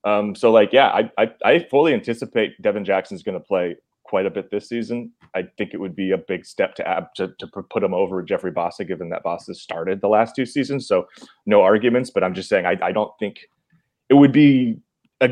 Um, 0.05 0.33
so 0.33 0.49
like, 0.49 0.71
yeah, 0.71 0.91
I, 0.91 1.11
I, 1.17 1.31
I 1.43 1.67
fully 1.69 1.93
anticipate 1.93 2.61
Devin 2.61 2.85
Jackson's 2.85 3.21
going 3.21 3.37
to 3.37 3.45
play 3.45 3.75
quite 4.03 4.25
a 4.25 4.31
bit 4.31 4.49
this 4.51 4.69
season. 4.69 5.11
I 5.35 5.43
think 5.57 5.73
it 5.73 5.81
would 5.81 5.93
be 5.93 6.11
a 6.11 6.17
big 6.17 6.45
step 6.45 6.73
to 6.75 6.87
add 6.87 7.07
to, 7.17 7.33
to 7.37 7.47
put 7.47 7.83
him 7.83 7.93
over 7.93 8.23
Jeffrey 8.23 8.53
Bossa, 8.53 8.87
given 8.87 9.09
that 9.09 9.25
Bassa 9.25 9.53
started 9.53 9.99
the 9.99 10.07
last 10.07 10.37
two 10.37 10.45
seasons. 10.45 10.87
So 10.87 11.09
no 11.45 11.63
arguments, 11.63 12.11
but 12.11 12.23
I'm 12.23 12.33
just 12.33 12.47
saying 12.47 12.65
I, 12.65 12.77
I 12.81 12.93
don't 12.93 13.11
think 13.19 13.41
it 14.07 14.13
would 14.13 14.31
be 14.31 14.79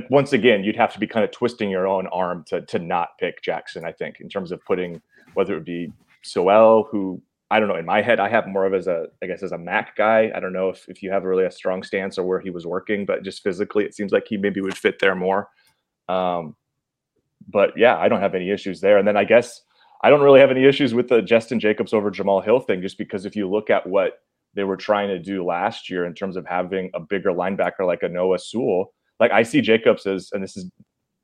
once 0.10 0.34
again 0.34 0.64
you'd 0.64 0.76
have 0.76 0.94
to 0.94 1.00
be 1.00 1.08
kind 1.08 1.24
of 1.24 1.32
twisting 1.32 1.70
your 1.70 1.88
own 1.88 2.08
arm 2.08 2.44
to 2.48 2.62
to 2.62 2.80
not 2.80 3.18
pick 3.20 3.42
Jackson. 3.42 3.86
I 3.86 3.92
think 3.92 4.20
in 4.20 4.30
terms 4.30 4.52
of 4.52 4.64
putting 4.66 5.02
whether 5.34 5.54
it 5.54 5.58
would 5.58 5.66
be 5.66 5.92
Soelle, 6.24 6.88
who 6.92 7.22
I 7.50 7.60
don't 7.60 7.70
know. 7.70 7.76
In 7.76 7.86
my 7.86 8.02
head, 8.02 8.20
I 8.20 8.28
have 8.28 8.48
more 8.48 8.66
of 8.66 8.74
as 8.74 8.88
a, 8.88 9.06
I 9.24 9.26
guess, 9.26 9.42
as 9.42 9.54
a 9.54 9.58
Mac 9.58 9.96
guy. 9.96 10.32
I 10.36 10.40
don't 10.42 10.52
know 10.52 10.70
if, 10.70 10.88
if 10.90 11.02
you 11.02 11.12
have 11.12 11.24
really 11.24 11.46
a 11.46 11.52
strong 11.52 11.82
stance 11.82 12.18
or 12.18 12.26
where 12.26 12.42
he 12.42 12.50
was 12.50 12.68
working, 12.68 13.06
but 13.06 13.24
just 13.24 13.42
physically, 13.42 13.86
it 13.86 13.96
seems 13.96 14.12
like 14.12 14.28
he 14.28 14.36
maybe 14.36 14.60
would 14.60 14.78
fit 14.78 15.00
there 15.00 15.16
more. 15.16 15.48
Um, 16.10 16.58
but 17.48 17.72
yeah, 17.78 17.98
I 17.98 18.10
don't 18.10 18.20
have 18.20 18.36
any 18.36 18.52
issues 18.52 18.82
there. 18.82 18.98
And 18.98 19.08
then 19.08 19.16
I 19.16 19.24
guess 19.24 19.62
I 20.02 20.10
don't 20.10 20.22
really 20.22 20.42
have 20.42 20.52
any 20.52 20.66
issues 20.66 20.94
with 20.94 21.08
the 21.08 21.22
Jestin 21.22 21.60
Jacobs 21.60 21.94
over 21.94 22.12
Jamal 22.12 22.42
Hill 22.42 22.60
thing, 22.60 22.82
just 22.82 22.98
because 22.98 23.26
if 23.26 23.36
you 23.36 23.50
look 23.50 23.70
at 23.70 23.88
what 23.88 24.20
they 24.54 24.66
were 24.66 24.76
trying 24.76 25.08
to 25.08 25.20
do 25.20 25.46
last 25.46 25.90
year 25.90 26.06
in 26.06 26.14
terms 26.14 26.36
of 26.36 26.46
having 26.46 26.92
a 26.94 27.00
bigger 27.00 27.32
linebacker 27.32 27.86
like 27.86 28.04
a 28.04 28.10
Noah 28.10 28.40
Sewell, 28.40 28.94
like 29.20 29.32
I 29.32 29.44
see 29.44 29.62
Jacobs 29.62 30.06
as, 30.06 30.30
and 30.32 30.44
this 30.44 30.58
is 30.58 30.70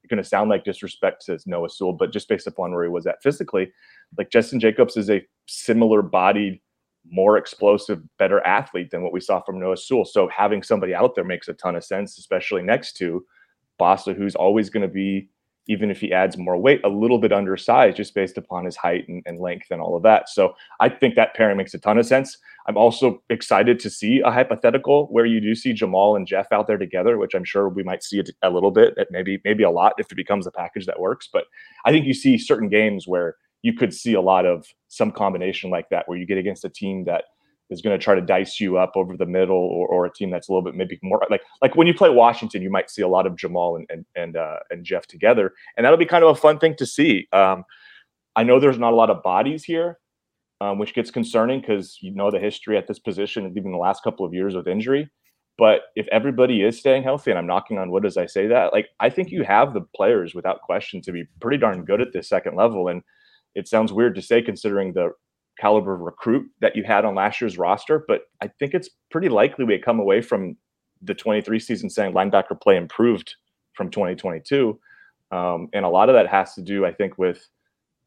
going 0.10 0.22
to 0.22 0.28
sound 0.28 0.50
like 0.50 0.64
disrespect 0.64 1.26
to 1.26 1.40
Noah 1.46 1.70
Sewell, 1.70 1.94
but 1.94 2.12
just 2.12 2.28
based 2.28 2.48
upon 2.48 2.72
where 2.72 2.84
he 2.84 2.90
was 2.90 3.08
at 3.08 3.22
physically, 3.24 3.72
like 4.18 4.30
Jestin 4.30 4.60
Jacobs 4.60 4.98
is 4.98 5.10
a 5.10 5.26
similar 5.48 6.02
bodied, 6.02 6.60
more 7.10 7.38
explosive, 7.38 8.02
better 8.18 8.40
athlete 8.46 8.92
than 8.92 9.02
what 9.02 9.14
we 9.14 9.20
saw 9.20 9.42
from 9.42 9.60
Noah 9.60 9.78
Sewell. 9.78 10.06
So 10.06 10.28
having 10.28 10.64
somebody 10.64 10.94
out 10.94 11.16
there 11.16 11.24
makes 11.24 11.48
a 11.48 11.54
ton 11.54 11.76
of 11.76 11.84
sense, 11.84 12.18
especially 12.18 12.64
next 12.64 12.94
to 12.98 13.26
Bassa, 13.80 14.16
who's 14.16 14.36
always 14.36 14.70
going 14.70 14.88
to 14.88 14.94
be 14.94 15.30
even 15.68 15.90
if 15.90 16.02
he 16.02 16.12
adds 16.12 16.38
more 16.38 16.58
weight, 16.58 16.82
a 16.84 16.90
little 16.90 17.18
bit 17.18 17.32
undersized 17.32 17.98
just 17.98 18.14
based 18.14 18.38
upon 18.38 18.66
his 18.66 18.76
height 18.76 19.08
and, 19.08 19.24
and, 19.26 19.40
length 19.40 19.68
and 19.72 19.82
all 19.82 19.96
of 19.96 20.04
that. 20.04 20.30
So 20.30 20.54
I 20.80 20.90
think 20.90 21.16
that 21.16 21.34
pairing 21.36 21.58
makes 21.58 21.74
a 21.74 21.80
ton 21.80 21.98
of 21.98 22.06
sense. 22.06 22.38
I'm 22.68 22.78
also 22.78 23.22
excited 23.30 23.80
to 23.80 23.90
see 23.90 24.22
a 24.22 24.32
hypothetical 24.32 25.08
where 25.08 25.26
you 25.26 25.40
do 25.40 25.56
see 25.56 25.74
Jamal 25.74 26.16
and 26.16 26.28
Jeff 26.28 26.52
out 26.52 26.68
there 26.68 26.78
together, 26.78 27.18
which 27.18 27.34
I'm 27.34 27.44
sure 27.44 27.70
we 27.70 27.84
might 27.84 28.04
see 28.04 28.22
a 28.42 28.50
little 28.50 28.72
bit, 28.72 28.96
maybe 29.10 29.40
maybe 29.44 29.64
a 29.64 29.70
lot 29.70 29.94
if 29.98 30.12
it 30.12 30.16
becomes 30.16 30.48
a 30.48 30.52
package 30.52 30.86
that 30.86 31.00
works. 31.00 31.30
But 31.32 31.46
I 31.86 31.92
think 31.92 32.06
you 32.06 32.14
see 32.14 32.38
certain 32.38 32.70
games 32.70 33.08
where 33.08 33.36
you 33.62 33.74
could 33.74 33.94
see 33.94 34.14
a 34.14 34.22
lot 34.22 34.46
of 34.46 34.66
some 34.90 35.12
combination 35.12 35.70
like 35.70 35.90
that, 35.90 36.08
where 36.08 36.18
you 36.18 36.26
get 36.26 36.38
against 36.38 36.66
a 36.66 36.70
team 36.70 37.06
that 37.06 37.26
is 37.70 37.82
going 37.82 37.98
to 37.98 38.04
try 38.04 38.14
to 38.16 38.22
dice 38.22 38.60
you 38.60 38.78
up 38.78 38.92
over 38.96 39.16
the 39.18 39.26
middle 39.26 39.56
or, 39.56 39.88
or 39.88 40.06
a 40.06 40.14
team 40.14 40.30
that's 40.30 40.50
a 40.50 40.52
little 40.52 40.64
bit 40.64 40.76
maybe 40.76 41.00
more 41.02 41.22
like 41.30 41.42
like 41.62 41.76
when 41.76 41.88
you 41.88 41.94
play 41.94 42.10
Washington, 42.10 42.62
you 42.62 42.70
might 42.70 42.90
see 42.90 43.02
a 43.02 43.08
lot 43.08 43.26
of 43.26 43.36
Jamal 43.36 43.76
and 43.76 43.86
and 43.90 44.06
and, 44.16 44.38
uh, 44.38 44.60
and 44.70 44.86
Jeff 44.86 45.08
together, 45.08 45.54
and 45.78 45.86
that'll 45.86 45.98
be 45.98 46.06
kind 46.06 46.24
of 46.24 46.30
a 46.30 46.40
fun 46.40 46.60
thing 46.60 46.76
to 46.78 46.86
see. 46.86 47.28
Um, 47.34 47.64
I 48.36 48.44
know 48.44 48.60
there's 48.60 48.80
not 48.80 48.94
a 48.94 48.96
lot 48.96 49.10
of 49.10 49.22
bodies 49.24 49.64
here, 49.64 50.00
um, 50.60 50.80
which 50.80 50.94
gets 50.94 51.12
concerning 51.12 51.62
because 51.62 51.98
you 52.02 52.14
know 52.14 52.32
the 52.32 52.40
history 52.40 52.78
at 52.78 52.88
this 52.88 53.00
position, 53.00 53.52
even 53.58 53.72
the 53.72 53.78
last 53.78 54.04
couple 54.04 54.26
of 54.26 54.34
years 54.34 54.56
with 54.56 54.68
injury. 54.68 55.10
But 55.58 55.82
if 55.96 56.08
everybody 56.08 56.64
is 56.64 56.80
staying 56.80 57.04
healthy, 57.04 57.30
and 57.30 57.38
I'm 57.38 57.46
knocking 57.46 57.78
on 57.78 57.92
wood 57.92 58.06
as 58.06 58.18
I 58.18 58.26
say 58.26 58.48
that, 58.48 58.74
like 58.74 58.88
I 59.00 59.10
think 59.10 59.30
you 59.30 59.44
have 59.44 59.74
the 59.74 59.86
players 59.96 60.34
without 60.34 60.62
question 60.62 61.02
to 61.02 61.12
be 61.12 61.26
pretty 61.42 61.58
darn 61.58 61.86
good 61.86 62.02
at 62.02 62.12
this 62.12 62.28
second 62.28 62.56
level. 62.56 62.88
And 62.88 63.04
it 63.54 63.68
sounds 63.68 63.94
weird 63.94 64.16
to 64.16 64.22
say 64.22 64.42
considering 64.42 64.94
the 64.94 65.12
caliber 65.60 65.96
recruit 65.96 66.50
that 66.62 66.76
you 66.76 66.84
had 66.84 67.06
on 67.06 67.16
last 67.16 67.42
year's 67.42 67.58
roster, 67.58 68.04
but 68.08 68.24
I 68.42 68.48
think 68.48 68.74
it's 68.74 68.90
pretty 69.12 69.30
likely 69.30 69.66
we 69.66 69.78
come 69.80 70.00
away 70.00 70.22
from 70.22 70.58
the 71.02 71.14
23 71.14 71.60
season 71.60 71.90
saying 71.90 72.14
linebacker 72.14 72.60
play 72.60 72.78
improved 72.78 73.36
from 73.74 73.90
2022. 73.90 74.80
Um, 75.32 75.68
and 75.74 75.86
a 75.86 75.90
lot 75.90 76.10
of 76.10 76.16
that 76.16 76.28
has 76.28 76.54
to 76.56 76.62
do, 76.62 76.86
I 76.86 76.94
think, 76.94 77.18
with 77.18 77.48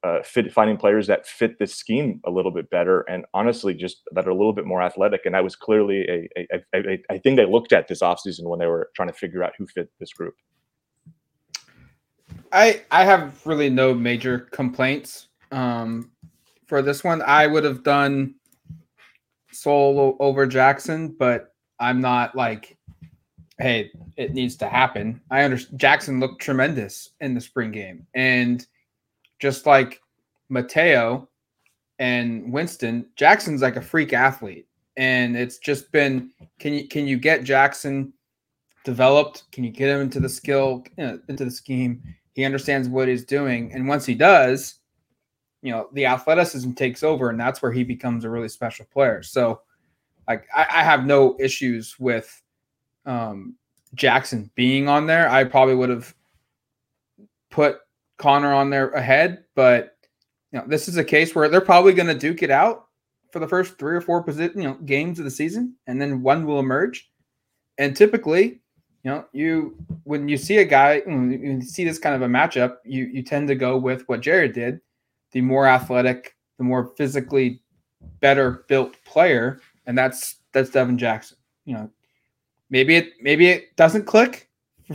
uh, 0.04 0.22
fit, 0.22 0.52
finding 0.52 0.76
players 0.76 1.06
that 1.08 1.26
fit 1.26 1.58
this 1.58 1.74
scheme 1.74 2.20
a 2.24 2.30
little 2.30 2.52
bit 2.52 2.70
better 2.70 3.00
and 3.02 3.24
honestly 3.34 3.74
just 3.74 4.02
that 4.12 4.26
are 4.26 4.30
a 4.30 4.34
little 4.34 4.52
bit 4.52 4.64
more 4.64 4.82
athletic. 4.82 5.22
And 5.24 5.34
that 5.34 5.42
was 5.42 5.56
clearly 5.56 6.02
a, 6.08 6.28
a, 6.38 6.64
a, 6.74 6.90
a 6.92 7.02
I 7.10 7.18
think 7.18 7.36
they 7.36 7.46
looked 7.46 7.72
at 7.72 7.88
this 7.88 8.00
offseason 8.00 8.44
when 8.44 8.58
they 8.58 8.66
were 8.66 8.90
trying 8.94 9.08
to 9.08 9.14
figure 9.14 9.42
out 9.42 9.54
who 9.58 9.66
fit 9.66 9.90
this 9.98 10.12
group. 10.12 10.34
I 12.52 12.82
I 12.90 13.04
have 13.04 13.44
really 13.44 13.70
no 13.70 13.92
major 13.92 14.38
complaints 14.38 15.28
um, 15.50 16.10
for 16.66 16.82
this 16.82 17.04
one. 17.04 17.22
I 17.22 17.46
would 17.46 17.64
have 17.64 17.82
done 17.82 18.34
Soelle 19.52 20.16
over 20.20 20.46
Jackson, 20.46 21.14
but 21.18 21.54
I'm 21.80 22.00
not 22.00 22.34
like, 22.34 22.76
hey, 23.58 23.90
it 24.16 24.34
needs 24.34 24.56
to 24.56 24.68
happen. 24.68 25.20
I 25.30 25.42
understand 25.42 25.80
Jackson 25.80 26.20
looked 26.20 26.42
tremendous 26.42 27.10
in 27.20 27.34
the 27.34 27.40
spring 27.40 27.70
game. 27.70 28.06
And 28.14 28.66
just 29.38 29.66
like 29.66 30.00
Mateo 30.48 31.28
and 31.98 32.52
Winston, 32.52 33.06
Jackson's 33.16 33.62
like 33.62 33.76
a 33.76 33.82
freak 33.82 34.12
athlete. 34.12 34.66
And 34.96 35.36
it's 35.36 35.58
just 35.58 35.92
been 35.92 36.30
can 36.58 36.72
you 36.72 36.88
can 36.88 37.06
you 37.06 37.18
get 37.18 37.44
Jackson 37.44 38.12
developed? 38.84 39.44
Can 39.52 39.64
you 39.64 39.70
get 39.70 39.90
him 39.90 40.00
into 40.00 40.20
the 40.20 40.28
skill, 40.28 40.84
you 40.96 41.04
know, 41.04 41.20
into 41.28 41.44
the 41.44 41.50
scheme? 41.50 42.02
He 42.32 42.44
understands 42.44 42.88
what 42.88 43.08
he's 43.08 43.24
doing. 43.24 43.72
And 43.72 43.88
once 43.88 44.06
he 44.06 44.14
does, 44.14 44.76
you 45.66 45.72
know 45.72 45.88
the 45.92 46.06
athleticism 46.06 46.72
takes 46.72 47.02
over 47.02 47.30
and 47.30 47.40
that's 47.40 47.60
where 47.60 47.72
he 47.72 47.84
becomes 47.84 48.24
a 48.24 48.30
really 48.30 48.48
special 48.48 48.86
player. 48.92 49.22
So 49.22 49.60
like 50.28 50.46
i, 50.54 50.62
I 50.62 50.82
have 50.82 51.06
no 51.06 51.36
issues 51.38 51.98
with 51.98 52.42
um, 53.04 53.56
jackson 53.94 54.50
being 54.54 54.88
on 54.88 55.06
there. 55.06 55.28
I 55.28 55.44
probably 55.44 55.74
would 55.74 55.90
have 55.90 56.14
put 57.50 57.78
connor 58.18 58.52
on 58.52 58.70
there 58.70 58.90
ahead 58.90 59.44
but 59.54 59.96
you 60.52 60.58
know 60.58 60.64
this 60.66 60.88
is 60.88 60.96
a 60.96 61.04
case 61.04 61.34
where 61.34 61.48
they're 61.48 61.60
probably 61.60 61.92
going 61.92 62.08
to 62.08 62.14
duke 62.14 62.42
it 62.42 62.50
out 62.50 62.86
for 63.36 63.40
the 63.40 63.48
first 63.48 63.78
three 63.78 63.94
or 63.94 64.00
four 64.00 64.22
position, 64.22 64.62
you 64.62 64.68
know, 64.68 64.78
games 64.86 65.18
of 65.18 65.26
the 65.26 65.30
season, 65.30 65.74
and 65.86 66.00
then 66.00 66.22
one 66.22 66.46
will 66.46 66.58
emerge. 66.58 67.10
And 67.76 67.94
typically, 67.94 68.60
you 69.02 69.10
know, 69.10 69.26
you 69.32 69.76
when 70.04 70.26
you 70.26 70.38
see 70.38 70.56
a 70.56 70.64
guy, 70.64 71.00
when 71.04 71.30
you 71.30 71.60
see 71.60 71.84
this 71.84 71.98
kind 71.98 72.14
of 72.14 72.22
a 72.22 72.26
matchup, 72.26 72.78
you 72.84 73.04
you 73.04 73.22
tend 73.22 73.48
to 73.48 73.54
go 73.54 73.76
with 73.76 74.08
what 74.08 74.22
Jared 74.22 74.54
did, 74.54 74.80
the 75.36 75.42
more 75.42 75.66
athletic, 75.66 76.34
the 76.56 76.64
more 76.64 76.94
physically 76.96 77.60
better 78.20 78.64
built 78.68 78.96
player, 79.04 79.60
and 79.84 79.96
that's 79.96 80.36
that's 80.52 80.70
Devin 80.70 80.96
Jackson. 80.96 81.36
You 81.66 81.74
know, 81.74 81.90
maybe 82.70 82.96
it 82.96 83.12
maybe 83.20 83.48
it 83.48 83.76
doesn't 83.76 84.06
click 84.06 84.48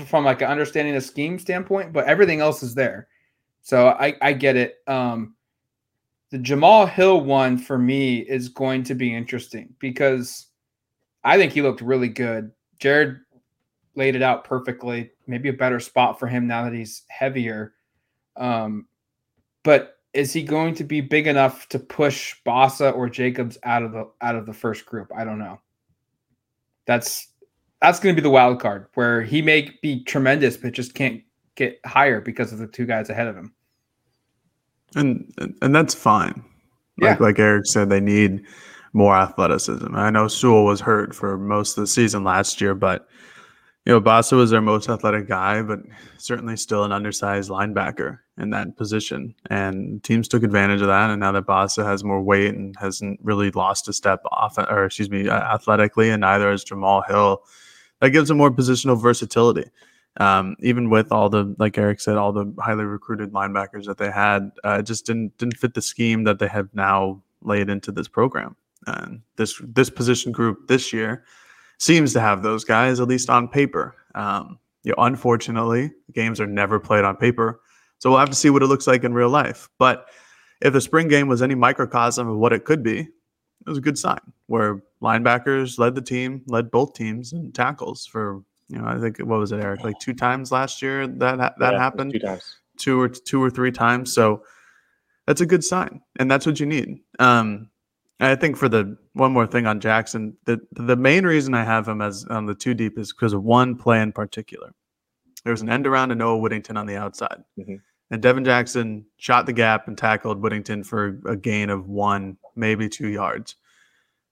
from 0.07 0.25
like 0.25 0.41
an 0.41 0.47
understanding 0.47 0.95
the 0.95 1.01
scheme 1.01 1.37
standpoint, 1.37 1.93
but 1.93 2.05
everything 2.05 2.41
else 2.41 2.63
is 2.63 2.73
there. 2.73 3.07
So 3.61 3.89
I 3.89 4.15
I 4.19 4.33
get 4.33 4.55
it. 4.55 4.77
Um, 4.87 5.35
the 6.31 6.39
Jamal 6.39 6.87
Hill 6.87 7.21
one 7.21 7.59
for 7.59 7.77
me 7.77 8.21
is 8.21 8.49
going 8.49 8.81
to 8.85 8.95
be 8.95 9.15
interesting 9.15 9.75
because 9.77 10.47
I 11.23 11.37
think 11.37 11.53
he 11.53 11.61
looked 11.61 11.81
really 11.81 12.09
good. 12.09 12.51
Jared 12.79 13.19
laid 13.93 14.15
it 14.15 14.23
out 14.23 14.43
perfectly. 14.43 15.11
Maybe 15.27 15.49
a 15.49 15.53
better 15.53 15.79
spot 15.79 16.17
for 16.17 16.25
him 16.25 16.47
now 16.47 16.63
that 16.63 16.73
he's 16.73 17.03
heavier. 17.09 17.75
Um, 18.37 18.87
but 19.63 19.99
is 20.13 20.33
he 20.33 20.43
going 20.43 20.75
to 20.75 20.83
be 20.83 21.01
big 21.01 21.27
enough 21.27 21.67
to 21.69 21.79
push 21.79 22.35
Bassa 22.45 22.91
or 22.91 23.09
Jacobs 23.09 23.57
out 23.63 23.83
of 23.83 23.91
the 23.91 24.09
out 24.21 24.35
of 24.35 24.45
the 24.45 24.53
first 24.53 24.85
group? 24.85 25.11
I 25.15 25.23
don't 25.23 25.39
know. 25.39 25.59
That's 26.85 27.27
that's 27.81 27.99
going 27.99 28.15
to 28.15 28.21
be 28.21 28.23
the 28.23 28.29
wild 28.29 28.59
card 28.59 28.87
where 28.93 29.21
he 29.21 29.41
may 29.41 29.71
be 29.81 30.03
tremendous, 30.03 30.57
but 30.57 30.73
just 30.73 30.93
can't 30.93 31.21
get 31.55 31.79
higher 31.85 32.21
because 32.21 32.51
of 32.51 32.59
the 32.59 32.67
two 32.67 32.85
guys 32.85 33.09
ahead 33.09 33.27
of 33.27 33.35
him. 33.35 33.53
And 34.95 35.33
and 35.61 35.73
that's 35.73 35.93
fine. 35.93 36.43
Like 36.99 37.19
yeah. 37.19 37.25
like 37.25 37.39
Erik 37.39 37.65
said, 37.65 37.89
they 37.89 38.01
need 38.01 38.43
more 38.93 39.15
athleticism. 39.15 39.95
I 39.95 40.09
know 40.09 40.27
Sewell 40.27 40.65
was 40.65 40.81
hurt 40.81 41.15
for 41.15 41.37
most 41.37 41.77
of 41.77 41.81
the 41.81 41.87
season 41.87 42.25
last 42.25 42.59
year, 42.59 42.75
but 42.75 43.07
you 43.85 43.93
know, 43.93 44.01
Bassa 44.01 44.37
was 44.37 44.51
their 44.51 44.61
most 44.61 44.89
athletic 44.89 45.27
guy, 45.27 45.63
but 45.63 45.79
certainly 46.17 46.55
still 46.55 46.83
an 46.83 46.91
undersized 46.91 47.49
linebacker 47.49 48.19
in 48.37 48.51
that 48.51 48.77
position. 48.77 49.33
And 49.49 50.03
teams 50.03 50.27
took 50.27 50.43
advantage 50.43 50.81
of 50.81 50.87
that. 50.87 51.09
And 51.09 51.19
now 51.19 51.31
that 51.31 51.47
Bassa 51.47 51.83
has 51.83 52.03
more 52.03 52.21
weight 52.21 52.53
and 52.53 52.75
hasn't 52.79 53.19
really 53.23 53.49
lost 53.51 53.87
a 53.87 53.93
step 53.93 54.21
off, 54.31 54.57
or 54.59 54.85
excuse 54.85 55.09
me, 55.09 55.27
athletically, 55.27 56.11
and 56.11 56.21
neither 56.21 56.51
has 56.51 56.63
Jamal 56.63 57.01
Hill, 57.07 57.43
that 58.01 58.11
gives 58.11 58.29
him 58.29 58.37
more 58.37 58.51
positional 58.51 59.01
versatility. 59.01 59.65
Um, 60.17 60.57
even 60.59 60.89
with 60.89 61.11
all 61.11 61.29
the, 61.29 61.55
like 61.57 61.77
Erik 61.77 62.01
said, 62.01 62.17
all 62.17 62.33
the 62.33 62.53
highly 62.59 62.83
recruited 62.83 63.31
linebackers 63.31 63.85
that 63.85 63.97
they 63.97 64.11
had, 64.11 64.51
uh, 64.63 64.77
it 64.79 64.83
just 64.83 65.05
didn't 65.05 65.37
didn't 65.37 65.57
fit 65.57 65.73
the 65.73 65.81
scheme 65.81 66.25
that 66.25 66.37
they 66.37 66.49
have 66.49 66.67
now 66.73 67.23
laid 67.41 67.69
into 67.69 67.91
this 67.93 68.09
program. 68.09 68.57
And 68.87 69.21
this 69.37 69.59
this 69.63 69.89
position 69.89 70.33
group 70.33 70.67
this 70.67 70.91
year 70.91 71.23
seems 71.81 72.13
to 72.13 72.19
have 72.19 72.43
those 72.43 72.63
guys, 72.63 72.99
at 72.99 73.07
least 73.07 73.27
on 73.27 73.47
paper. 73.47 73.95
Um, 74.13 74.59
you 74.83 74.91
know, 74.91 75.03
unfortunately, 75.03 75.91
games 76.13 76.39
are 76.39 76.45
never 76.45 76.79
played 76.79 77.03
on 77.03 77.15
paper. 77.15 77.59
So 77.97 78.11
we'll 78.11 78.19
have 78.19 78.29
to 78.29 78.35
see 78.35 78.51
what 78.51 78.61
it 78.61 78.67
looks 78.67 78.85
like 78.85 79.03
in 79.03 79.15
real 79.15 79.29
life. 79.29 79.67
But 79.79 80.05
if 80.61 80.73
the 80.73 80.81
spring 80.81 81.07
game 81.07 81.27
was 81.27 81.41
any 81.41 81.55
microcosm 81.55 82.27
of 82.27 82.37
what 82.37 82.53
it 82.53 82.65
could 82.65 82.83
be, 82.83 82.99
it 82.99 83.09
was 83.65 83.79
a 83.79 83.81
good 83.81 83.97
sign 83.97 84.19
where 84.45 84.83
linebackers 85.01 85.79
led 85.79 85.95
the 85.95 86.03
team, 86.03 86.43
led 86.45 86.69
both 86.69 86.93
teams 86.93 87.33
in 87.33 87.51
tackles 87.51 88.05
for, 88.05 88.43
you 88.69 88.77
know, 88.77 88.85
I 88.85 88.99
think 88.99 89.17
what 89.17 89.39
was 89.39 89.51
it, 89.51 89.59
Erik? 89.59 89.83
Like 89.83 89.97
two 89.99 90.13
times 90.13 90.51
last 90.51 90.83
year 90.83 91.07
that 91.07 91.37
that 91.37 91.55
yeah, 91.59 91.79
happened. 91.79 92.13
Two 92.13 92.19
times. 92.19 92.57
Two 92.77 93.01
or 93.01 93.09
two 93.09 93.41
or 93.41 93.49
three 93.49 93.71
times. 93.71 94.13
So 94.13 94.43
that's 95.25 95.41
a 95.41 95.47
good 95.47 95.63
sign. 95.63 96.01
And 96.19 96.29
that's 96.29 96.45
what 96.45 96.59
you 96.59 96.67
need. 96.67 96.99
Um, 97.17 97.70
I 98.21 98.35
think 98.35 98.55
for 98.55 98.69
the 98.69 98.97
one 99.13 99.31
more 99.31 99.47
thing 99.47 99.65
on 99.65 99.79
Jackson, 99.79 100.37
the 100.45 100.59
the 100.73 100.95
main 100.95 101.25
reason 101.25 101.53
I 101.53 101.63
have 101.63 101.87
him 101.87 102.01
as 102.01 102.23
on 102.25 102.45
the 102.45 102.55
two 102.55 102.73
deep 102.73 102.97
is 102.97 103.11
because 103.11 103.33
of 103.33 103.43
one 103.43 103.75
play 103.75 104.01
in 104.01 104.11
particular. 104.11 104.73
There 105.43 105.51
was 105.51 105.61
an 105.61 105.69
end 105.69 105.87
around 105.87 106.09
to 106.09 106.15
Noah 106.15 106.37
Whittington 106.37 106.77
on 106.77 106.85
the 106.85 106.97
outside. 106.97 107.43
Mm-hmm. 107.57 107.75
And 108.11 108.21
Devin 108.21 108.45
Jackson 108.45 109.05
shot 109.17 109.45
the 109.45 109.53
gap 109.53 109.87
and 109.87 109.97
tackled 109.97 110.39
Whittington 110.39 110.83
for 110.83 111.19
a 111.25 111.35
gain 111.35 111.69
of 111.69 111.87
one, 111.87 112.37
maybe 112.55 112.89
two 112.89 113.07
yards. 113.07 113.55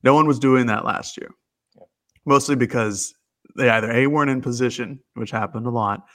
No 0.04 0.13
one 0.13 0.28
was 0.28 0.38
doing 0.38 0.67
that 0.67 0.86
last 0.86 1.17
year, 1.17 1.30
yeah. 1.75 1.86
mostly 2.25 2.56
because 2.56 3.15
they 3.58 3.69
either 3.69 3.91
A, 3.91 4.08
weren't 4.08 4.30
in 4.30 4.41
position, 4.41 4.99
which 5.15 5.32
happened 5.32 5.65
a 5.65 5.71
lot, 5.71 6.06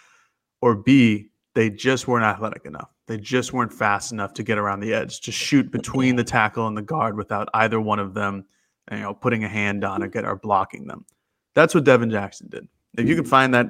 or 0.60 0.76
B, 0.76 1.30
they 1.54 1.70
just 1.70 2.08
weren't 2.08 2.24
athletic 2.24 2.66
enough. 2.66 2.90
They 3.06 3.16
just 3.16 3.52
weren't 3.52 3.72
fast 3.72 4.12
enough 4.12 4.34
to 4.34 4.42
get 4.42 4.58
around 4.58 4.80
the 4.80 4.92
edge 4.92 5.20
to 5.22 5.32
shoot 5.32 5.70
between 5.70 6.16
the 6.16 6.24
tackle 6.24 6.66
and 6.66 6.76
the 6.76 6.82
guard 6.82 7.16
without 7.16 7.48
either 7.54 7.80
one 7.80 7.98
of 7.98 8.14
them, 8.14 8.44
you 8.90 8.98
know, 8.98 9.14
putting 9.14 9.44
a 9.44 9.48
hand 9.48 9.84
on 9.84 10.08
get 10.10 10.24
or 10.24 10.36
blocking 10.36 10.86
them. 10.86 11.04
That's 11.54 11.74
what 11.74 11.84
Devin 11.84 12.10
Jackson 12.10 12.48
did. 12.50 12.66
If 12.98 13.08
you 13.08 13.14
can 13.14 13.24
find 13.24 13.54
that, 13.54 13.68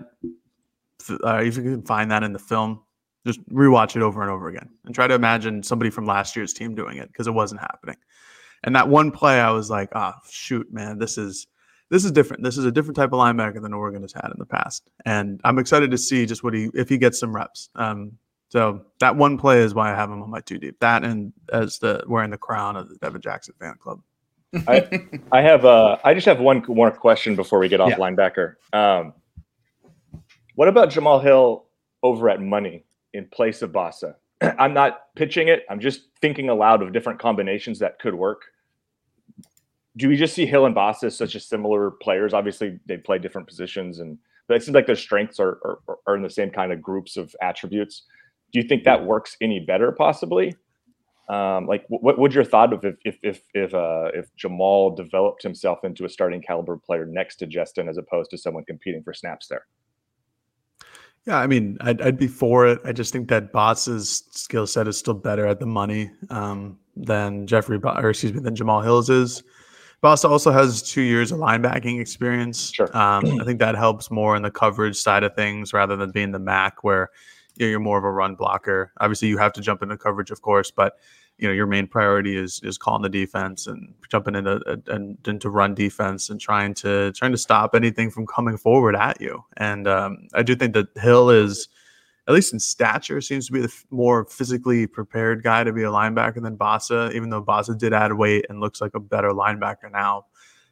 uh, 1.24 1.42
if 1.44 1.56
you 1.56 1.62
can 1.62 1.82
find 1.82 2.10
that 2.10 2.22
in 2.22 2.32
the 2.32 2.38
film, 2.38 2.82
just 3.26 3.46
rewatch 3.48 3.96
it 3.96 4.02
over 4.02 4.22
and 4.22 4.30
over 4.30 4.48
again 4.48 4.68
and 4.84 4.94
try 4.94 5.06
to 5.06 5.14
imagine 5.14 5.62
somebody 5.62 5.90
from 5.90 6.04
last 6.04 6.36
year's 6.36 6.52
team 6.52 6.74
doing 6.74 6.98
it 6.98 7.08
because 7.08 7.26
it 7.26 7.32
wasn't 7.32 7.60
happening. 7.60 7.96
And 8.64 8.74
that 8.76 8.88
one 8.88 9.10
play, 9.10 9.40
I 9.40 9.50
was 9.50 9.70
like, 9.70 9.90
ah, 9.94 10.14
oh, 10.16 10.20
shoot, 10.30 10.72
man, 10.72 10.98
this 10.98 11.18
is 11.18 11.46
this 11.90 12.04
is 12.04 12.12
different. 12.12 12.42
This 12.42 12.56
is 12.58 12.64
a 12.64 12.72
different 12.72 12.96
type 12.96 13.12
of 13.12 13.18
linebacker 13.18 13.60
than 13.60 13.72
Oregon 13.72 14.02
has 14.02 14.12
had 14.12 14.26
in 14.26 14.38
the 14.38 14.46
past, 14.46 14.88
and 15.04 15.40
I'm 15.44 15.58
excited 15.58 15.90
to 15.90 15.98
see 15.98 16.26
just 16.26 16.42
what 16.42 16.54
he 16.54 16.70
if 16.74 16.88
he 16.88 16.98
gets 16.98 17.18
some 17.18 17.34
reps. 17.34 17.68
Um, 17.74 18.18
so 18.48 18.82
that 19.00 19.16
one 19.16 19.36
play 19.36 19.60
is 19.60 19.74
why 19.74 19.92
I 19.92 19.96
have 19.96 20.10
him 20.10 20.22
on 20.22 20.30
my 20.30 20.40
two 20.40 20.58
deep. 20.58 20.78
That 20.80 21.04
and 21.04 21.32
as 21.52 21.78
the 21.78 22.04
wearing 22.06 22.30
the 22.30 22.38
crown 22.38 22.76
of 22.76 22.88
the 22.88 22.96
Devin 22.96 23.20
Jackson 23.20 23.54
fan 23.58 23.74
club. 23.80 24.00
I 24.68 25.08
I 25.32 25.42
have 25.42 25.64
uh 25.64 25.98
I 26.04 26.14
just 26.14 26.26
have 26.26 26.40
one 26.40 26.64
more 26.68 26.90
question 26.90 27.34
before 27.36 27.58
we 27.58 27.68
get 27.68 27.80
off 27.80 27.90
yeah. 27.90 27.96
linebacker. 27.96 28.54
Um, 28.72 29.12
what 30.54 30.68
about 30.68 30.90
Jamal 30.90 31.18
Hill 31.18 31.66
over 32.02 32.30
at 32.30 32.40
money 32.40 32.84
in 33.12 33.26
place 33.26 33.62
of 33.62 33.72
Bassa? 33.72 34.14
I'm 34.40 34.72
not 34.72 35.14
pitching 35.16 35.48
it. 35.48 35.64
I'm 35.68 35.80
just 35.80 36.02
thinking 36.20 36.48
aloud 36.48 36.82
of 36.82 36.92
different 36.92 37.18
combinations 37.18 37.78
that 37.80 37.98
could 37.98 38.14
work 38.14 38.42
do 39.96 40.08
we 40.08 40.16
just 40.16 40.34
see 40.34 40.46
Hill 40.46 40.66
and 40.66 40.74
Bassa 40.74 41.04
as 41.04 41.16
such 41.16 41.34
a 41.34 41.40
similar 41.40 41.90
players? 41.90 42.34
Obviously, 42.34 42.78
they 42.86 42.96
play 42.96 43.18
different 43.18 43.46
positions, 43.46 44.00
and 44.00 44.18
but 44.48 44.56
it 44.56 44.62
seems 44.62 44.74
like 44.74 44.86
their 44.86 44.96
strengths 44.96 45.40
are, 45.40 45.58
are, 45.64 45.98
are 46.06 46.16
in 46.16 46.22
the 46.22 46.30
same 46.30 46.50
kind 46.50 46.72
of 46.72 46.82
groups 46.82 47.16
of 47.16 47.34
attributes. 47.40 48.02
Do 48.52 48.60
you 48.60 48.68
think 48.68 48.84
that 48.84 49.04
works 49.04 49.36
any 49.40 49.60
better, 49.60 49.92
possibly? 49.92 50.54
Um, 51.28 51.66
like, 51.66 51.86
what 51.88 52.18
would 52.18 52.34
your 52.34 52.44
thought 52.44 52.72
of 52.72 52.84
if 52.84 52.96
if 53.04 53.18
if 53.22 53.40
if, 53.54 53.74
uh, 53.74 54.10
if 54.12 54.34
Jamal 54.36 54.94
developed 54.94 55.42
himself 55.42 55.84
into 55.84 56.04
a 56.04 56.08
starting 56.08 56.42
caliber 56.42 56.76
player 56.76 57.06
next 57.06 57.36
to 57.36 57.46
Jestin, 57.46 57.88
as 57.88 57.96
opposed 57.96 58.30
to 58.30 58.38
someone 58.38 58.64
competing 58.64 59.02
for 59.02 59.14
snaps 59.14 59.48
there? 59.48 59.66
Yeah, 61.26 61.38
I 61.38 61.46
mean, 61.46 61.78
I'd, 61.80 62.02
I'd 62.02 62.18
be 62.18 62.26
for 62.26 62.66
it. 62.66 62.80
I 62.84 62.92
just 62.92 63.10
think 63.10 63.28
that 63.28 63.50
Bassa's 63.50 64.24
skill 64.32 64.66
set 64.66 64.86
is 64.86 64.98
still 64.98 65.14
better 65.14 65.46
at 65.46 65.58
the 65.58 65.66
money 65.66 66.10
um, 66.28 66.78
than 66.94 67.46
Jeffrey, 67.46 67.80
or 67.82 68.10
excuse 68.10 68.34
me, 68.34 68.40
than 68.40 68.54
Jamal 68.54 68.82
Hill's 68.82 69.08
is. 69.08 69.42
Bassa 70.04 70.28
also 70.28 70.50
has 70.50 70.82
two 70.82 71.00
years 71.00 71.32
of 71.32 71.38
linebacking 71.38 71.98
experience. 71.98 72.72
Sure. 72.72 72.94
Um, 72.94 73.40
I 73.40 73.44
think 73.44 73.58
that 73.60 73.74
helps 73.74 74.10
more 74.10 74.36
in 74.36 74.42
the 74.42 74.50
coverage 74.50 74.96
side 74.96 75.22
of 75.22 75.34
things 75.34 75.72
rather 75.72 75.96
than 75.96 76.10
being 76.10 76.30
the 76.30 76.38
MAC 76.38 76.84
where 76.84 77.08
you're 77.56 77.80
more 77.80 77.96
of 77.96 78.04
a 78.04 78.10
run 78.10 78.34
blocker. 78.34 78.92
Obviously, 79.00 79.28
you 79.28 79.38
have 79.38 79.54
to 79.54 79.62
jump 79.62 79.82
into 79.82 79.96
coverage, 79.96 80.30
of 80.30 80.42
course, 80.42 80.70
but 80.70 80.98
you 81.38 81.48
know 81.48 81.54
your 81.54 81.66
main 81.66 81.86
priority 81.86 82.36
is 82.36 82.60
is 82.62 82.76
calling 82.76 83.02
the 83.02 83.08
defense 83.08 83.66
and 83.66 83.94
jumping 84.10 84.34
into 84.34 84.60
and 84.88 85.16
into 85.26 85.48
run 85.48 85.74
defense 85.74 86.28
and 86.28 86.38
trying 86.38 86.74
to 86.74 87.10
trying 87.12 87.32
to 87.32 87.38
stop 87.38 87.74
anything 87.74 88.10
from 88.10 88.26
coming 88.26 88.58
forward 88.58 88.94
at 88.94 89.20
you. 89.22 89.42
And 89.56 89.88
um, 89.88 90.28
I 90.34 90.42
do 90.42 90.54
think 90.54 90.74
that 90.74 90.88
Hill 90.96 91.30
is 91.30 91.68
at 92.26 92.34
least 92.34 92.52
in 92.52 92.58
stature, 92.58 93.20
seems 93.20 93.46
to 93.46 93.52
be 93.52 93.60
the 93.60 93.72
more 93.90 94.24
physically 94.24 94.86
prepared 94.86 95.42
guy 95.42 95.62
to 95.62 95.72
be 95.72 95.82
a 95.82 95.90
linebacker 95.90 96.42
than 96.42 96.56
Bassa, 96.56 97.12
even 97.14 97.30
though 97.30 97.42
Bassa 97.42 97.76
did 97.76 97.92
add 97.92 98.12
weight 98.12 98.46
and 98.48 98.60
looks 98.60 98.80
like 98.80 98.94
a 98.94 99.00
better 99.00 99.30
linebacker 99.30 99.90
now. 99.92 100.26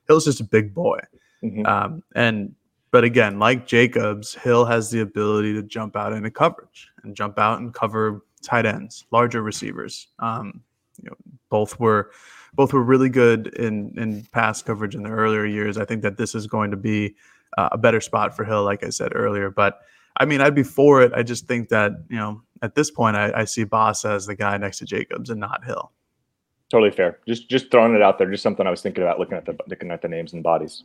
Hill's 0.08 0.24
just 0.24 0.40
a 0.40 0.44
big 0.44 0.74
boy. 0.74 0.98
Mm-hmm. 1.42 1.66
Um, 1.66 2.02
and 2.14 2.54
but 2.90 3.04
again, 3.04 3.38
like 3.38 3.66
Jacobs, 3.66 4.34
Hill 4.34 4.64
has 4.64 4.90
the 4.90 5.00
ability 5.00 5.54
to 5.54 5.62
jump 5.62 5.96
out 5.96 6.12
into 6.12 6.30
coverage 6.30 6.90
and 7.02 7.16
jump 7.16 7.38
out 7.38 7.58
and 7.58 7.72
cover 7.72 8.24
tight 8.42 8.66
ends, 8.66 9.04
larger 9.10 9.42
receivers. 9.42 10.08
Um, 10.18 10.62
you 11.02 11.10
know, 11.10 11.16
both 11.48 11.78
were 11.80 12.12
both 12.54 12.72
were 12.72 12.82
really 12.82 13.08
good 13.08 13.48
in 13.54 13.94
in 13.98 14.24
pass 14.32 14.62
coverage 14.62 14.94
in 14.94 15.02
the 15.02 15.10
earlier 15.10 15.44
years. 15.44 15.78
I 15.78 15.84
think 15.84 16.02
that 16.02 16.16
this 16.16 16.34
is 16.34 16.46
going 16.46 16.70
to 16.70 16.76
be 16.76 17.14
uh, 17.58 17.70
a 17.72 17.78
better 17.78 18.00
spot 18.00 18.36
for 18.36 18.44
Hill, 18.44 18.64
like 18.64 18.84
I 18.84 18.90
said 18.90 19.12
earlier. 19.14 19.50
But 19.50 19.80
I 20.16 20.24
mean, 20.24 20.40
I'd 20.40 20.54
be 20.54 20.62
for 20.62 21.02
it. 21.02 21.12
I 21.14 21.22
just 21.22 21.46
think 21.46 21.68
that 21.70 21.92
you 22.08 22.16
know 22.16 22.42
at 22.62 22.74
this 22.74 22.90
point, 22.90 23.16
I, 23.16 23.32
I 23.34 23.44
see 23.44 23.64
Bassa 23.64 24.10
as 24.10 24.26
the 24.26 24.36
guy 24.36 24.56
next 24.56 24.78
to 24.78 24.84
Jacobs 24.84 25.30
and 25.30 25.40
not 25.40 25.64
Hill. 25.64 25.92
Totally 26.70 26.90
fair. 26.90 27.18
Just 27.26 27.50
just 27.50 27.70
throwing 27.70 27.94
it 27.94 28.02
out 28.02 28.18
there. 28.18 28.30
Just 28.30 28.42
something 28.42 28.66
I 28.66 28.70
was 28.70 28.80
thinking 28.80 29.02
about 29.02 29.18
looking 29.18 29.36
at 29.36 29.44
the 29.44 29.56
looking 29.68 29.90
at 29.90 30.00
the 30.00 30.08
names 30.08 30.32
and 30.32 30.42
bodies. 30.42 30.84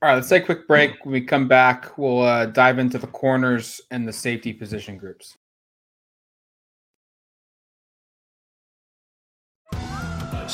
All 0.00 0.08
right, 0.08 0.14
let's 0.14 0.28
take 0.28 0.44
a 0.44 0.46
quick 0.46 0.68
break. 0.68 1.04
When 1.04 1.12
we 1.12 1.20
come 1.20 1.48
back, 1.48 1.98
we'll 1.98 2.22
uh, 2.22 2.46
dive 2.46 2.78
into 2.78 2.98
the 2.98 3.08
corners 3.08 3.80
and 3.90 4.06
the 4.06 4.12
safety 4.12 4.52
position 4.52 4.96
groups. 4.96 5.37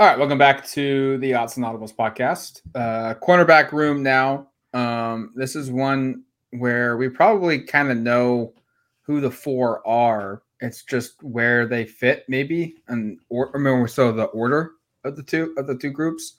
All 0.00 0.06
right, 0.06 0.16
welcome 0.16 0.38
back 0.38 0.64
to 0.68 1.18
the 1.18 1.32
Autzen 1.32 1.64
Audibles 1.64 1.92
podcast. 1.92 2.60
Uh, 2.72 3.14
cornerback 3.14 3.72
room 3.72 4.00
now. 4.00 4.46
Um, 4.72 5.32
this 5.34 5.56
is 5.56 5.72
one 5.72 6.22
where 6.52 6.96
we 6.96 7.08
probably 7.08 7.62
kind 7.62 7.90
of 7.90 7.96
know 7.96 8.54
who 9.02 9.20
the 9.20 9.32
four 9.32 9.84
are. 9.84 10.42
It's 10.60 10.84
just 10.84 11.20
where 11.24 11.66
they 11.66 11.84
fit, 11.84 12.24
maybe, 12.28 12.76
and 12.86 13.18
or 13.28 13.50
I 13.56 13.58
mean, 13.58 13.88
so 13.88 14.12
the 14.12 14.26
order 14.26 14.74
of 15.02 15.16
the 15.16 15.22
two 15.24 15.52
of 15.58 15.66
the 15.66 15.74
two 15.74 15.90
groups. 15.90 16.36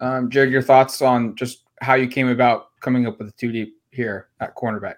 Um, 0.00 0.30
Jared, 0.30 0.50
your 0.50 0.62
thoughts 0.62 1.02
on 1.02 1.36
just 1.36 1.64
how 1.82 1.96
you 1.96 2.08
came 2.08 2.28
about 2.28 2.68
coming 2.80 3.06
up 3.06 3.18
with 3.18 3.26
the 3.26 3.34
two 3.34 3.52
deep 3.52 3.76
here 3.90 4.28
at 4.40 4.56
cornerback? 4.56 4.94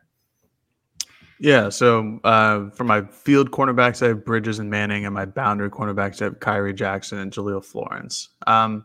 Yeah, 1.41 1.69
so 1.69 2.19
uh, 2.25 2.71
for 2.71 2.85
my 2.85 3.03
field 3.03 3.53
cornerbacks, 3.53 4.03
I 4.03 4.09
have 4.09 4.25
Bridges 4.25 4.59
and 4.59 4.69
Manning, 4.69 5.07
and 5.07 5.15
my 5.15 5.25
boundary 5.25 5.71
cornerbacks, 5.71 6.21
I 6.21 6.25
have 6.25 6.41
Khyree 6.41 6.75
Jackson 6.75 7.19
and 7.19 7.33
Jahlil 7.33 7.65
Florence. 7.65 8.31
Um, 8.47 8.85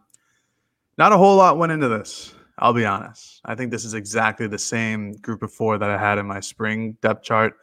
not 0.97 1.11
a 1.11 1.17
whole 1.17 1.35
lot 1.37 1.57
went 1.57 1.71
into 1.71 1.87
this. 1.87 2.35
I'll 2.59 2.73
be 2.73 2.85
honest. 2.85 3.41
I 3.45 3.55
think 3.55 3.71
this 3.71 3.83
is 3.83 3.95
exactly 3.95 4.45
the 4.45 4.59
same 4.59 5.13
group 5.13 5.41
of 5.41 5.51
four 5.51 5.79
that 5.79 5.89
I 5.89 5.97
had 5.97 6.19
in 6.19 6.27
my 6.27 6.39
spring 6.39 6.95
depth 7.01 7.23
chart, 7.23 7.55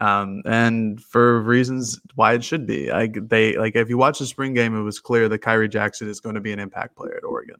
um, 0.00 0.42
and 0.46 1.02
for 1.02 1.40
reasons 1.40 2.00
why 2.14 2.34
it 2.34 2.44
should 2.44 2.66
be. 2.66 2.92
Like 2.92 3.28
they 3.28 3.56
like 3.56 3.74
if 3.74 3.88
you 3.88 3.98
watch 3.98 4.20
the 4.20 4.26
spring 4.26 4.54
game, 4.54 4.76
it 4.76 4.82
was 4.82 5.00
clear 5.00 5.28
that 5.28 5.40
Khyree 5.40 5.70
Jackson 5.70 6.08
is 6.08 6.20
going 6.20 6.36
to 6.36 6.40
be 6.40 6.52
an 6.52 6.60
impact 6.60 6.96
player 6.96 7.16
at 7.16 7.24
Oregon. 7.24 7.56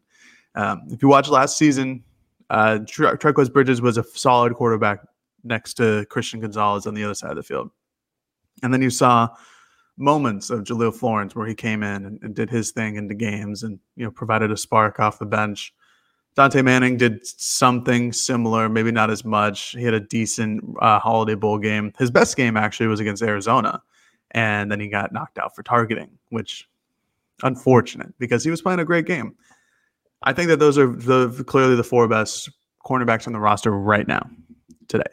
Um, 0.55 0.83
if 0.91 1.03
you 1.03 1.09
watch 1.09 1.29
last 1.29 1.59
season, 1.59 2.05
uh, 2.51 2.79
Trikweze 2.85 3.53
Bridges 3.53 3.83
was 3.83 3.99
a 3.99 4.05
solid 4.05 4.55
quarterback 4.55 5.01
next 5.44 5.74
to 5.74 6.07
Christian 6.11 6.40
Gonzalez 6.40 6.87
on 6.87 6.94
the 6.94 7.05
other 7.05 7.14
side 7.14 7.31
of 7.31 7.37
the 7.37 7.42
field. 7.42 7.70
And 8.62 8.72
then 8.72 8.83
you 8.83 8.90
saw 8.90 9.29
moments 9.96 10.50
of 10.50 10.64
Jahlil 10.64 10.94
Florence 10.94 11.35
where 11.37 11.46
he 11.46 11.55
came 11.55 11.83
in 11.83 12.07
and, 12.07 12.18
and, 12.22 12.35
did 12.35 12.48
his 12.48 12.70
thing 12.70 12.96
into 12.96 13.14
games 13.14 13.62
and 13.62 13.79
you 13.96 14.05
know 14.05 14.11
provided 14.11 14.50
a 14.50 14.57
spark 14.57 14.98
off 14.98 15.18
the 15.18 15.26
bench. 15.26 15.74
Dontae 16.37 16.64
Manning 16.64 16.96
did 16.96 17.26
something 17.26 18.12
similar, 18.12 18.68
maybe 18.68 18.92
not 18.92 19.11
as 19.11 19.24
much. 19.24 19.72
He 19.72 19.83
had 19.83 19.94
a 19.94 20.00
decent 20.00 20.62
uh, 20.81 20.98
Holiday 20.98 21.35
Bowl 21.35 21.59
game. 21.59 21.92
His 21.98 22.11
best 22.11 22.37
game 22.37 22.57
actually 22.57 22.87
was 22.87 23.00
against 23.00 23.22
Arizona, 23.22 23.83
and 24.31 24.70
then 24.70 24.81
he 24.81 24.88
got 24.88 25.12
knocked 25.12 25.38
out 25.38 25.55
for 25.55 25.62
targeting, 25.62 26.11
which 26.31 26.68
unfortunate 27.42 28.14
because 28.18 28.44
he 28.44 28.50
was 28.50 28.62
playing 28.62 28.81
a 28.81 28.85
great 28.85 29.07
game. 29.07 29.35
I 30.22 30.33
think 30.33 30.48
that 30.48 30.59
those 30.59 30.79
are 30.79 30.87
the 30.87 31.44
clearly 31.46 31.74
the 31.74 31.85
four 31.85 32.07
best 32.09 32.48
cornerbacks 32.87 33.26
on 33.26 33.33
the 33.33 33.40
roster 33.40 33.72
right 33.72 34.07
now 34.07 34.26
today 34.88 35.05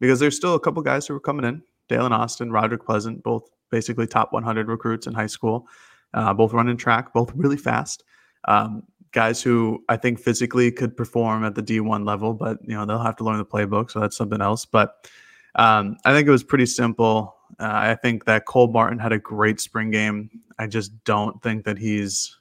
because 0.00 0.20
there's 0.20 0.36
still 0.36 0.54
a 0.54 0.60
couple 0.60 0.82
guys 0.82 1.06
who 1.06 1.14
are 1.14 1.20
coming 1.20 1.44
in. 1.44 1.62
Dalen 1.88 2.12
Austin, 2.12 2.52
Roderick 2.52 2.84
Pleasant, 2.84 3.22
both 3.22 3.48
basically 3.70 4.06
top 4.06 4.32
100 4.32 4.68
recruits 4.68 5.06
in 5.06 5.14
high 5.14 5.26
school, 5.26 5.66
uh, 6.14 6.32
both 6.34 6.52
running 6.52 6.76
track, 6.76 7.12
both 7.12 7.32
really 7.34 7.56
fast. 7.56 8.04
Um, 8.46 8.82
guys 9.12 9.42
who 9.42 9.82
I 9.88 9.96
think 9.96 10.20
physically 10.20 10.70
could 10.70 10.96
perform 10.96 11.44
at 11.44 11.54
the 11.54 11.62
D1 11.62 12.06
level, 12.06 12.34
but 12.34 12.58
you 12.62 12.74
know 12.74 12.84
they'll 12.84 13.02
have 13.02 13.16
to 13.16 13.24
learn 13.24 13.38
the 13.38 13.44
playbook, 13.44 13.90
so 13.90 14.00
that's 14.00 14.16
something 14.16 14.40
else. 14.40 14.64
But 14.64 15.08
um, 15.54 15.96
I 16.04 16.12
think 16.12 16.28
it 16.28 16.30
was 16.30 16.44
pretty 16.44 16.66
simple. 16.66 17.34
Uh, 17.58 17.70
I 17.72 17.94
think 17.94 18.26
that 18.26 18.44
Cole 18.44 18.68
Martin 18.68 18.98
had 18.98 19.12
a 19.12 19.18
great 19.18 19.60
spring 19.60 19.90
game. 19.90 20.30
I 20.58 20.66
just 20.66 20.92
don't 21.04 21.42
think 21.42 21.64
that 21.64 21.78
he's. 21.78 22.36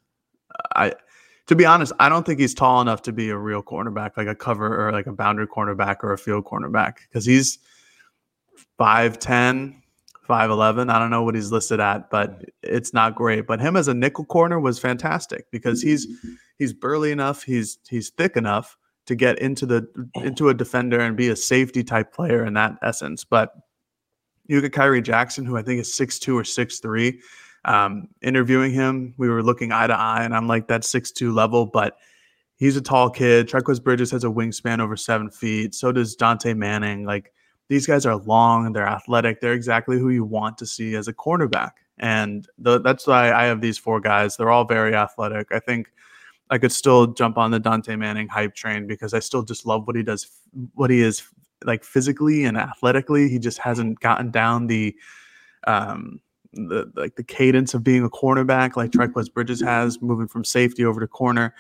I 0.75 0.93
to 1.47 1.55
be 1.55 1.65
honest, 1.65 1.93
I 1.99 2.09
don't 2.09 2.25
think 2.25 2.39
he's 2.39 2.53
tall 2.53 2.81
enough 2.81 3.01
to 3.03 3.13
be 3.13 3.29
a 3.29 3.37
real 3.37 3.63
cornerback, 3.63 4.17
like 4.17 4.27
a 4.27 4.35
cover 4.35 4.87
or 4.87 4.91
like 4.91 5.07
a 5.07 5.13
boundary 5.13 5.47
cornerback 5.47 6.03
or 6.03 6.11
a 6.13 6.17
field 6.17 6.45
cornerback, 6.45 6.97
because 7.07 7.25
he's 7.25 7.59
5'10, 8.79 9.75
5'11. 10.27 10.91
I 10.91 10.99
don't 10.99 11.09
know 11.09 11.23
what 11.23 11.35
he's 11.35 11.51
listed 11.51 11.79
at, 11.79 12.09
but 12.09 12.43
it's 12.63 12.93
not 12.93 13.15
great. 13.15 13.47
But 13.47 13.61
him 13.61 13.77
as 13.77 13.87
a 13.87 13.93
nickel 13.93 14.25
corner 14.25 14.59
was 14.59 14.77
fantastic 14.77 15.49
because 15.51 15.81
he's 15.81 16.05
he's 16.57 16.73
burly 16.73 17.11
enough, 17.11 17.43
he's 17.43 17.79
he's 17.89 18.09
thick 18.09 18.35
enough 18.35 18.77
to 19.05 19.15
get 19.15 19.39
into 19.39 19.65
the 19.65 19.87
into 20.15 20.49
a 20.49 20.53
defender 20.53 20.99
and 20.99 21.15
be 21.15 21.29
a 21.29 21.35
safety 21.35 21.81
type 21.81 22.11
player 22.13 22.45
in 22.45 22.55
that 22.55 22.77
essence. 22.81 23.23
But 23.23 23.53
you 24.47 24.59
get 24.59 24.73
Khyree 24.73 25.03
Jackson, 25.03 25.45
who 25.45 25.55
I 25.57 25.61
think 25.61 25.79
is 25.79 25.89
6'2 25.93 26.35
or 26.35 26.43
6'3 26.43 27.19
um, 27.67 28.07
interviewing 28.21 28.71
him, 28.71 29.13
we 29.17 29.29
were 29.29 29.43
looking 29.43 29.71
eye 29.71 29.87
to 29.87 29.93
eye, 29.93 30.23
and 30.23 30.33
I'm 30.33 30.47
like 30.47 30.67
that 30.69 30.83
six 30.83 31.11
two 31.11 31.33
level, 31.33 31.65
but 31.65 31.97
he's 32.55 32.77
a 32.77 32.81
tall 32.81 33.09
kid. 33.09 33.47
Trikweze 33.47 33.83
Bridges 33.83 34.09
has 34.11 34.23
a 34.23 34.27
wingspan 34.27 34.79
over 34.79 34.95
seven 34.95 35.29
feet. 35.29 35.75
So 35.75 35.91
does 35.91 36.15
Dontae 36.15 36.55
Manning. 36.55 37.05
Like 37.05 37.33
these 37.67 37.85
guys 37.85 38.05
are 38.05 38.15
long, 38.15 38.65
and 38.65 38.75
they're 38.75 38.87
athletic, 38.87 39.41
they're 39.41 39.53
exactly 39.53 39.99
who 39.99 40.09
you 40.09 40.23
want 40.23 40.57
to 40.59 40.65
see 40.65 40.95
as 40.95 41.07
a 41.07 41.13
cornerback. 41.13 41.71
And 41.99 42.47
the, 42.57 42.79
that's 42.79 43.05
why 43.05 43.33
I 43.33 43.45
have 43.45 43.59
these 43.59 43.77
four 43.77 43.99
guys. 43.99 44.37
They're 44.37 44.51
all 44.51 44.65
very 44.65 44.95
athletic. 44.95 45.47
I 45.51 45.59
think 45.59 45.91
I 46.49 46.57
could 46.57 46.71
still 46.71 47.07
jump 47.07 47.37
on 47.37 47.51
the 47.51 47.59
Dontae 47.59 47.99
Manning 47.99 48.27
hype 48.27 48.55
train 48.55 48.87
because 48.87 49.13
I 49.13 49.19
still 49.19 49.43
just 49.43 49.65
love 49.65 49.87
what 49.87 49.95
he 49.95 50.03
does, 50.03 50.27
what 50.75 50.89
he 50.89 51.01
is 51.01 51.23
like 51.65 51.83
physically 51.83 52.45
and 52.45 52.57
athletically. 52.57 53.27
He 53.27 53.39
just 53.39 53.57
hasn't 53.57 53.99
gotten 53.99 54.31
down 54.31 54.67
the 54.67 54.95
um, 55.65 56.21
the 56.57 56.91
like 56.95 57.15
the 57.15 57.23
cadence 57.23 57.73
of 57.73 57.83
being 57.83 58.03
a 58.03 58.09
cornerback 58.09 58.75
like 58.75 58.91
Trikweze 58.91 59.31
Bridges 59.31 59.61
has, 59.61 60.01
moving 60.01 60.27
from 60.27 60.43
safety 60.43 60.83
over 60.83 60.99
to 60.99 61.07
corner. 61.07 61.53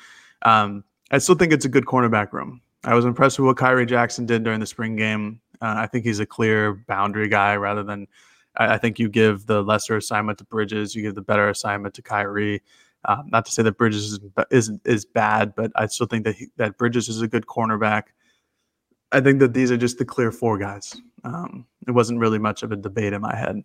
Um, 0.43 0.83
I 1.11 1.19
still 1.19 1.35
think 1.35 1.53
it's 1.53 1.65
a 1.65 1.69
good 1.69 1.85
cornerback 1.85 2.33
room. 2.33 2.61
I 2.83 2.93
was 2.93 3.05
impressed 3.05 3.39
with 3.39 3.47
what 3.47 3.57
Khyree 3.57 3.87
Jackson 3.87 4.25
did 4.25 4.43
during 4.43 4.59
the 4.59 4.65
spring 4.65 4.95
game. 4.95 5.41
Uh, 5.61 5.75
I 5.77 5.87
think 5.87 6.05
he's 6.05 6.19
a 6.19 6.25
clear 6.25 6.73
boundary 6.73 7.29
guy 7.29 7.55
rather 7.55 7.83
than 7.83 8.07
I, 8.57 8.75
I, 8.75 8.77
think 8.77 8.99
you 8.99 9.09
give 9.09 9.47
the 9.47 9.63
lesser 9.63 9.97
assignment 9.97 10.37
to 10.39 10.45
Bridges, 10.45 10.93
you 10.93 11.01
give 11.01 11.15
the 11.15 11.21
better 11.21 11.49
assignment 11.49 11.95
to 11.95 12.01
Khyree. 12.01 12.61
Uh, 13.05 13.23
not 13.27 13.45
to 13.45 13.51
say 13.51 13.63
that 13.63 13.77
Bridges 13.77 14.13
is, 14.13 14.19
is 14.51 14.71
is 14.85 15.05
bad, 15.05 15.55
but 15.55 15.71
I 15.75 15.87
still 15.87 16.07
think 16.07 16.25
that 16.25 16.35
he, 16.35 16.47
that 16.57 16.77
Bridges 16.77 17.07
is 17.07 17.21
a 17.21 17.27
good 17.27 17.45
cornerback. 17.45 18.03
I 19.11 19.21
think 19.21 19.39
that 19.39 19.53
these 19.53 19.71
are 19.71 19.77
just 19.77 19.97
the 19.97 20.05
clear 20.05 20.31
four 20.31 20.57
guys. 20.57 20.99
Um, 21.23 21.65
it 21.87 21.91
wasn't 21.91 22.19
really 22.19 22.39
much 22.39 22.63
of 22.63 22.71
a 22.71 22.75
debate 22.75 23.13
in 23.13 23.21
my 23.21 23.35
head. 23.35 23.63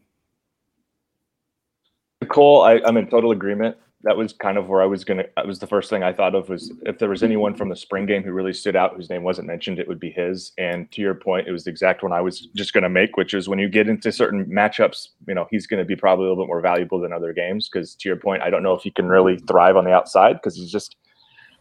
Cole, 2.28 2.62
I, 2.62 2.80
I'm 2.84 2.96
in 2.96 3.08
total 3.08 3.30
agreement. 3.30 3.76
That 4.04 4.16
was 4.16 4.32
kind 4.32 4.58
of 4.58 4.68
where 4.68 4.82
I 4.82 4.86
was 4.86 5.04
gonna. 5.04 5.24
That 5.36 5.46
was 5.46 5.60
the 5.60 5.66
first 5.66 5.88
thing 5.88 6.02
I 6.02 6.12
thought 6.12 6.34
of 6.34 6.48
was 6.48 6.72
if 6.82 6.98
there 6.98 7.08
was 7.08 7.22
anyone 7.22 7.54
from 7.54 7.68
the 7.68 7.76
spring 7.76 8.04
game 8.04 8.24
who 8.24 8.32
really 8.32 8.52
stood 8.52 8.74
out, 8.74 8.96
whose 8.96 9.08
name 9.08 9.22
wasn't 9.22 9.46
mentioned, 9.46 9.78
it 9.78 9.86
would 9.86 10.00
be 10.00 10.10
his. 10.10 10.52
And 10.58 10.90
to 10.90 11.00
your 11.00 11.14
point, 11.14 11.46
it 11.46 11.52
was 11.52 11.64
the 11.64 11.70
exact 11.70 12.02
one 12.02 12.12
I 12.12 12.20
was 12.20 12.40
just 12.56 12.72
gonna 12.72 12.88
make, 12.88 13.16
which 13.16 13.32
is 13.32 13.48
when 13.48 13.60
you 13.60 13.68
get 13.68 13.88
into 13.88 14.10
certain 14.10 14.44
matchups, 14.46 15.08
you 15.28 15.34
know, 15.34 15.46
he's 15.52 15.68
gonna 15.68 15.84
be 15.84 15.94
probably 15.94 16.26
a 16.26 16.28
little 16.30 16.44
bit 16.44 16.48
more 16.48 16.60
valuable 16.60 16.98
than 16.98 17.12
other 17.12 17.32
games. 17.32 17.68
Because 17.68 17.94
to 17.94 18.08
your 18.08 18.16
point, 18.16 18.42
I 18.42 18.50
don't 18.50 18.64
know 18.64 18.74
if 18.74 18.82
he 18.82 18.90
can 18.90 19.06
really 19.06 19.38
thrive 19.46 19.76
on 19.76 19.84
the 19.84 19.92
outside 19.92 20.34
because 20.34 20.56
he's 20.56 20.72
just. 20.72 20.96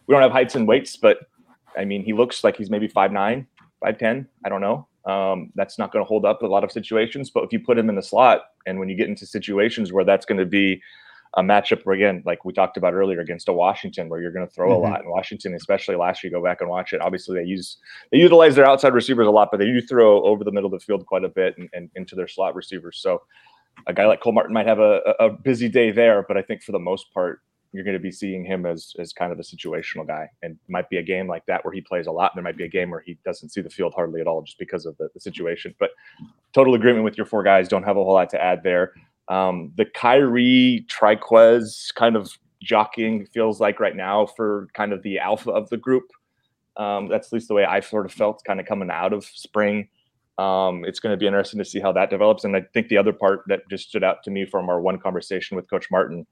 We 0.07 0.13
don't 0.13 0.23
have 0.23 0.31
heights 0.31 0.55
and 0.55 0.67
weights, 0.67 0.97
but 0.97 1.19
I 1.77 1.85
mean, 1.85 2.03
he 2.03 2.11
looks 2.11 2.43
like 2.43 2.57
he's 2.57 2.71
maybe 2.71 2.87
five 2.87 3.11
nine, 3.11 3.45
five 3.79 3.99
ten. 3.99 4.27
I 4.43 4.49
don't 4.49 4.61
know. 4.61 4.87
Um, 5.05 5.51
that's 5.55 5.79
not 5.79 5.91
going 5.91 6.03
to 6.03 6.07
hold 6.07 6.25
up 6.25 6.41
a 6.41 6.47
lot 6.47 6.63
of 6.63 6.71
situations. 6.71 7.29
But 7.29 7.43
if 7.43 7.51
you 7.51 7.59
put 7.59 7.77
him 7.77 7.89
in 7.89 7.95
the 7.95 8.03
slot, 8.03 8.41
and 8.65 8.79
when 8.79 8.89
you 8.89 8.95
get 8.95 9.07
into 9.07 9.25
situations 9.25 9.91
where 9.91 10.05
that's 10.05 10.25
going 10.25 10.37
to 10.37 10.45
be 10.45 10.81
a 11.35 11.41
matchup 11.41 11.81
where 11.83 11.95
again, 11.95 12.21
like 12.25 12.43
we 12.43 12.51
talked 12.51 12.77
about 12.77 12.93
earlier, 12.93 13.21
against 13.21 13.47
a 13.47 13.53
Washington 13.53 14.09
where 14.09 14.21
you're 14.21 14.31
going 14.31 14.45
to 14.45 14.53
throw 14.53 14.69
mm-hmm. 14.69 14.85
a 14.85 14.89
lot. 14.89 14.99
And 15.01 15.09
Washington, 15.09 15.55
especially 15.55 15.95
last 15.95 16.23
year, 16.23 16.31
go 16.31 16.43
back 16.43 16.61
and 16.61 16.69
watch 16.69 16.93
it. 16.93 17.01
Obviously, 17.01 17.39
they 17.39 17.47
use 17.47 17.77
they 18.11 18.17
utilize 18.17 18.55
their 18.55 18.67
outside 18.67 18.93
receivers 18.93 19.27
a 19.27 19.31
lot, 19.31 19.49
but 19.51 19.57
they 19.57 19.65
do 19.65 19.81
throw 19.81 20.23
over 20.23 20.43
the 20.43 20.51
middle 20.51 20.73
of 20.73 20.79
the 20.79 20.85
field 20.85 21.05
quite 21.05 21.23
a 21.23 21.29
bit 21.29 21.57
and, 21.57 21.69
and 21.73 21.89
into 21.95 22.15
their 22.15 22.27
slot 22.27 22.53
receivers. 22.53 22.99
So 23.01 23.21
a 23.87 23.93
guy 23.93 24.05
like 24.05 24.21
Cole 24.21 24.33
Martin 24.33 24.53
might 24.53 24.67
have 24.67 24.79
a, 24.79 24.99
a 25.19 25.29
busy 25.29 25.69
day 25.69 25.91
there, 25.91 26.23
but 26.27 26.37
I 26.37 26.41
think 26.41 26.63
for 26.63 26.73
the 26.73 26.79
most 26.79 27.11
part, 27.13 27.41
you're 27.73 27.83
going 27.83 27.95
to 27.95 27.99
be 27.99 28.11
seeing 28.11 28.43
him 28.43 28.65
as 28.65 28.93
as 28.99 29.13
kind 29.13 29.31
of 29.31 29.39
a 29.39 29.43
situational 29.43 30.05
guy. 30.05 30.29
And 30.41 30.57
might 30.67 30.89
be 30.89 30.97
a 30.97 31.03
game 31.03 31.27
like 31.27 31.45
that 31.45 31.63
where 31.63 31.73
he 31.73 31.81
plays 31.81 32.07
a 32.07 32.11
lot. 32.11 32.31
and 32.31 32.37
There 32.37 32.43
might 32.43 32.57
be 32.57 32.65
a 32.65 32.69
game 32.69 32.89
where 32.89 33.03
he 33.05 33.17
doesn't 33.25 33.49
see 33.49 33.61
the 33.61 33.69
field 33.69 33.93
hardly 33.95 34.21
at 34.21 34.27
all 34.27 34.41
just 34.41 34.59
because 34.59 34.85
of 34.85 34.97
the, 34.97 35.09
the 35.13 35.19
situation. 35.19 35.73
But 35.79 35.91
total 36.53 36.75
agreement 36.75 37.05
with 37.05 37.17
your 37.17 37.25
four 37.25 37.43
guys. 37.43 37.67
Don't 37.67 37.83
have 37.83 37.97
a 37.97 38.03
whole 38.03 38.13
lot 38.13 38.29
to 38.31 38.43
add 38.43 38.63
there. 38.63 38.93
Um, 39.29 39.71
the 39.77 39.85
Khyree 39.85 40.85
Trikweze 40.87 41.93
kind 41.95 42.15
of 42.15 42.37
jockeying 42.61 43.25
feels 43.27 43.59
like 43.59 43.79
right 43.79 43.95
now 43.95 44.25
for 44.25 44.67
kind 44.73 44.93
of 44.93 45.01
the 45.03 45.19
alpha 45.19 45.51
of 45.51 45.69
the 45.69 45.77
group. 45.77 46.03
Um, 46.77 47.07
that's 47.07 47.27
at 47.27 47.33
least 47.33 47.47
the 47.47 47.53
way 47.53 47.65
I 47.65 47.79
sort 47.79 48.05
of 48.05 48.11
felt 48.11 48.43
kind 48.45 48.59
of 48.59 48.65
coming 48.65 48.89
out 48.91 49.13
of 49.13 49.25
spring. 49.25 49.87
Um, 50.37 50.85
it's 50.85 50.99
going 50.99 51.13
to 51.13 51.17
be 51.17 51.27
interesting 51.27 51.59
to 51.59 51.65
see 51.65 51.79
how 51.79 51.91
that 51.93 52.09
develops. 52.09 52.43
And 52.43 52.55
I 52.55 52.61
think 52.73 52.87
the 52.87 52.97
other 52.97 53.13
part 53.13 53.43
that 53.47 53.61
just 53.69 53.89
stood 53.89 54.03
out 54.03 54.23
to 54.23 54.31
me 54.31 54.45
from 54.45 54.69
our 54.69 54.81
one 54.81 54.97
conversation 54.97 55.55
with 55.55 55.69
Coach 55.69 55.87
Martin 55.91 56.25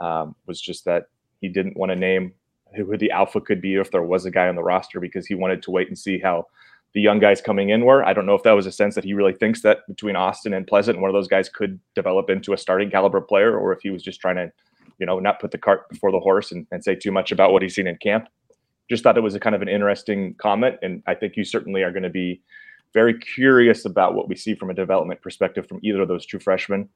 um, 0.00 0.34
was 0.46 0.60
just 0.60 0.84
that 0.84 1.04
he 1.40 1.48
didn't 1.48 1.76
want 1.76 1.90
to 1.90 1.96
name 1.96 2.32
who 2.76 2.96
the 2.96 3.10
alpha 3.10 3.40
could 3.40 3.60
be 3.60 3.74
if 3.74 3.90
there 3.90 4.02
was 4.02 4.24
a 4.24 4.30
guy 4.30 4.48
on 4.48 4.54
the 4.54 4.62
roster 4.62 5.00
because 5.00 5.26
he 5.26 5.34
wanted 5.34 5.62
to 5.62 5.70
wait 5.70 5.88
and 5.88 5.98
see 5.98 6.18
how 6.18 6.46
the 6.94 7.00
young 7.00 7.20
guys 7.20 7.40
coming 7.40 7.70
in 7.70 7.84
were. 7.84 8.04
I 8.04 8.12
don't 8.12 8.26
know 8.26 8.34
if 8.34 8.42
that 8.42 8.52
was 8.52 8.66
a 8.66 8.72
sense 8.72 8.94
that 8.94 9.04
he 9.04 9.14
really 9.14 9.32
thinks 9.32 9.62
that 9.62 9.86
between 9.86 10.16
Austin 10.16 10.54
and 10.54 10.66
Pleasant, 10.66 11.00
one 11.00 11.08
of 11.08 11.14
those 11.14 11.28
guys 11.28 11.48
could 11.48 11.78
develop 11.94 12.30
into 12.30 12.52
a 12.52 12.58
starting 12.58 12.90
caliber 12.90 13.20
player, 13.20 13.56
or 13.56 13.72
if 13.72 13.80
he 13.80 13.90
was 13.90 14.02
just 14.02 14.20
trying 14.20 14.36
to, 14.36 14.50
you 14.98 15.06
know, 15.06 15.18
not 15.18 15.40
put 15.40 15.52
the 15.52 15.58
cart 15.58 15.88
before 15.88 16.10
the 16.10 16.18
horse 16.18 16.50
and, 16.52 16.66
and 16.72 16.82
say 16.82 16.94
too 16.94 17.12
much 17.12 17.30
about 17.30 17.52
what 17.52 17.62
he's 17.62 17.74
seen 17.74 17.86
in 17.86 17.96
camp. 17.96 18.28
Just 18.88 19.04
thought 19.04 19.16
it 19.16 19.22
was 19.22 19.36
a 19.36 19.40
kind 19.40 19.54
of 19.54 19.62
an 19.62 19.68
interesting 19.68 20.34
comment, 20.34 20.76
and 20.82 21.02
I 21.06 21.14
think 21.14 21.36
you 21.36 21.44
certainly 21.44 21.82
are 21.82 21.92
going 21.92 22.02
to 22.02 22.10
be 22.10 22.42
very 22.92 23.16
curious 23.18 23.84
about 23.84 24.14
what 24.14 24.28
we 24.28 24.34
see 24.34 24.56
from 24.56 24.70
a 24.70 24.74
development 24.74 25.22
perspective 25.22 25.68
from 25.68 25.78
either 25.82 26.02
of 26.02 26.08
those 26.08 26.26
two 26.26 26.40
freshmen. 26.40 26.88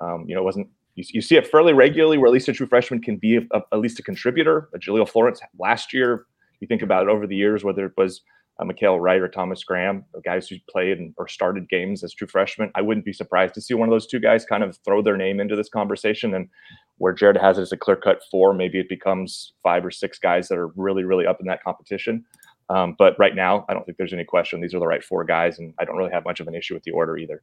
Um, 0.00 0.24
you 0.26 0.34
know, 0.34 0.40
it 0.40 0.44
wasn't 0.44 0.68
you, 0.94 1.04
you, 1.12 1.20
see 1.20 1.36
it 1.36 1.46
fairly 1.46 1.72
regularly 1.72 2.18
where 2.18 2.26
at 2.26 2.32
least 2.32 2.48
a 2.48 2.52
true 2.52 2.66
freshman 2.66 3.00
can 3.00 3.16
be 3.16 3.36
a, 3.36 3.40
a, 3.52 3.62
at 3.72 3.78
least 3.78 3.98
a 3.98 4.02
contributor. 4.02 4.68
A 4.74 4.78
Jahlil 4.78 5.08
Florence 5.08 5.40
last 5.58 5.92
year, 5.92 6.26
you 6.60 6.66
think 6.66 6.82
about 6.82 7.04
it 7.04 7.08
over 7.08 7.26
the 7.26 7.36
years, 7.36 7.64
whether 7.64 7.86
it 7.86 7.92
was 7.96 8.22
uh, 8.58 8.64
Mykael 8.64 9.00
Wright 9.00 9.20
or 9.20 9.28
Thomas 9.28 9.62
Graham, 9.62 10.04
guys 10.24 10.48
who 10.48 10.56
played 10.68 10.98
and, 10.98 11.14
or 11.16 11.28
started 11.28 11.68
games 11.68 12.02
as 12.02 12.12
true 12.12 12.26
freshmen. 12.26 12.72
I 12.74 12.82
wouldn't 12.82 13.06
be 13.06 13.12
surprised 13.12 13.54
to 13.54 13.60
see 13.60 13.74
one 13.74 13.88
of 13.88 13.92
those 13.92 14.06
two 14.06 14.18
guys 14.18 14.44
kind 14.44 14.64
of 14.64 14.76
throw 14.84 15.02
their 15.02 15.16
name 15.16 15.38
into 15.38 15.54
this 15.54 15.68
conversation. 15.68 16.34
And 16.34 16.48
where 16.98 17.12
Jared 17.12 17.36
has 17.36 17.58
it 17.58 17.62
as 17.62 17.72
a 17.72 17.76
clear 17.76 17.96
cut 17.96 18.20
four, 18.30 18.52
maybe 18.52 18.78
it 18.80 18.88
becomes 18.88 19.52
five 19.62 19.84
or 19.84 19.92
six 19.92 20.18
guys 20.18 20.48
that 20.48 20.58
are 20.58 20.68
really, 20.68 21.04
really 21.04 21.26
up 21.26 21.40
in 21.40 21.46
that 21.46 21.62
competition. 21.62 22.24
Um, 22.70 22.96
but 22.98 23.16
right 23.18 23.34
now, 23.34 23.64
I 23.68 23.74
don't 23.74 23.84
think 23.86 23.96
there's 23.96 24.12
any 24.12 24.24
question. 24.24 24.60
These 24.60 24.74
are 24.74 24.80
the 24.80 24.86
right 24.86 25.02
four 25.02 25.24
guys, 25.24 25.58
and 25.58 25.72
I 25.78 25.84
don't 25.84 25.96
really 25.96 26.12
have 26.12 26.24
much 26.24 26.40
of 26.40 26.48
an 26.48 26.54
issue 26.54 26.74
with 26.74 26.82
the 26.82 26.90
order 26.90 27.16
either. 27.16 27.42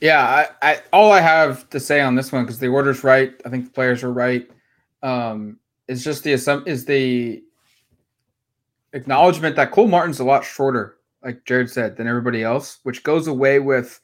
Yeah, 0.00 0.46
I, 0.62 0.70
I 0.70 0.82
all 0.92 1.12
I 1.12 1.20
have 1.20 1.68
to 1.70 1.80
say 1.80 2.00
on 2.00 2.14
this 2.14 2.32
one 2.32 2.44
because 2.44 2.58
the 2.58 2.68
order's 2.68 3.04
right. 3.04 3.32
I 3.44 3.48
think 3.48 3.66
the 3.66 3.70
players 3.70 4.02
are 4.02 4.12
right. 4.12 4.48
Um, 5.02 5.58
is 5.88 6.04
just 6.04 6.24
the 6.24 6.32
is 6.66 6.84
the 6.84 7.42
acknowledgement 8.92 9.56
that 9.56 9.72
Cole 9.72 9.88
Martin's 9.88 10.20
a 10.20 10.24
lot 10.24 10.44
shorter, 10.44 10.96
like 11.22 11.44
Jared 11.44 11.70
said, 11.70 11.96
than 11.96 12.06
everybody 12.06 12.42
else, 12.42 12.78
which 12.84 13.02
goes 13.02 13.26
away 13.26 13.58
with 13.58 14.00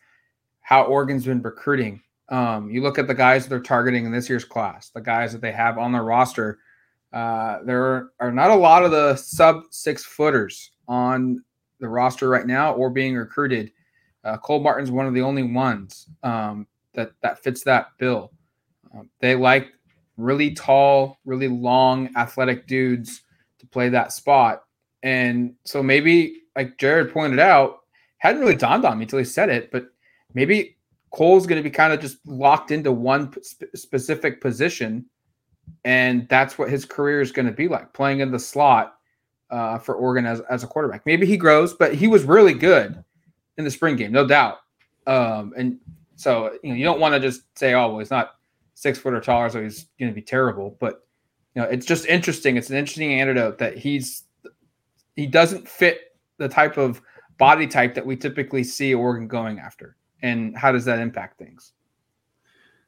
how 0.60 0.84
Oregon's 0.84 1.24
been 1.24 1.42
recruiting. 1.42 2.02
Um, 2.28 2.70
you 2.70 2.82
look 2.82 2.98
at 2.98 3.06
the 3.06 3.14
guys 3.14 3.44
that 3.44 3.50
they're 3.50 3.60
targeting 3.60 4.04
in 4.04 4.12
this 4.12 4.28
year's 4.28 4.44
class, 4.44 4.90
the 4.90 5.00
guys 5.00 5.32
that 5.32 5.40
they 5.40 5.52
have 5.52 5.78
on 5.78 5.92
their 5.92 6.04
roster. 6.04 6.58
Uh, 7.12 7.58
there 7.64 8.10
are 8.20 8.30
not 8.30 8.50
a 8.50 8.54
lot 8.54 8.84
of 8.84 8.92
the 8.92 9.16
sub 9.16 9.64
six 9.70 10.04
footers 10.04 10.70
on 10.86 11.42
the 11.80 11.88
roster 11.88 12.28
right 12.28 12.46
now 12.46 12.72
or 12.74 12.88
being 12.88 13.16
recruited. 13.16 13.72
Uh, 14.24 14.36
Cole 14.36 14.60
Martin's 14.60 14.90
one 14.90 15.06
of 15.06 15.14
the 15.14 15.22
only 15.22 15.42
ones 15.42 16.06
um, 16.22 16.66
that 16.94 17.12
that 17.22 17.42
fits 17.42 17.64
that 17.64 17.88
bill. 17.98 18.32
Um, 18.94 19.08
they 19.20 19.34
like 19.34 19.68
really 20.16 20.52
tall, 20.52 21.18
really 21.24 21.48
long, 21.48 22.10
athletic 22.16 22.66
dudes 22.66 23.22
to 23.58 23.66
play 23.66 23.88
that 23.88 24.12
spot. 24.12 24.64
And 25.02 25.54
so 25.64 25.82
maybe, 25.82 26.42
like 26.56 26.78
Jared 26.78 27.12
pointed 27.12 27.38
out, 27.38 27.80
hadn't 28.18 28.40
really 28.40 28.56
dawned 28.56 28.84
on 28.84 28.98
me 28.98 29.04
until 29.04 29.18
he 29.18 29.24
said 29.24 29.48
it, 29.48 29.70
but 29.70 29.86
maybe 30.34 30.76
Cole's 31.10 31.46
going 31.46 31.62
to 31.62 31.68
be 31.68 31.74
kind 31.74 31.92
of 31.92 32.00
just 32.00 32.18
locked 32.26 32.70
into 32.70 32.92
one 32.92 33.32
sp- 33.40 33.72
specific 33.74 34.40
position. 34.40 35.06
And 35.84 36.28
that's 36.28 36.58
what 36.58 36.68
his 36.68 36.84
career 36.84 37.20
is 37.20 37.32
going 37.32 37.46
to 37.46 37.52
be 37.52 37.68
like 37.68 37.92
playing 37.94 38.20
in 38.20 38.30
the 38.30 38.38
slot 38.38 38.96
uh, 39.50 39.78
for 39.78 39.94
Oregon 39.94 40.26
as, 40.26 40.40
as 40.50 40.62
a 40.62 40.66
quarterback. 40.66 41.06
Maybe 41.06 41.26
he 41.26 41.36
grows, 41.36 41.72
but 41.72 41.94
he 41.94 42.08
was 42.08 42.24
really 42.24 42.54
good 42.54 43.02
in 43.60 43.64
the 43.64 43.70
spring 43.70 43.94
game, 43.94 44.10
no 44.10 44.26
doubt. 44.26 44.58
Um, 45.06 45.52
and 45.56 45.78
so, 46.16 46.58
you 46.62 46.70
know, 46.70 46.76
you 46.76 46.84
don't 46.84 46.98
want 46.98 47.14
to 47.14 47.20
just 47.20 47.42
say, 47.56 47.74
oh, 47.74 47.90
well, 47.90 47.98
he's 48.00 48.10
not 48.10 48.36
six 48.74 48.98
foot 48.98 49.14
or 49.14 49.20
taller, 49.20 49.48
so 49.50 49.62
he's 49.62 49.86
going 49.98 50.10
to 50.10 50.14
be 50.14 50.22
terrible. 50.22 50.76
But, 50.80 51.06
you 51.54 51.62
know, 51.62 51.68
it's 51.68 51.86
just 51.86 52.06
interesting. 52.06 52.56
It's 52.56 52.70
an 52.70 52.76
interesting 52.76 53.14
antidote 53.14 53.58
that 53.58 53.78
he's 53.78 54.24
he 55.14 55.26
doesn't 55.26 55.68
fit 55.68 56.16
the 56.38 56.48
type 56.48 56.78
of 56.78 57.00
body 57.38 57.66
type 57.66 57.94
that 57.94 58.04
we 58.04 58.16
typically 58.16 58.64
see 58.64 58.94
Oregon 58.94 59.28
going 59.28 59.58
after. 59.58 59.96
And 60.22 60.56
how 60.56 60.72
does 60.72 60.84
that 60.86 60.98
impact 60.98 61.38
things? 61.38 61.72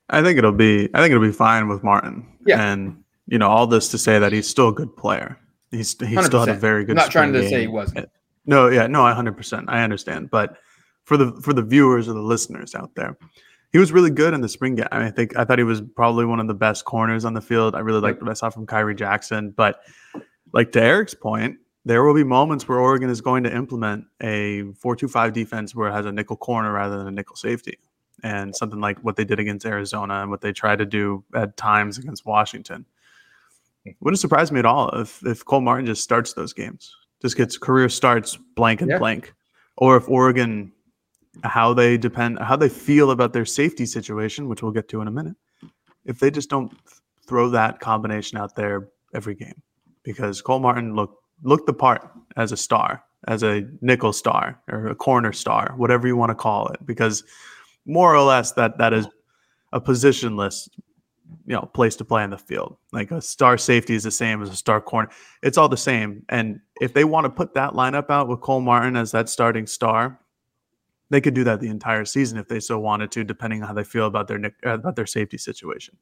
I 0.08 0.22
think 0.22 0.38
it'll 0.38 0.52
be 0.52 0.88
I 0.94 1.00
think 1.00 1.12
it'll 1.12 1.26
be 1.26 1.32
fine 1.32 1.68
with 1.68 1.82
Martin. 1.82 2.26
Yeah. 2.46 2.72
And 2.72 3.02
you 3.26 3.38
know, 3.38 3.48
all 3.48 3.66
this 3.66 3.88
to 3.88 3.98
say 3.98 4.18
that 4.18 4.32
he's 4.32 4.48
still 4.48 4.68
a 4.68 4.72
good 4.72 4.96
player. 4.96 5.38
He's 5.70 5.98
he 5.98 6.22
still 6.22 6.40
had 6.40 6.50
a 6.50 6.54
very 6.54 6.84
good. 6.84 6.98
I'm 6.98 7.04
not 7.04 7.10
trying 7.10 7.32
to 7.32 7.40
game. 7.40 7.50
say 7.50 7.60
he 7.62 7.66
wasn't. 7.66 8.10
No, 8.46 8.68
yeah, 8.68 8.86
no, 8.86 9.04
I 9.04 9.12
hundred 9.12 9.36
percent. 9.36 9.66
I 9.68 9.82
understand, 9.82 10.30
but 10.30 10.56
for 11.04 11.16
the 11.16 11.32
for 11.42 11.52
the 11.52 11.62
viewers 11.62 12.08
or 12.08 12.14
the 12.14 12.22
listeners 12.22 12.74
out 12.74 12.94
there, 12.94 13.16
he 13.72 13.78
was 13.78 13.92
really 13.92 14.10
good 14.10 14.34
in 14.34 14.40
the 14.40 14.48
spring 14.48 14.74
game. 14.74 14.88
I, 14.92 14.98
mean, 14.98 15.08
I 15.08 15.10
think 15.10 15.36
I 15.36 15.44
thought 15.44 15.58
he 15.58 15.64
was 15.64 15.80
probably 15.80 16.26
one 16.26 16.40
of 16.40 16.46
the 16.46 16.54
best 16.54 16.84
corners 16.84 17.24
on 17.24 17.34
the 17.34 17.40
field. 17.40 17.74
I 17.74 17.80
really 17.80 18.00
liked 18.00 18.20
what 18.20 18.30
I 18.30 18.34
saw 18.34 18.50
from 18.50 18.66
Khyree 18.66 18.96
Jackson, 18.96 19.50
but 19.56 19.80
like 20.52 20.72
to 20.72 20.82
Erik's 20.82 21.14
point, 21.14 21.56
there 21.84 22.04
will 22.04 22.14
be 22.14 22.24
moments 22.24 22.68
where 22.68 22.78
Oregon 22.78 23.08
is 23.08 23.20
going 23.20 23.42
to 23.44 23.54
implement 23.54 24.04
a 24.20 24.62
4-2-5 24.84 25.32
defense 25.32 25.74
where 25.74 25.88
it 25.88 25.92
has 25.92 26.06
a 26.06 26.12
nickel 26.12 26.36
corner 26.36 26.72
rather 26.72 26.98
than 26.98 27.08
a 27.08 27.10
nickel 27.10 27.36
safety. 27.36 27.78
And 28.22 28.54
something 28.54 28.80
like 28.80 28.98
what 29.00 29.16
they 29.16 29.24
did 29.24 29.40
against 29.40 29.66
Arizona 29.66 30.20
and 30.20 30.30
what 30.30 30.42
they 30.42 30.52
tried 30.52 30.78
to 30.78 30.86
do 30.86 31.24
at 31.34 31.56
times 31.56 31.98
against 31.98 32.24
Washington. 32.24 32.86
Hmm. 33.84 33.92
Wouldn't 34.00 34.20
surprise 34.20 34.52
me 34.52 34.60
at 34.60 34.66
all 34.66 34.90
if 34.90 35.24
if 35.26 35.44
Cole 35.44 35.60
Martin 35.60 35.86
just 35.86 36.04
starts 36.04 36.34
those 36.34 36.52
games, 36.52 36.94
just 37.22 37.36
gets 37.36 37.56
career 37.56 37.88
starts 37.88 38.36
blank 38.56 38.82
and 38.82 38.90
yeah. 38.90 38.98
blank, 38.98 39.32
or 39.76 39.96
if 39.96 40.08
Oregon, 40.08 40.72
how 41.44 41.72
they 41.72 41.96
depend, 41.96 42.38
how 42.40 42.56
they 42.56 42.68
feel 42.68 43.12
about 43.12 43.32
their 43.32 43.46
safety 43.46 43.86
situation, 43.86 44.48
which 44.48 44.62
we'll 44.62 44.72
get 44.72 44.88
to 44.88 45.00
in 45.00 45.08
a 45.08 45.10
minute, 45.10 45.36
if 46.04 46.18
they 46.18 46.30
just 46.30 46.50
don't 46.50 46.76
throw 47.26 47.48
that 47.48 47.80
combination 47.80 48.36
out 48.36 48.54
there 48.56 48.88
every 49.14 49.34
game, 49.34 49.62
because 50.02 50.42
Cole 50.42 50.58
Martin 50.58 50.94
looked 50.94 51.16
look 51.44 51.66
the 51.66 51.72
part 51.72 52.10
as 52.36 52.52
a 52.52 52.56
star, 52.56 53.02
as 53.28 53.42
a 53.42 53.66
nickel 53.80 54.12
star 54.12 54.60
or 54.68 54.88
a 54.88 54.94
corner 54.94 55.32
star, 55.32 55.74
whatever 55.76 56.06
you 56.06 56.16
want 56.16 56.30
to 56.30 56.34
call 56.34 56.68
it, 56.68 56.84
because 56.84 57.24
more 57.86 58.14
or 58.14 58.22
less 58.22 58.52
that 58.52 58.78
that 58.78 58.92
is 58.92 59.06
a 59.72 59.80
positionless 59.80 60.68
you 61.46 61.54
know 61.54 61.62
place 61.74 61.96
to 61.96 62.04
play 62.04 62.24
in 62.24 62.30
the 62.30 62.38
field. 62.38 62.76
Like 62.92 63.10
a 63.10 63.20
star 63.20 63.58
safety 63.58 63.94
is 63.94 64.04
the 64.04 64.10
same 64.10 64.42
as 64.42 64.50
a 64.50 64.56
star 64.56 64.80
corner. 64.80 65.10
It's 65.42 65.58
all 65.58 65.68
the 65.68 65.76
same. 65.76 66.24
And 66.28 66.60
if 66.80 66.94
they 66.94 67.04
want 67.04 67.24
to 67.24 67.30
put 67.30 67.54
that 67.54 67.72
lineup 67.72 68.10
out 68.10 68.28
with 68.28 68.40
cole 68.40 68.60
martin 68.60 68.96
as 68.96 69.12
that 69.12 69.28
starting 69.28 69.66
star 69.66 70.18
they 71.12 71.20
could 71.20 71.34
do 71.34 71.44
that 71.44 71.60
the 71.60 71.68
entire 71.68 72.06
season 72.06 72.38
if 72.38 72.48
they 72.48 72.58
so 72.58 72.78
wanted 72.78 73.12
to 73.12 73.22
depending 73.22 73.60
on 73.60 73.68
how 73.68 73.74
they 73.74 73.84
feel 73.84 74.06
about 74.06 74.28
their 74.28 74.40
uh, 74.64 74.70
about 74.70 74.96
their 74.96 75.06
safety 75.06 75.36
situation. 75.36 75.94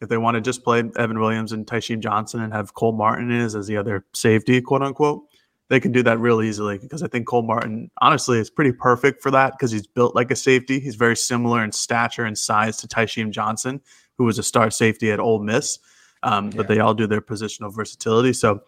If 0.00 0.08
they 0.08 0.16
want 0.16 0.36
to 0.36 0.40
just 0.40 0.64
play 0.64 0.82
Evan 0.96 1.20
Williams 1.20 1.52
and 1.52 1.66
Tysheem 1.66 2.00
Johnson 2.00 2.40
and 2.40 2.50
have 2.54 2.72
Cole 2.72 2.92
Martin 2.92 3.30
is 3.30 3.54
as 3.54 3.66
the 3.66 3.76
other 3.76 4.06
safety, 4.14 4.62
quote 4.62 4.80
unquote, 4.80 5.24
they 5.68 5.78
can 5.78 5.92
do 5.92 6.02
that 6.04 6.18
real 6.18 6.40
easily 6.40 6.78
because 6.78 7.02
I 7.02 7.08
think 7.08 7.26
Cole 7.26 7.42
Martin, 7.42 7.90
honestly, 8.00 8.38
is 8.38 8.48
pretty 8.48 8.72
perfect 8.72 9.22
for 9.22 9.30
that 9.30 9.52
because 9.52 9.70
he's 9.70 9.86
built 9.86 10.14
like 10.14 10.30
a 10.30 10.36
safety. 10.36 10.80
He's 10.80 10.96
very 10.96 11.16
similar 11.16 11.62
in 11.62 11.70
stature 11.70 12.24
and 12.24 12.36
size 12.36 12.78
to 12.78 12.88
Tysheem 12.88 13.30
Johnson, 13.30 13.82
who 14.20 14.26
was 14.26 14.38
a 14.38 14.42
star 14.42 14.70
safety 14.70 15.10
at 15.10 15.18
Ole 15.18 15.38
Miss. 15.38 15.78
Um, 16.22 16.50
yeah. 16.50 16.58
But 16.58 16.68
they 16.68 16.78
all 16.78 16.92
do 16.92 17.06
their 17.06 17.22
positional 17.22 17.74
versatility. 17.74 18.34
So 18.34 18.60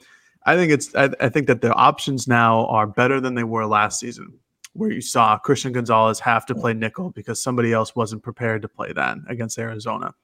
I 0.47 0.57
think 0.57 0.73
it's 0.73 0.95
I, 0.95 1.11
I 1.21 1.29
think 1.29 1.47
that 1.49 1.61
the 1.61 1.75
options 1.75 2.27
now 2.27 2.65
are 2.69 2.87
better 2.87 3.21
than 3.21 3.35
they 3.35 3.45
were 3.45 3.67
last 3.67 4.01
season, 4.01 4.33
where 4.73 4.91
you 4.91 5.03
saw 5.03 5.37
Christian 5.37 5.75
Gonzalez 5.75 6.19
have 6.21 6.47
to 6.47 6.55
play 6.55 6.73
nickel 6.73 7.11
because 7.11 7.43
somebody 7.43 7.75
else 7.75 7.95
wasn't 7.95 8.23
prepared 8.23 8.63
to 8.63 8.69
play 8.69 8.95
that 8.95 9.19
against 9.29 9.59
Arizona. 9.59 10.15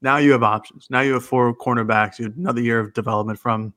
Now 0.00 0.16
you 0.16 0.32
have 0.32 0.42
options. 0.42 0.86
Now 0.88 1.02
you 1.02 1.12
have 1.12 1.26
four 1.26 1.54
cornerbacks. 1.54 2.18
You 2.18 2.24
have 2.24 2.38
another 2.38 2.62
year 2.62 2.80
of 2.80 2.94
development 2.94 3.38
from 3.38 3.74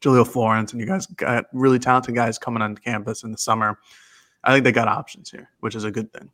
Jahlil 0.00 0.26
Florence, 0.26 0.72
and 0.72 0.80
you 0.80 0.88
guys 0.88 1.06
got 1.06 1.44
really 1.52 1.78
talented 1.78 2.16
guys 2.16 2.36
coming 2.36 2.62
on 2.62 2.76
campus 2.76 3.22
in 3.22 3.30
the 3.30 3.38
summer. 3.38 3.78
I 4.42 4.52
think 4.52 4.64
they 4.64 4.72
got 4.72 4.88
options 4.88 5.30
here, 5.30 5.50
which 5.60 5.76
is 5.76 5.84
a 5.84 5.92
good 5.92 6.12
thing. 6.12 6.32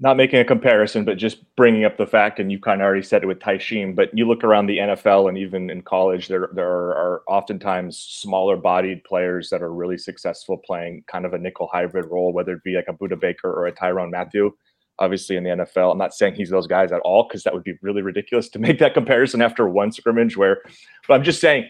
Not 0.00 0.16
making 0.16 0.38
a 0.38 0.44
comparison, 0.44 1.04
but 1.04 1.18
just 1.18 1.38
bringing 1.56 1.84
up 1.84 1.96
the 1.96 2.06
fact, 2.06 2.38
and 2.38 2.52
you 2.52 2.60
kind 2.60 2.80
of 2.80 2.86
already 2.86 3.02
said 3.02 3.24
it 3.24 3.26
with 3.26 3.40
Tysheem, 3.40 3.96
but 3.96 4.16
you 4.16 4.28
look 4.28 4.44
around 4.44 4.66
the 4.66 4.78
NFL 4.78 5.28
and 5.28 5.36
even 5.36 5.70
in 5.70 5.82
college, 5.82 6.28
there 6.28 6.48
there 6.54 6.68
are 6.70 7.22
oftentimes 7.26 7.98
smaller 7.98 8.56
bodied 8.56 9.02
players 9.02 9.50
that 9.50 9.60
are 9.60 9.72
really 9.74 9.98
successful 9.98 10.56
playing 10.56 11.02
kind 11.10 11.26
of 11.26 11.34
a 11.34 11.38
nickel 11.38 11.68
hybrid 11.72 12.06
role, 12.06 12.32
whether 12.32 12.52
it 12.52 12.62
be 12.62 12.76
like 12.76 12.86
a 12.88 12.92
Budda 12.92 13.18
Baker 13.20 13.52
or 13.52 13.66
a 13.66 13.72
Tyrann 13.72 14.10
Mathieu. 14.12 14.52
obviously 15.00 15.36
in 15.36 15.44
the 15.44 15.50
NFL. 15.50 15.92
I'm 15.92 15.98
not 15.98 16.14
saying 16.14 16.34
he's 16.34 16.50
those 16.50 16.66
guys 16.66 16.92
at 16.92 17.00
all 17.00 17.26
because 17.26 17.42
that 17.44 17.54
would 17.54 17.64
be 17.64 17.74
really 17.82 18.02
ridiculous 18.02 18.48
to 18.50 18.58
make 18.58 18.78
that 18.78 18.94
comparison 18.94 19.42
after 19.42 19.68
one 19.68 19.92
scrimmage 19.92 20.36
where 20.36 20.58
but 21.06 21.14
I'm 21.14 21.24
just 21.24 21.40
saying 21.40 21.68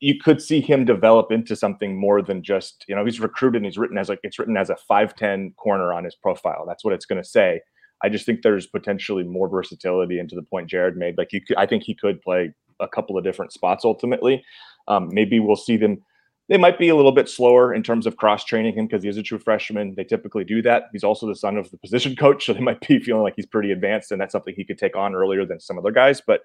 you 0.00 0.18
could 0.18 0.40
see 0.40 0.60
him 0.60 0.84
develop 0.84 1.30
into 1.30 1.56
something 1.56 1.98
more 1.98 2.22
than 2.22 2.42
just, 2.42 2.84
you 2.88 2.94
know, 2.94 3.04
he's 3.04 3.20
recruited 3.20 3.56
and 3.56 3.66
he's 3.66 3.78
written 3.78 3.98
as 3.98 4.08
like 4.08 4.20
it's 4.22 4.38
written 4.38 4.56
as 4.56 4.70
a 4.70 4.76
5'10 4.90 5.56
corner 5.56 5.92
on 5.92 6.04
his 6.04 6.14
profile. 6.14 6.64
That's 6.66 6.84
what 6.84 6.94
it's 6.94 7.06
going 7.06 7.22
to 7.22 7.28
say. 7.28 7.60
I 8.02 8.08
just 8.08 8.26
think 8.26 8.42
there's 8.42 8.66
potentially 8.66 9.24
more 9.24 9.48
versatility 9.48 10.18
into 10.18 10.34
the 10.34 10.42
point 10.42 10.68
Jared 10.68 10.96
made. 10.96 11.16
Like 11.18 11.32
you 11.32 11.40
could, 11.40 11.56
I 11.56 11.66
think 11.66 11.82
he 11.82 11.94
could 11.94 12.20
play 12.22 12.52
a 12.80 12.88
couple 12.88 13.16
of 13.16 13.24
different 13.24 13.52
spots 13.52 13.84
ultimately. 13.84 14.44
Um, 14.88 15.08
maybe 15.12 15.40
we'll 15.40 15.56
see 15.56 15.76
them 15.76 16.02
they 16.48 16.58
might 16.58 16.78
be 16.78 16.88
a 16.88 16.96
little 16.96 17.12
bit 17.12 17.28
slower 17.28 17.74
in 17.74 17.82
terms 17.82 18.06
of 18.06 18.16
cross 18.16 18.44
training 18.44 18.74
him 18.74 18.86
because 18.86 19.02
he 19.02 19.08
is 19.08 19.16
a 19.16 19.22
true 19.22 19.38
freshman. 19.38 19.94
They 19.96 20.04
typically 20.04 20.44
do 20.44 20.62
that. 20.62 20.84
He's 20.92 21.02
also 21.02 21.26
the 21.26 21.34
son 21.34 21.56
of 21.56 21.70
the 21.70 21.78
position 21.78 22.14
coach, 22.18 22.46
so 22.46 22.52
they 22.52 22.60
might 22.60 22.86
be 22.86 23.00
feeling 23.00 23.22
like 23.22 23.34
he's 23.36 23.46
pretty 23.46 23.72
advanced, 23.72 24.12
and 24.12 24.20
that's 24.20 24.32
something 24.32 24.54
he 24.56 24.64
could 24.64 24.78
take 24.78 24.96
on 24.96 25.14
earlier 25.14 25.44
than 25.44 25.58
some 25.58 25.78
other 25.78 25.90
guys. 25.90 26.22
But 26.24 26.42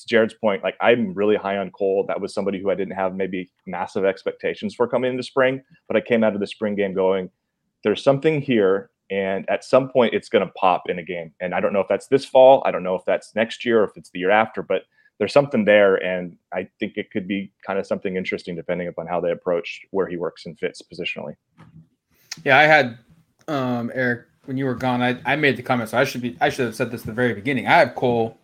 to 0.00 0.08
Jared's 0.08 0.34
point, 0.34 0.62
like 0.62 0.76
I'm 0.80 1.14
really 1.14 1.36
high 1.36 1.58
on 1.58 1.70
Cole. 1.70 2.04
That 2.06 2.20
was 2.20 2.34
somebody 2.34 2.60
who 2.60 2.70
I 2.70 2.74
didn't 2.74 2.94
have 2.94 3.14
maybe 3.14 3.50
massive 3.66 4.04
expectations 4.04 4.74
for 4.74 4.86
coming 4.86 5.10
into 5.10 5.22
spring, 5.22 5.62
but 5.88 5.96
I 5.96 6.00
came 6.00 6.24
out 6.24 6.34
of 6.34 6.40
the 6.40 6.46
spring 6.46 6.74
game 6.74 6.94
going, 6.94 7.30
there's 7.82 8.02
something 8.02 8.40
here. 8.40 8.90
And 9.10 9.48
at 9.50 9.64
some 9.64 9.88
point, 9.88 10.14
it's 10.14 10.28
going 10.28 10.46
to 10.46 10.52
pop 10.52 10.88
in 10.88 11.00
a 11.00 11.02
game. 11.02 11.32
And 11.40 11.52
I 11.52 11.60
don't 11.60 11.72
know 11.72 11.80
if 11.80 11.88
that's 11.88 12.06
this 12.06 12.24
fall. 12.24 12.62
I 12.64 12.70
don't 12.70 12.84
know 12.84 12.94
if 12.94 13.04
that's 13.04 13.34
next 13.34 13.64
year 13.64 13.80
or 13.80 13.84
if 13.84 13.96
it's 13.96 14.10
the 14.10 14.20
year 14.20 14.30
after, 14.30 14.62
but 14.62 14.82
there's 15.18 15.32
something 15.32 15.64
there. 15.64 15.96
And 15.96 16.36
I 16.52 16.68
think 16.78 16.96
it 16.96 17.10
could 17.10 17.26
be 17.26 17.52
kind 17.66 17.78
of 17.78 17.86
something 17.86 18.16
interesting 18.16 18.54
depending 18.54 18.86
upon 18.86 19.08
how 19.08 19.20
they 19.20 19.32
approach 19.32 19.80
where 19.90 20.06
he 20.06 20.16
works 20.16 20.46
and 20.46 20.56
fits 20.58 20.80
positionally. 20.80 21.34
Yeah, 22.44 22.56
I 22.56 22.62
had 22.62 22.98
um, 23.48 23.90
Erik 23.94 24.26
when 24.44 24.56
you 24.56 24.64
were 24.64 24.74
gone. 24.74 25.02
I, 25.02 25.20
I 25.24 25.36
made 25.36 25.56
the 25.56 25.62
comment, 25.62 25.90
so 25.90 25.98
I 25.98 26.04
should 26.04 26.22
be 26.22 26.36
I 26.40 26.48
should 26.48 26.66
have 26.66 26.74
said 26.74 26.90
this 26.90 27.02
at 27.02 27.06
the 27.06 27.12
very 27.12 27.34
beginning. 27.34 27.66
I 27.66 27.78
have 27.78 27.94
Cole 27.94 28.38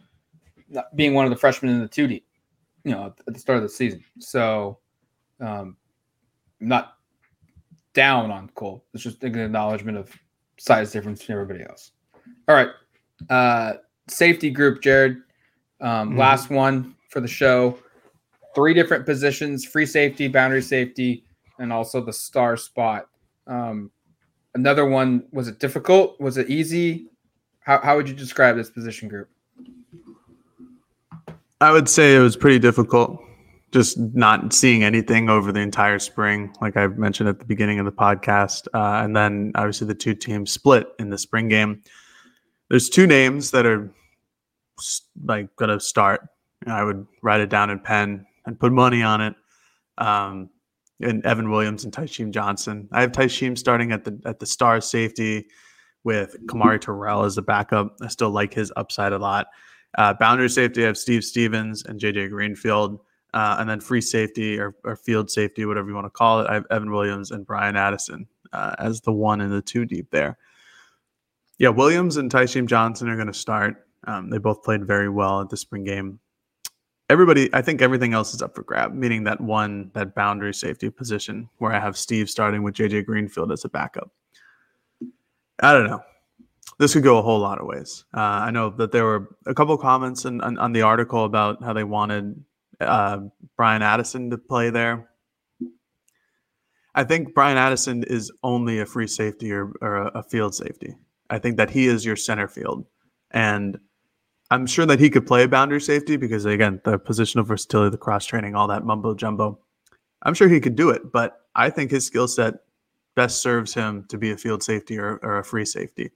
being 0.95 1.15
one 1.15 1.25
of 1.25 1.31
the 1.31 1.37
freshmen 1.37 1.73
in 1.73 1.81
the 1.81 1.89
two 1.89 2.07
D, 2.07 2.25
you 2.85 2.93
know, 2.93 3.15
at 3.27 3.35
the 3.35 3.39
start 3.39 3.57
of 3.57 3.63
the 3.63 3.69
season. 3.69 4.05
So, 4.19 4.79
um, 5.41 5.77
I'm 6.61 6.69
not 6.69 6.97
down 7.95 8.31
on 8.31 8.49
Cole. 8.55 8.85
It's 8.95 9.03
just 9.03 9.23
an 9.25 9.39
acknowledgement 9.39 9.99
of 9.99 10.11
size 10.59 10.93
difference 10.93 11.23
from 11.23 11.35
everybody 11.35 11.65
else. 11.65 11.93
All 12.49 12.55
right, 12.55 12.71
uh, 13.31 13.75
safety 14.09 14.51
group, 14.51 14.83
Jared. 14.83 15.19
Um, 15.81 16.11
mm-hmm. 16.11 16.19
Last 16.19 16.51
one 16.51 16.95
for 17.09 17.21
the 17.21 17.29
show. 17.29 17.79
Three 18.55 18.75
different 18.75 19.05
positions: 19.05 19.65
free 19.65 19.87
safety, 19.87 20.29
boundary 20.29 20.63
safety, 20.63 21.25
and 21.59 21.73
also 21.73 22.01
the 22.01 22.13
star 22.13 22.57
spot. 22.57 23.09
Um, 23.47 23.91
another 24.55 24.87
one 24.87 25.25
was 25.33 25.49
it 25.49 25.59
difficult? 25.59 26.21
Was 26.21 26.39
it 26.39 26.51
easy? 26.51 27.11
How, 27.61 27.81
how 27.81 27.97
would 27.97 28.09
you 28.09 28.15
describe 28.15 28.57
this 28.57 28.71
position 28.71 29.09
group? 29.09 29.29
I 31.61 31.73
would 31.73 31.89
say 31.89 32.15
it 32.15 32.21
was 32.21 32.37
pretty 32.37 32.59
difficult 32.59 33.23
just 33.73 33.99
not 33.99 34.53
seeing 34.53 34.85
anything 34.85 35.29
over 35.29 35.53
the 35.53 35.61
entire 35.61 35.99
spring, 35.99 36.55
like 36.61 36.77
I 36.77 36.87
mentioned 36.87 37.29
at 37.29 37.39
the 37.39 37.45
beginning 37.45 37.79
of 37.79 37.85
the 37.85 37.93
podcast. 37.93 38.69
Uh, 38.73 39.05
and 39.05 39.15
then 39.15 39.53
obviously 39.55 39.87
the 39.87 39.95
two 39.95 40.15
teams 40.15 40.53
split 40.53 40.87
in 40.99 41.11
the 41.11 41.19
spring 41.19 41.49
game. 41.49 41.83
There's 42.71 42.89
two 42.89 43.07
names 43.07 43.51
that 43.51 43.67
are 43.67 43.93
like 45.25 45.55
going 45.57 45.71
to 45.71 45.81
start. 45.81 46.23
I 46.67 46.85
would 46.85 47.07
write 47.23 47.41
it 47.41 47.51
down 47.51 47.71
in 47.71 47.81
pen 47.81 48.27
and 48.47 48.59
put 48.59 48.73
money 48.73 49.03
on 49.03 49.21
it. 49.21 49.35
Um, 49.99 50.51
and 51.01 51.25
Evan 51.27 51.51
Williams 51.51 51.85
and 51.85 51.93
Tysheem 51.93 52.31
Johnson. 52.31 52.89
I 52.93 53.03
have 53.03 53.13
Tysheem 53.13 53.59
starting 53.59 53.93
at 53.93 54.05
the 54.05 54.19
at 54.25 54.39
the 54.39 54.47
star 54.47 54.81
safety 54.81 55.49
with 56.05 56.35
Kamari 56.47 56.81
Terrell 56.81 57.25
as 57.25 57.35
the 57.35 57.43
backup. 57.43 57.97
I 58.01 58.09
still 58.09 58.31
like 58.31 58.55
his 58.55 58.73
upside 58.77 59.13
a 59.13 59.19
lot. 59.19 59.49
Uh, 59.97 60.13
boundary 60.13 60.49
safety, 60.49 60.85
I 60.85 60.87
have 60.87 60.99
Steve 60.99 61.25
Stephens 61.25 61.85
and 61.85 61.99
JJ 61.99 62.31
Greenfield. 62.31 63.01
Uh, 63.35 63.57
and 63.59 63.69
then 63.69 63.81
free 63.81 64.01
safety 64.01 64.59
or, 64.59 64.75
or, 64.85 64.97
field 64.97 65.31
safety, 65.31 65.67
whatever 65.67 65.89
you 65.89 65.95
want 65.95 66.07
to 66.07 66.11
call 66.11 66.41
it, 66.41 66.47
I 66.49 66.55
have 66.55 66.65
Evan 66.71 66.91
Williams 66.91 67.33
and 67.33 67.45
Bryan 67.45 67.77
Addison 67.77 68.27
uh, 68.55 68.75
as 68.79 69.03
the 69.03 69.13
one 69.13 69.43
and 69.43 69.53
the 69.53 69.61
two 69.61 69.85
deep 69.85 70.11
there. 70.11 70.39
Yeah, 71.59 71.69
Williams 71.69 72.17
and 72.17 72.31
Tysheem 72.31 72.67
Johnson 72.67 73.11
are 73.11 73.17
going 73.17 73.27
to 73.27 73.35
start. 73.35 73.89
Um, 74.07 74.31
they 74.31 74.39
both 74.39 74.63
played 74.63 74.87
very 74.87 75.11
well 75.11 75.43
at 75.43 75.51
the 75.51 75.57
spring 75.57 75.85
game. 75.85 76.19
Everybody, 77.11 77.51
I 77.53 77.61
think 77.61 77.83
everything 77.83 78.15
else 78.15 78.33
is 78.33 78.41
up 78.41 78.55
for 78.55 78.63
grab, 78.63 78.95
meaning 78.95 79.25
that 79.25 79.41
one, 79.41 79.91
that 79.93 80.15
boundary 80.15 80.55
safety 80.55 80.89
position 80.89 81.51
where 81.59 81.73
I 81.73 81.81
have 81.81 81.99
Steve 81.99 82.31
starting 82.31 82.63
with 82.63 82.75
JJ 82.75 83.05
Greenfield 83.05 83.53
as 83.53 83.67
a 83.67 83.69
backup. 83.69 84.11
I 85.61 85.73
don't 85.75 85.89
know 85.89 86.01
this 86.79 86.93
could 86.93 87.03
go 87.03 87.19
a 87.19 87.23
whole 87.23 87.39
lot 87.39 87.61
of 87.61 87.67
ways. 87.67 88.05
Uh, 88.15 88.21
I 88.21 88.51
know 88.51 88.71
that 88.71 88.93
there 88.93 89.05
were 89.05 89.37
a 89.47 89.55
couple 89.55 89.77
comments 89.79 90.25
in, 90.25 90.41
on, 90.41 90.59
on, 90.59 90.73
the 90.73 90.83
article 90.83 91.25
about 91.25 91.63
how 91.63 91.73
they 91.73 91.85
wanted 91.85 92.45
uh, 92.81 93.21
Bryan 93.57 93.83
Addison 93.83 94.31
to 94.31 94.39
play 94.39 94.71
there. 94.71 95.09
I 96.95 97.05
think 97.05 97.35
Bryan 97.35 97.57
Addison 97.57 98.05
is 98.05 98.31
only 98.43 98.81
a 98.81 98.87
free 98.87 99.07
safety 99.07 99.53
or, 99.53 99.73
or 99.81 99.97
a, 99.97 100.07
a 100.17 100.23
field 100.23 100.55
safety. 100.55 100.95
I 101.31 101.39
think 101.39 101.57
that 101.57 101.71
he 101.71 101.87
is 101.87 102.05
your 102.05 102.17
center 102.17 102.49
field. 102.49 102.87
And 103.31 103.79
I'm 104.51 104.67
sure 104.67 104.87
that 104.87 105.01
he 105.01 105.11
could 105.11 105.27
play 105.27 105.47
boundary 105.47 105.81
safety 105.81 106.17
because, 106.17 106.45
again, 106.45 106.81
the 106.85 106.99
positional 106.99 107.45
versatility, 107.45 107.91
the 107.91 107.99
cross 107.99 108.25
training, 108.25 108.55
all 108.55 108.69
that 108.69 108.85
mumbo 108.85 109.15
jumbo. 109.15 109.59
I'm 110.23 110.35
sure 110.35 110.49
he 110.49 110.61
could 110.61 110.77
do 110.77 110.91
it, 110.91 111.13
but 111.13 111.41
I 111.55 111.71
think 111.71 111.91
his 111.91 112.07
skill 112.07 112.29
set 112.29 112.55
best 113.15 113.43
serves 113.43 113.75
him 113.75 114.05
to 114.09 114.19
be 114.19 114.31
a 114.31 114.37
field 114.37 114.63
safety 114.63 114.99
or, 114.99 115.19
or 115.23 115.39
a 115.39 115.45
free 115.45 115.65
safety 115.65 116.13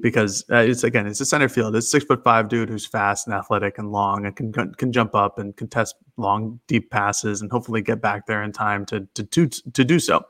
because 0.00 0.44
uh, 0.50 0.56
it's 0.56 0.84
again 0.84 1.06
it's 1.06 1.20
a 1.20 1.26
center 1.26 1.48
field. 1.48 1.74
It's 1.76 1.90
six 1.90 2.04
foot 2.04 2.22
five 2.22 2.48
dude 2.48 2.68
who's 2.68 2.86
fast 2.86 3.26
and 3.26 3.34
athletic 3.34 3.78
and 3.78 3.92
long 3.92 4.26
and 4.26 4.36
can 4.36 4.52
can 4.74 4.92
jump 4.92 5.14
up 5.14 5.38
and 5.38 5.56
contest 5.56 5.96
long 6.16 6.60
deep 6.66 6.90
passes 6.90 7.40
and 7.40 7.50
hopefully 7.50 7.82
get 7.82 8.00
back 8.00 8.26
there 8.26 8.42
in 8.42 8.52
time 8.52 8.86
to 8.86 9.06
to 9.14 9.24
to, 9.24 9.46
to 9.48 9.84
do 9.84 9.98
so. 9.98 10.24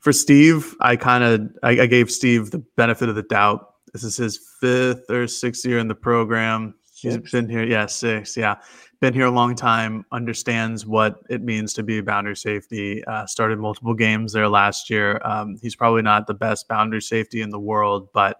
For 0.00 0.12
Steve, 0.12 0.74
I 0.80 0.96
kind 0.96 1.22
of 1.22 1.40
I, 1.62 1.82
I, 1.82 1.86
gave 1.86 2.10
Steve 2.10 2.50
the 2.50 2.58
benefit 2.76 3.08
of 3.08 3.14
the 3.14 3.22
doubt. 3.22 3.74
This 3.92 4.02
is 4.02 4.16
his 4.16 4.38
fifth 4.60 5.08
or 5.10 5.28
sixth 5.28 5.64
year 5.64 5.78
in 5.78 5.86
the 5.86 5.94
program. 5.94 6.74
He's 6.94 7.14
he 7.14 7.20
been 7.30 7.48
here, 7.48 7.64
yeah, 7.64 7.86
six, 7.86 8.36
yeah, 8.36 8.56
been 9.02 9.12
here 9.12 9.26
a 9.26 9.32
long 9.32 9.56
time. 9.56 10.06
Understands 10.12 10.86
what 10.86 11.16
it 11.28 11.42
means 11.42 11.74
to 11.74 11.82
be 11.82 11.98
a 11.98 12.02
boundary 12.04 12.36
safety. 12.36 13.04
Uh, 13.04 13.26
started 13.26 13.58
multiple 13.58 13.94
games 13.94 14.32
there 14.32 14.48
last 14.48 14.88
year. 14.88 15.20
Um, 15.24 15.58
he's 15.60 15.74
probably 15.74 16.02
not 16.02 16.28
the 16.28 16.34
best 16.34 16.68
boundary 16.68 17.02
safety 17.02 17.42
in 17.42 17.50
the 17.50 17.58
world, 17.58 18.10
but 18.14 18.38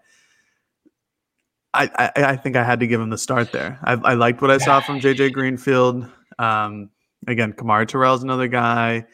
I, 1.75 1.91
I, 2.17 2.25
I 2.25 2.37
think 2.37 2.55
I 2.55 2.63
had 2.63 2.79
to 2.79 2.87
give 2.87 3.01
him 3.01 3.11
the 3.11 3.19
start 3.19 3.51
there. 3.51 3.81
I, 3.83 3.95
I 3.95 4.15
liked 4.15 4.41
what 4.41 4.53
I 4.53 4.59
saw 4.59 4.81
from 4.81 5.01
JJ 5.01 5.33
Greenfield. 5.35 6.07
Um, 6.39 6.91
again, 7.27 7.55
Terrell 7.55 8.15
is 8.15 8.23
another 8.23 8.47
guy. 8.47 9.05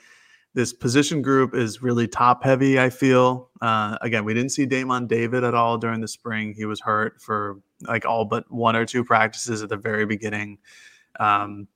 This 0.53 0.75
position 0.75 1.23
group 1.23 1.55
is 1.55 1.81
really 1.81 2.07
top 2.09 2.45
heavy. 2.45 2.79
I 2.79 2.91
feel. 2.91 3.49
Uh, 3.63 3.97
again, 4.03 4.27
we 4.27 4.35
didn't 4.35 4.51
see 4.51 4.67
Daymon 4.67 5.09
David 5.09 5.45
at 5.45 5.55
all 5.55 5.79
during 5.79 6.03
the 6.03 6.09
spring. 6.09 6.53
He 6.53 6.67
was 6.67 6.81
hurt 6.83 7.23
for 7.23 7.61
like 7.83 8.05
all 8.05 8.27
but 8.27 8.45
one 8.53 8.77
or 8.77 8.85
two 8.85 9.03
practices 9.03 9.63
at 9.63 9.71
the 9.71 9.79
very 9.79 10.05
beginning. 10.05 10.59
Um, 11.19 11.69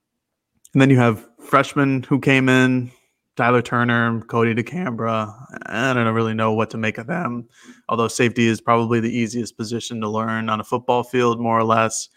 and 0.73 0.81
then 0.81 0.91
you 0.91 0.99
have 0.99 1.29
freshmen 1.41 2.03
who 2.03 2.19
came 2.21 2.49
in. 2.49 2.91
Tyler 3.35 3.63
Turner, 3.63 4.21
Cody 4.23 4.55
DeCambra. 4.55 5.35
I 5.67 5.95
don't 5.95 6.15
really 6.15 6.35
know 6.35 6.53
what 6.53 6.69
to 6.71 6.77
make 6.77 6.99
of 6.99 7.07
them. 7.07 7.49
Although 7.89 8.09
safety 8.09 8.47
is 8.47 8.61
probably 8.61 9.01
the 9.01 9.11
easiest 9.11 9.57
position 9.57 10.01
to 10.03 10.09
learn 10.09 10.51
on 10.51 10.61
a 10.61 10.65
football 10.65 11.03
field, 11.03 11.41
more 11.41 11.59
or 11.59 11.65
less. 11.65 12.11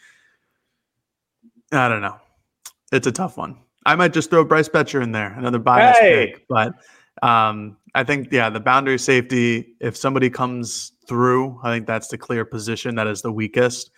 I 1.72 1.88
don't 1.88 2.02
know. 2.02 2.18
It's 2.92 3.08
a 3.08 3.12
tough 3.14 3.38
one. 3.38 3.58
I 3.86 3.96
might 3.96 4.14
just 4.14 4.30
throw 4.30 4.44
Bryce 4.44 4.68
Boettcher 4.68 5.02
in 5.02 5.12
there, 5.14 5.34
another 5.38 5.60
bias 5.60 5.98
hey. 6.00 6.34
pick. 6.34 6.46
But 6.50 6.74
um, 7.24 7.78
I 7.94 8.04
think, 8.04 8.30
yeah, 8.32 8.50
the 8.50 8.60
boundary 8.60 9.00
safety, 9.00 9.76
if 9.80 9.96
somebody 9.96 10.30
comes 10.30 10.92
through, 11.08 11.60
I 11.64 11.74
think 11.74 11.88
that's 11.88 12.10
the 12.10 12.18
clear 12.18 12.44
position 12.44 12.96
that 12.96 13.08
is 13.08 13.22
the 13.22 13.32
weakest. 13.32 13.90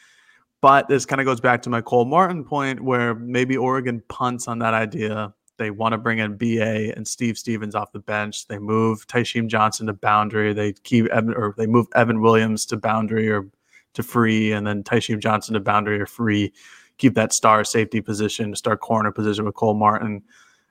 But 0.62 0.88
this 0.88 1.06
kind 1.06 1.22
of 1.22 1.26
goes 1.26 1.40
back 1.40 1.62
to 1.64 1.70
my 1.70 1.82
Cole 1.82 2.06
Martin 2.06 2.44
point 2.44 2.82
where 2.82 3.14
maybe 3.16 3.56
Oregon 3.56 4.02
punts 4.08 4.48
on 4.48 4.60
that 4.60 4.74
idea 4.74 5.34
they 5.58 5.72
want 5.72 5.94
to 5.94 5.98
bring 5.98 6.20
in 6.20 6.38
BA 6.38 6.96
and 6.96 7.08
Steve 7.08 7.38
Stephens 7.38 7.76
off 7.76 7.92
the 7.92 8.00
bench. 8.00 8.48
They 8.48 8.60
move 8.60 9.08
Tysheem 9.08 9.48
Johnson 9.48 9.88
to 9.88 9.94
boundary. 9.94 10.54
They 10.54 10.74
keep 10.74 11.08
Evan 11.08 11.34
or 11.34 11.54
they 11.58 11.68
move 11.68 11.88
Evan 11.96 12.22
Williams 12.22 12.66
to 12.68 12.78
boundary 12.78 13.30
or 13.30 13.48
to 13.94 14.04
free, 14.04 14.52
and 14.52 14.66
then 14.66 14.84
Tysheem 14.84 15.20
Johnson 15.20 15.56
to 15.56 15.60
boundary 15.60 16.00
or 16.00 16.06
free. 16.06 16.54
Keep 16.98 17.16
that 17.16 17.34
star 17.34 17.64
safety 17.64 18.02
position, 18.02 18.56
star 18.56 18.78
corner 18.78 19.12
position 19.12 19.46
with 19.46 19.56
Cole 19.56 19.74
Martin, 19.74 20.24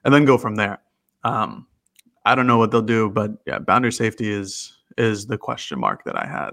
and 0.03 0.13
then 0.13 0.25
go 0.25 0.37
from 0.37 0.55
there. 0.55 0.79
Um, 1.23 1.67
I 2.25 2.35
don't 2.35 2.47
know 2.47 2.57
what 2.57 2.71
they'll 2.71 2.81
do, 2.81 3.09
but 3.09 3.31
yeah, 3.45 3.59
boundary 3.59 3.93
safety 3.93 4.31
is 4.31 4.73
is 4.97 5.27
the 5.27 5.37
question 5.37 5.79
mark 5.79 6.03
that 6.05 6.17
I 6.17 6.25
had. 6.25 6.51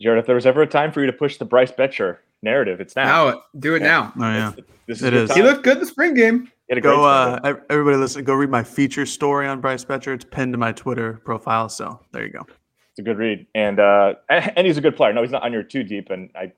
Jared, 0.00 0.18
if 0.18 0.26
there 0.26 0.34
was 0.34 0.46
ever 0.46 0.62
a 0.62 0.66
time 0.66 0.92
for 0.92 1.00
you 1.00 1.06
to 1.06 1.12
push 1.12 1.38
the 1.38 1.44
Bryce 1.44 1.72
Boettcher 1.72 2.18
narrative. 2.42 2.80
It's 2.80 2.94
now. 2.96 3.30
Now, 3.30 3.42
do 3.58 3.74
it 3.74 3.82
yeah. 3.82 3.88
now. 3.88 4.12
Oh 4.16 4.32
yeah, 4.32 4.52
this 4.86 4.98
is 4.98 5.04
it 5.04 5.14
is. 5.14 5.32
He 5.32 5.42
looked 5.42 5.64
good 5.64 5.80
the 5.80 5.86
spring 5.86 6.14
game. 6.14 6.50
Go, 6.82 7.04
uh, 7.04 7.40
everybody, 7.70 7.96
listen. 7.96 8.24
Go 8.24 8.34
read 8.34 8.50
my 8.50 8.62
feature 8.62 9.06
story 9.06 9.48
on 9.48 9.60
Bryce 9.60 9.84
Boettcher. 9.84 10.14
It's 10.14 10.24
pinned 10.24 10.52
to 10.52 10.58
my 10.58 10.72
Twitter 10.72 11.14
profile. 11.24 11.70
So 11.70 11.98
there 12.12 12.26
you 12.26 12.30
go. 12.30 12.46
It's 12.90 12.98
a 12.98 13.02
good 13.02 13.16
read, 13.16 13.46
and 13.54 13.80
uh, 13.80 14.14
and 14.28 14.66
he's 14.66 14.76
a 14.76 14.82
good 14.82 14.96
player. 14.96 15.12
No, 15.12 15.22
he's 15.22 15.30
not 15.30 15.42
on 15.42 15.52
your 15.52 15.62
too 15.62 15.82
deep, 15.82 16.10
and 16.10 16.30
I 16.34 16.52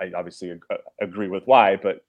I 0.00 0.12
obviously 0.16 0.52
agree 1.00 1.28
with 1.28 1.42
why, 1.46 1.76
but 1.76 2.04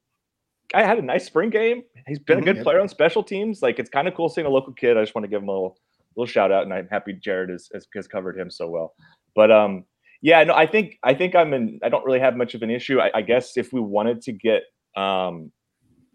guy 0.72 0.84
had 0.84 1.00
a 1.00 1.02
nice 1.02 1.26
spring 1.26 1.50
game. 1.50 1.84
He's 2.08 2.20
been 2.20 2.40
mm-hmm. 2.40 2.50
a 2.50 2.54
good 2.54 2.64
player 2.64 2.80
on 2.80 2.88
special 2.88 3.24
teams. 3.24 3.62
Like 3.62 3.80
it's 3.80 3.90
kind 3.90 4.08
of 4.08 4.16
cool 4.16 4.30
seeing 4.30 4.48
a 4.48 4.50
local 4.50 4.74
kid. 4.74 4.98
I 4.98 5.02
just 5.02 5.16
want 5.16 5.24
to 5.24 5.30
give 5.30 5.42
him 5.42 5.50
a 5.50 5.52
little 5.52 5.78
little 6.16 6.28
shout 6.28 6.52
out, 6.52 6.64
and 6.64 6.74
I'm 6.74 6.88
happy 6.88 7.14
Jared 7.14 7.50
has, 7.50 7.70
has, 7.74 7.88
has 7.96 8.08
covered 8.08 8.38
him 8.38 8.50
so 8.50 8.68
well. 8.70 8.94
But 9.36 9.52
um, 9.52 9.86
yeah, 10.22 10.44
no, 10.44 10.54
I 10.54 10.66
think 10.66 10.98
I 11.04 11.14
think 11.14 11.36
I'm 11.36 11.54
in. 11.54 11.80
I 11.84 11.90
don't 11.90 12.06
really 12.06 12.20
have 12.20 12.36
much 12.36 12.56
of 12.56 12.62
an 12.62 12.70
issue. 12.70 13.00
I, 13.00 13.12
I 13.16 13.22
guess 13.22 13.58
if 13.58 13.72
we 13.72 13.80
wanted 13.80 14.22
to 14.24 14.32
get 14.32 14.64
um, 14.96 15.52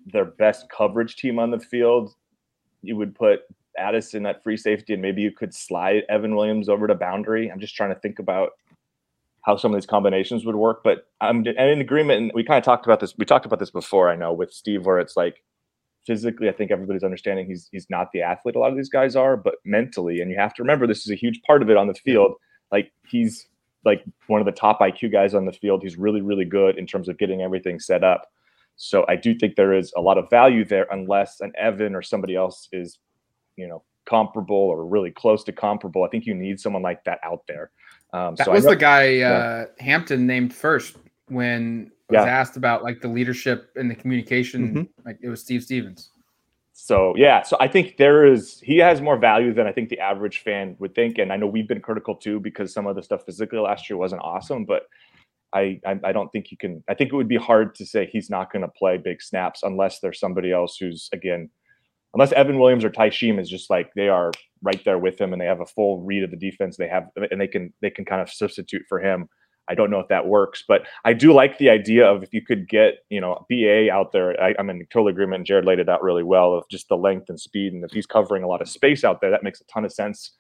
their 0.07 0.24
best 0.24 0.66
coverage 0.76 1.16
team 1.16 1.38
on 1.38 1.50
the 1.50 1.61
field, 1.61 2.14
you 2.82 2.96
would 2.96 3.14
put 3.14 3.40
Addison 3.78 4.26
at 4.26 4.42
free 4.42 4.57
safety, 4.57 4.92
and 4.92 5.03
maybe 5.03 5.22
you 5.22 5.30
could 5.30 5.55
slide 5.55 6.03
Evan 6.09 6.34
Williams 6.34 6.68
over 6.68 6.86
to 6.86 6.94
boundary. 6.94 7.50
I'm 7.50 7.61
just 7.61 7.76
trying 7.76 7.94
to 7.94 8.00
think 8.00 8.18
about 8.18 8.50
how 9.42 9.57
some 9.57 9.72
of 9.72 9.80
these 9.80 9.86
combinations 9.86 10.44
would 10.44 10.57
work. 10.57 10.82
But 10.82 11.07
I'm 11.20 11.46
in 11.46 11.80
agreement, 11.80 12.22
and 12.22 12.32
we 12.34 12.44
kind 12.44 12.59
of 12.59 12.64
talked 12.64 12.86
about 12.86 13.00
this. 13.00 13.14
We 13.16 13.24
talked 13.24 13.46
about 13.46 13.61
this 13.61 13.70
before, 13.70 14.11
I 14.11 14.16
know, 14.16 14.32
with 14.32 14.53
Steve, 14.53 14.84
where 14.84 14.98
it's 14.98 15.16
like 15.16 15.44
physically, 16.07 16.48
I 16.48 16.53
think 16.53 16.70
everybody's 16.70 17.05
understanding 17.05 17.46
he's 17.46 17.68
he's 17.70 17.86
not 17.88 18.09
the 18.12 18.22
athlete 18.22 18.57
a 18.57 18.59
lot 18.59 18.70
of 18.70 18.76
these 18.76 18.90
guys 18.90 19.14
are, 19.14 19.36
but 19.36 19.57
mentally, 19.64 20.20
and 20.20 20.30
you 20.30 20.36
have 20.38 20.55
to 20.55 20.62
remember 20.62 20.86
this 20.86 21.05
is 21.05 21.11
a 21.11 21.16
huge 21.16 21.40
part 21.46 21.62
of 21.62 21.70
it 21.70 21.76
on 21.76 21.86
the 21.86 21.94
field. 21.94 22.34
Like 22.70 22.90
he's 23.07 23.46
like 23.85 24.05
one 24.26 24.41
of 24.41 24.47
the 24.47 24.53
top 24.53 24.80
IQ 24.80 25.12
guys 25.12 25.35
on 25.35 25.45
the 25.45 25.53
field. 25.53 25.83
He's 25.83 25.97
really, 25.97 26.20
really 26.20 26.45
good 26.45 26.78
in 26.78 26.87
terms 26.87 27.09
of 27.09 27.18
getting 27.18 27.43
everything 27.43 27.80
set 27.80 28.05
up. 28.05 28.28
So 28.76 29.05
I 29.09 29.16
do 29.16 29.35
think 29.35 29.57
there 29.57 29.72
is 29.72 29.93
a 29.97 30.01
lot 30.01 30.18
of 30.18 30.30
value 30.30 30.64
there, 30.64 30.87
unless 30.91 31.41
an 31.41 31.53
Evan 31.59 31.95
or 31.95 32.03
somebody 32.03 32.35
else 32.35 32.68
is, 32.72 32.99
you 33.57 33.68
know, 33.68 33.83
comparable 34.07 34.57
or 34.57 34.85
really 34.87 35.11
close 35.11 35.45
to 35.45 35.53
comparable. 35.53 36.05
I 36.05 36.09
think 36.09 36.26
you 36.26 36.35
need 36.35 36.59
someone 36.59 36.83
like 36.83 37.05
that 37.05 37.18
out 37.22 37.43
there. 37.47 37.70
Um, 38.12 38.35
that 38.37 38.47
so 38.47 38.53
was 38.53 38.64
know, 38.64 38.70
the 38.70 38.76
guy 38.76 39.20
uh. 39.20 39.66
Hampton 39.78 40.26
named 40.26 40.55
first 40.55 40.97
when 41.28 41.93
was 42.09 42.24
yeah. 42.24 42.30
asked 42.30 42.57
about 42.57 42.83
like 42.83 43.01
the 43.01 43.09
leadership 43.09 43.70
and 43.76 43.91
the 43.91 43.95
communication. 43.95 44.68
Mm-hmm. 44.68 45.07
Like 45.07 45.18
it 45.22 45.28
was 45.28 45.41
Steve 45.41 45.62
Stephens. 45.62 46.11
So 46.73 47.14
yeah, 47.16 47.43
so 47.43 47.57
I 47.61 47.68
think 47.68 47.97
there 47.99 48.25
is 48.25 48.61
he 48.61 48.79
has 48.79 49.01
more 49.01 49.18
value 49.18 49.53
than 49.53 49.66
I 49.66 49.73
think 49.73 49.91
the 49.91 50.01
average 50.01 50.39
fan 50.39 50.75
would 50.79 50.95
think, 50.95 51.18
and 51.18 51.33
I 51.33 51.37
know 51.37 51.47
we've 51.47 51.68
been 51.68 51.83
critical 51.83 52.16
too 52.16 52.41
because 52.41 52.73
some 52.73 52.87
of 52.87 52.97
the 52.97 53.03
stuff 53.03 53.25
physically 53.27 53.59
last 53.59 53.91
year 53.91 53.99
wasn't 53.99 54.23
awesome, 54.23 54.64
but 54.64 54.85
I 55.53 55.81
I, 55.85 56.01
I 56.05 56.12
don't 56.12 56.31
think 56.33 56.51
you 56.51 56.57
can. 56.57 56.83
I 56.89 56.95
think 56.95 57.12
it 57.12 57.16
would 57.16 57.29
be 57.29 57.37
hard 57.37 57.75
to 57.77 57.87
say 57.87 58.07
he's 58.07 58.31
not 58.31 58.51
going 58.51 58.62
to 58.62 58.68
play 58.68 58.97
big 58.97 59.20
snaps 59.20 59.62
unless 59.62 60.01
there's 60.01 60.18
somebody 60.18 60.51
else 60.51 60.77
who's 60.79 61.11
again, 61.12 61.51
unless 62.14 62.33
Evan 62.33 62.59
Williams 62.59 62.85
or 62.85 62.91
Tysheem 62.91 63.39
is 63.39 63.51
just 63.51 63.68
like 63.68 63.93
they 63.95 64.09
are 64.09 64.33
right 64.62 64.83
there 64.85 64.99
with 64.99 65.20
him 65.20 65.33
and 65.33 65.43
they 65.43 65.47
have 65.47 65.61
a 65.61 65.66
full 65.66 66.01
read 66.01 66.23
of 66.25 66.31
the 66.31 66.37
defense. 66.39 66.79
They 66.79 66.89
have 66.89 67.09
and 67.31 67.39
they 67.39 67.49
can 67.49 67.73
they 67.83 67.91
can 67.91 68.07
kind 68.07 68.23
of 68.23 68.31
substitute 68.31 68.83
for 68.89 68.99
him. 68.99 69.29
I 69.73 69.75
don't 69.75 69.91
know 69.91 70.01
if 70.01 70.09
that 70.09 70.27
works, 70.27 70.62
but 70.68 70.87
I 71.07 71.14
do 71.14 71.33
like 71.33 71.57
the 71.57 71.70
idea 71.70 72.07
of 72.07 72.23
if 72.23 72.35
you 72.35 72.43
could 72.43 72.68
get, 72.68 72.99
you 73.09 73.20
know, 73.20 73.47
BA 73.49 73.91
out 73.91 74.12
there. 74.12 74.39
I, 74.41 74.55
am 74.59 74.68
in 74.68 74.87
total 74.93 75.09
agreement. 75.09 75.47
Jared 75.47 75.64
laid 75.64 75.79
it 75.79 75.89
out 75.89 76.03
really 76.03 76.23
well 76.23 76.53
of 76.53 76.68
just 76.68 76.89
the 76.89 76.97
length 76.97 77.31
and 77.31 77.41
speed. 77.41 77.73
And 77.73 77.83
if 77.83 77.91
he's 77.93 78.05
covering 78.05 78.43
a 78.43 78.47
lot 78.47 78.61
of 78.61 78.68
space 78.68 79.03
out 79.03 79.23
there, 79.23 79.31
that 79.31 79.43
makes 79.43 79.62
a 79.62 79.64
ton 79.64 79.87
of 79.87 79.93
sense. 79.93 80.33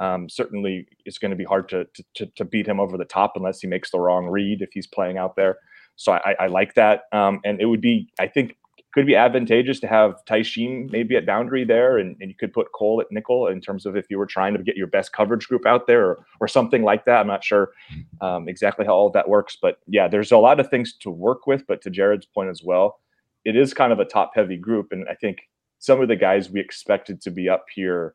Um, 0.00 0.28
certainly, 0.28 0.88
it's 1.04 1.18
going 1.18 1.30
to 1.30 1.36
be 1.36 1.44
hard 1.44 1.68
to, 1.68 1.86
to, 2.14 2.26
to 2.36 2.44
beat 2.44 2.66
him 2.66 2.80
over 2.80 2.96
the 2.96 3.04
top 3.04 3.32
unless 3.36 3.60
he 3.60 3.66
makes 3.66 3.90
the 3.90 4.00
wrong 4.00 4.26
read 4.26 4.62
if 4.62 4.70
he's 4.72 4.86
playing 4.86 5.18
out 5.18 5.36
there. 5.36 5.58
So 5.96 6.12
I, 6.12 6.34
I 6.40 6.46
like 6.46 6.74
that. 6.74 7.02
Um, 7.12 7.40
and 7.44 7.60
it 7.60 7.66
would 7.66 7.80
be, 7.80 8.10
I 8.18 8.26
think, 8.26 8.56
could 8.94 9.06
be 9.06 9.14
advantageous 9.14 9.80
to 9.80 9.86
have 9.86 10.16
Tysheem 10.26 10.90
maybe 10.90 11.16
at 11.16 11.26
boundary 11.26 11.64
there, 11.64 11.98
and, 11.98 12.16
and 12.20 12.30
you 12.30 12.34
could 12.34 12.52
put 12.52 12.72
Cole 12.72 13.00
at 13.00 13.12
nickel 13.12 13.48
in 13.48 13.60
terms 13.60 13.84
of 13.84 13.96
if 13.96 14.06
you 14.08 14.18
were 14.18 14.26
trying 14.26 14.56
to 14.56 14.62
get 14.62 14.76
your 14.76 14.86
best 14.86 15.12
coverage 15.12 15.46
group 15.46 15.66
out 15.66 15.86
there 15.86 16.06
or, 16.06 16.24
or 16.40 16.48
something 16.48 16.82
like 16.82 17.04
that. 17.04 17.20
I'm 17.20 17.26
not 17.26 17.44
sure 17.44 17.72
um, 18.20 18.48
exactly 18.48 18.86
how 18.86 18.94
all 18.94 19.06
of 19.08 19.12
that 19.12 19.28
works, 19.28 19.58
but 19.60 19.78
yeah, 19.86 20.08
there's 20.08 20.32
a 20.32 20.38
lot 20.38 20.58
of 20.58 20.70
things 20.70 20.94
to 21.00 21.10
work 21.10 21.46
with. 21.46 21.66
But 21.66 21.82
to 21.82 21.90
Jared's 21.90 22.26
point 22.26 22.48
as 22.48 22.62
well, 22.62 23.00
it 23.44 23.56
is 23.56 23.74
kind 23.74 23.92
of 23.92 24.00
a 24.00 24.04
top 24.04 24.32
heavy 24.34 24.56
group, 24.56 24.88
and 24.92 25.06
I 25.08 25.14
think 25.14 25.40
some 25.80 26.00
of 26.00 26.08
the 26.08 26.16
guys 26.16 26.50
we 26.50 26.60
expected 26.60 27.20
to 27.22 27.30
be 27.30 27.48
up 27.48 27.66
here, 27.72 28.14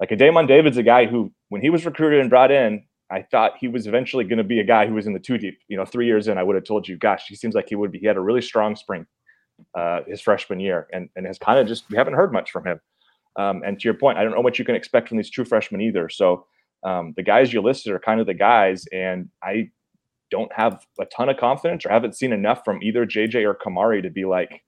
like 0.00 0.12
a 0.12 0.16
Daymon 0.16 0.48
David's 0.48 0.76
a 0.76 0.82
guy 0.82 1.06
who, 1.06 1.32
when 1.50 1.62
he 1.62 1.70
was 1.70 1.86
recruited 1.86 2.20
and 2.20 2.28
brought 2.28 2.50
in, 2.50 2.84
I 3.10 3.22
thought 3.22 3.58
he 3.58 3.68
was 3.68 3.86
eventually 3.86 4.24
going 4.24 4.38
to 4.38 4.44
be 4.44 4.60
a 4.60 4.64
guy 4.64 4.86
who 4.86 4.94
was 4.94 5.06
in 5.06 5.12
the 5.12 5.18
two 5.18 5.38
deep. 5.38 5.58
You 5.68 5.76
know, 5.76 5.84
three 5.84 6.06
years 6.06 6.28
in, 6.28 6.36
I 6.36 6.42
would 6.42 6.54
have 6.54 6.64
told 6.64 6.86
you, 6.86 6.96
gosh, 6.96 7.26
he 7.28 7.34
seems 7.34 7.54
like 7.54 7.68
he 7.68 7.74
would 7.74 7.90
be. 7.90 7.98
He 7.98 8.06
had 8.06 8.16
a 8.16 8.20
really 8.20 8.42
strong 8.42 8.76
spring 8.76 9.06
uh, 9.74 10.00
his 10.06 10.20
freshman 10.20 10.60
year, 10.60 10.88
and 10.92 11.08
and 11.16 11.26
has 11.26 11.38
kind 11.38 11.58
of 11.58 11.66
just 11.66 11.88
we 11.90 11.96
haven't 11.96 12.14
heard 12.14 12.32
much 12.32 12.50
from 12.50 12.66
him. 12.66 12.80
Um, 13.36 13.62
and 13.64 13.78
to 13.78 13.84
your 13.84 13.94
point, 13.94 14.18
I 14.18 14.24
don't 14.24 14.34
know 14.34 14.40
what 14.40 14.58
you 14.58 14.64
can 14.64 14.74
expect 14.74 15.08
from 15.08 15.16
these 15.16 15.30
true 15.30 15.44
freshmen 15.44 15.80
either. 15.80 16.08
So 16.08 16.46
um, 16.82 17.14
the 17.16 17.22
guys 17.22 17.52
you 17.52 17.62
listed 17.62 17.92
are 17.92 18.00
kind 18.00 18.20
of 18.20 18.26
the 18.26 18.34
guys, 18.34 18.84
and 18.92 19.28
I 19.42 19.70
don't 20.30 20.52
have 20.52 20.84
a 21.00 21.04
ton 21.06 21.28
of 21.28 21.36
confidence 21.36 21.84
or 21.84 21.90
haven't 21.90 22.16
seen 22.16 22.32
enough 22.32 22.62
from 22.64 22.82
either 22.82 23.06
JJ 23.06 23.44
or 23.44 23.54
Kamari 23.54 24.02
to 24.02 24.10
be 24.10 24.24
like 24.24 24.62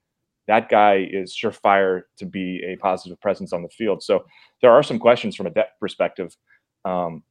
that 0.48 0.68
guy 0.68 1.08
is 1.10 1.36
surefire 1.36 2.02
to 2.18 2.26
be 2.26 2.62
a 2.66 2.76
positive 2.76 3.20
presence 3.20 3.52
on 3.52 3.62
the 3.62 3.68
field. 3.68 4.02
So 4.02 4.24
there 4.60 4.72
are 4.72 4.82
some 4.82 4.98
questions 4.98 5.36
from 5.36 5.46
a 5.46 5.50
depth 5.50 5.78
perspective. 5.78 6.36
Um, 6.84 7.22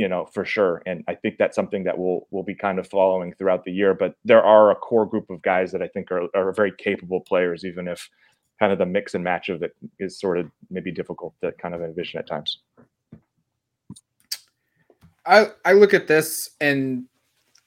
you 0.00 0.08
know, 0.08 0.24
for 0.32 0.46
sure. 0.46 0.82
And 0.86 1.04
I 1.08 1.14
think 1.14 1.36
that's 1.36 1.54
something 1.54 1.84
that 1.84 1.98
we'll 1.98 2.26
we'll 2.30 2.42
be 2.42 2.54
kind 2.54 2.78
of 2.78 2.88
following 2.88 3.34
throughout 3.34 3.66
the 3.66 3.70
year. 3.70 3.92
But 3.92 4.14
there 4.24 4.42
are 4.42 4.70
a 4.70 4.74
core 4.74 5.04
group 5.04 5.28
of 5.28 5.42
guys 5.42 5.70
that 5.72 5.82
I 5.82 5.88
think 5.88 6.10
are, 6.10 6.26
are 6.34 6.52
very 6.52 6.72
capable 6.72 7.20
players, 7.20 7.66
even 7.66 7.86
if 7.86 8.08
kind 8.58 8.72
of 8.72 8.78
the 8.78 8.86
mix 8.86 9.14
and 9.14 9.22
match 9.22 9.50
of 9.50 9.62
it 9.62 9.76
is 9.98 10.18
sort 10.18 10.38
of 10.38 10.50
maybe 10.70 10.90
difficult 10.90 11.34
to 11.42 11.52
kind 11.52 11.74
of 11.74 11.82
envision 11.82 12.18
at 12.18 12.26
times. 12.26 12.60
I 15.26 15.48
I 15.66 15.74
look 15.74 15.92
at 15.92 16.08
this 16.08 16.48
and 16.62 17.04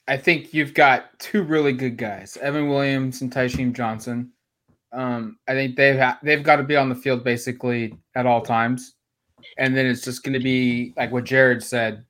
I 0.07 0.17
think 0.17 0.51
you've 0.51 0.73
got 0.73 1.19
two 1.19 1.43
really 1.43 1.73
good 1.73 1.97
guys, 1.97 2.35
Evan 2.37 2.67
Williams 2.67 3.21
and 3.21 3.31
Tysheem 3.31 3.73
Johnson. 3.73 4.31
Um, 4.91 5.37
I 5.47 5.53
think 5.53 5.75
they've 5.75 5.99
ha- 5.99 6.17
they've 6.23 6.43
got 6.43 6.55
to 6.55 6.63
be 6.63 6.77
on 6.77 6.89
the 6.89 6.95
field 6.95 7.23
basically 7.23 7.93
at 8.15 8.25
all 8.25 8.41
times, 8.41 8.95
and 9.59 9.77
then 9.77 9.85
it's 9.85 10.01
just 10.01 10.23
going 10.23 10.33
to 10.33 10.43
be 10.43 10.95
like 10.97 11.11
what 11.11 11.25
Jared 11.25 11.61
said 11.61 12.03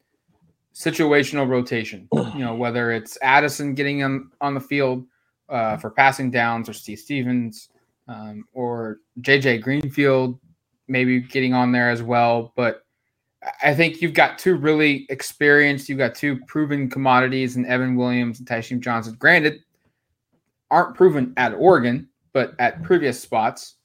situational 0.74 1.48
rotation. 1.48 2.08
You 2.34 2.40
know, 2.40 2.56
whether 2.56 2.92
it's 2.92 3.16
Addison 3.22 3.76
getting 3.76 4.02
on 4.02 4.32
on 4.42 4.56
the 4.56 4.60
field 4.60 5.06
uh, 5.50 5.78
for 5.78 5.92
passing 5.92 6.32
downs, 6.32 6.68
or 6.68 6.74
Steve 6.74 6.98
Stephens, 6.98 7.70
um, 8.08 8.46
or 8.54 8.98
JJ 9.22 9.62
Greenfield 9.62 10.40
maybe 10.88 11.20
getting 11.20 11.54
on 11.54 11.72
there 11.72 11.90
as 11.92 12.02
well. 12.02 12.54
But 12.56 12.86
I 13.62 13.74
think 13.74 14.02
you've 14.02 14.14
got 14.14 14.40
two 14.40 14.56
really 14.56 15.06
experienced, 15.10 15.90
you've 15.90 15.98
got 15.98 16.16
two 16.16 16.40
proven 16.48 16.90
commodities 16.90 17.56
in 17.56 17.66
Evan 17.66 17.96
Williams 17.96 18.40
and 18.40 18.48
Tysheem 18.48 18.80
Johnson. 18.80 19.16
Granted, 19.20 19.60
aren't 20.72 20.96
proven 20.96 21.34
at 21.38 21.54
Oregon, 21.54 22.10
but 22.34 22.54
at 22.60 22.82
previous 22.84 23.20
spots. 23.20 23.76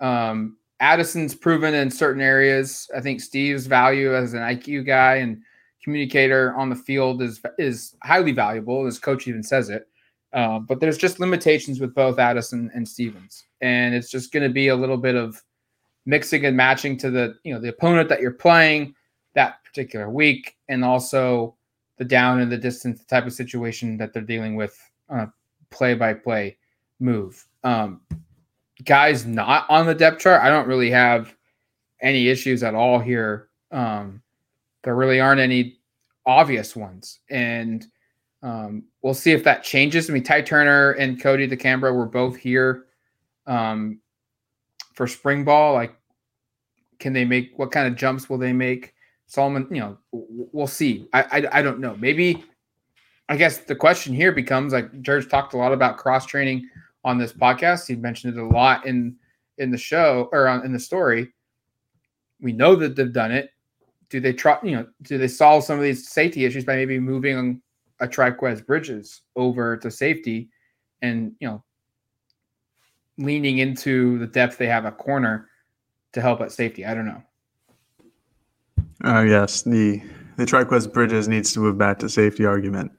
Um, 0.00 0.56
Addison's 0.80 1.34
proven 1.34 1.74
in 1.74 1.90
certain 1.90 2.22
areas. 2.22 2.88
I 2.96 3.00
think 3.00 3.20
Steve's 3.20 3.66
value 3.66 4.14
as 4.14 4.32
an 4.32 4.40
IQ 4.40 4.86
guy 4.86 5.16
and 5.16 5.42
communicator 5.82 6.54
on 6.56 6.68
the 6.68 6.76
field 6.76 7.22
is 7.22 7.40
is 7.58 7.96
highly 8.02 8.32
valuable. 8.32 8.84
His 8.84 8.98
coach 8.98 9.26
even 9.28 9.42
says 9.42 9.70
it. 9.70 9.88
Uh, 10.32 10.60
but 10.60 10.78
there's 10.78 10.98
just 10.98 11.18
limitations 11.18 11.80
with 11.80 11.94
both 11.94 12.18
Addison 12.18 12.70
and 12.74 12.88
Stephens, 12.88 13.44
and 13.60 13.94
it's 13.94 14.10
just 14.10 14.32
going 14.32 14.44
to 14.44 14.52
be 14.52 14.68
a 14.68 14.76
little 14.76 14.96
bit 14.96 15.16
of 15.16 15.42
mixing 16.06 16.44
and 16.44 16.56
matching 16.56 16.96
to 16.98 17.10
the 17.10 17.36
you 17.42 17.52
know 17.52 17.60
the 17.60 17.68
opponent 17.68 18.08
that 18.08 18.20
you're 18.20 18.30
playing 18.30 18.94
that 19.34 19.64
particular 19.64 20.08
week, 20.08 20.56
and 20.68 20.84
also 20.84 21.56
the 21.96 22.04
down 22.04 22.40
and 22.40 22.50
the 22.50 22.56
distance 22.56 23.04
type 23.04 23.26
of 23.26 23.32
situation 23.32 23.96
that 23.98 24.12
they're 24.12 24.22
dealing 24.22 24.54
with 24.54 24.78
on 25.08 25.20
a 25.20 25.32
play 25.70 25.94
by 25.94 26.14
play 26.14 26.56
move. 27.00 27.44
Um, 27.64 28.00
guys 28.84 29.26
not 29.26 29.68
on 29.68 29.86
the 29.86 29.94
depth 29.94 30.20
chart, 30.20 30.42
I 30.42 30.48
don't 30.48 30.68
really 30.68 30.90
have 30.90 31.34
any 32.00 32.28
issues 32.28 32.62
at 32.62 32.74
all 32.74 32.98
here. 32.98 33.48
Um, 33.70 34.22
there 34.82 34.94
really 34.94 35.20
aren't 35.20 35.40
any 35.40 35.78
obvious 36.26 36.74
ones. 36.76 37.20
And 37.30 37.86
um, 38.42 38.84
we'll 39.02 39.14
see 39.14 39.32
if 39.32 39.44
that 39.44 39.62
changes. 39.62 40.08
I 40.08 40.12
mean, 40.12 40.22
Ty 40.22 40.42
Turner 40.42 40.92
and 40.92 41.20
Cody 41.20 41.48
DeCambra 41.48 41.94
were 41.94 42.06
both 42.06 42.36
here 42.36 42.86
um, 43.46 44.00
for 44.94 45.06
spring 45.06 45.44
ball. 45.44 45.74
Like, 45.74 45.94
can 46.98 47.12
they 47.12 47.24
make 47.24 47.52
what 47.56 47.72
kind 47.72 47.86
of 47.88 47.96
jumps 47.96 48.28
will 48.28 48.38
they 48.38 48.52
make? 48.52 48.94
Solomon, 49.26 49.66
you 49.70 49.80
know, 49.80 49.98
we'll 50.12 50.66
see. 50.66 51.08
I, 51.12 51.22
I, 51.22 51.58
I 51.58 51.62
don't 51.62 51.78
know. 51.78 51.96
Maybe, 51.96 52.44
I 53.28 53.36
guess 53.36 53.58
the 53.58 53.76
question 53.76 54.12
here 54.12 54.32
becomes 54.32 54.72
like 54.72 55.02
George 55.02 55.28
talked 55.28 55.54
a 55.54 55.56
lot 55.56 55.72
about 55.72 55.98
cross 55.98 56.26
training 56.26 56.68
on 57.04 57.16
this 57.16 57.32
podcast. 57.32 57.86
He 57.86 57.94
mentioned 57.94 58.36
it 58.36 58.40
a 58.40 58.46
lot 58.46 58.86
in 58.86 59.16
in 59.58 59.70
the 59.70 59.78
show 59.78 60.28
or 60.32 60.48
on, 60.48 60.64
in 60.64 60.72
the 60.72 60.80
story. 60.80 61.32
We 62.40 62.52
know 62.52 62.74
that 62.76 62.96
they've 62.96 63.12
done 63.12 63.30
it 63.30 63.50
do 64.10 64.20
they 64.20 64.32
try 64.32 64.58
you 64.62 64.72
know 64.72 64.86
do 65.02 65.16
they 65.16 65.28
solve 65.28 65.64
some 65.64 65.78
of 65.78 65.82
these 65.82 66.08
safety 66.08 66.44
issues 66.44 66.64
by 66.64 66.76
maybe 66.76 66.98
moving 66.98 67.62
a 68.00 68.08
Trikweze 68.08 68.64
Bridges 68.64 69.22
over 69.36 69.76
to 69.78 69.90
safety 69.90 70.50
and 71.00 71.32
you 71.40 71.48
know 71.48 71.62
leaning 73.16 73.58
into 73.58 74.18
the 74.18 74.26
depth 74.26 74.58
they 74.58 74.66
have 74.66 74.86
at 74.86 74.98
corner 74.98 75.48
to 76.12 76.20
help 76.20 76.40
at 76.40 76.50
safety. 76.50 76.84
I 76.84 76.94
don't 76.94 77.06
know. 77.06 77.22
Oh 79.04 79.22
yes, 79.22 79.62
the 79.62 80.02
the 80.36 80.44
Trikweze 80.44 80.92
Bridges 80.92 81.28
needs 81.28 81.52
to 81.52 81.60
move 81.60 81.78
back 81.78 81.98
to 82.00 82.08
safety 82.08 82.44
argument. 82.44 82.92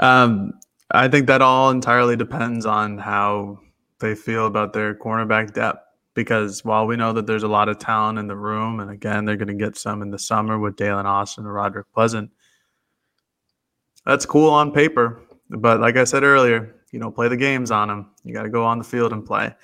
Um, 0.00 0.52
I 0.90 1.08
think 1.08 1.26
that 1.26 1.42
all 1.42 1.70
entirely 1.70 2.16
depends 2.16 2.64
on 2.64 2.98
how 2.98 3.60
they 4.00 4.14
feel 4.14 4.46
about 4.46 4.72
their 4.72 4.94
cornerback 4.94 5.52
depth 5.52 5.87
because 6.18 6.64
while 6.64 6.84
we 6.84 6.96
know 6.96 7.12
that 7.12 7.28
there's 7.28 7.44
a 7.44 7.48
lot 7.48 7.68
of 7.68 7.78
talent 7.78 8.18
in 8.18 8.26
the 8.26 8.34
room, 8.34 8.80
and 8.80 8.90
again, 8.90 9.24
they're 9.24 9.36
going 9.36 9.46
to 9.46 9.54
get 9.54 9.76
some 9.76 10.02
in 10.02 10.10
the 10.10 10.18
summer 10.18 10.58
with 10.58 10.74
Daylen 10.74 11.04
Austin 11.04 11.44
and 11.44 11.54
Rodrick 11.54 11.84
Pleasant, 11.94 12.28
that's 14.04 14.26
cool 14.26 14.50
on 14.50 14.72
paper. 14.72 15.22
But 15.48 15.78
like 15.78 15.96
I 15.96 16.02
said 16.02 16.24
earlier, 16.24 16.74
you 16.90 16.98
know, 16.98 17.12
play 17.12 17.28
the 17.28 17.36
games 17.36 17.70
on 17.70 17.86
them. 17.86 18.10
You 18.24 18.34
got 18.34 18.42
to 18.42 18.50
go 18.50 18.64
on 18.64 18.78
the 18.78 18.84
field 18.84 19.12
and 19.12 19.24
play. 19.24 19.54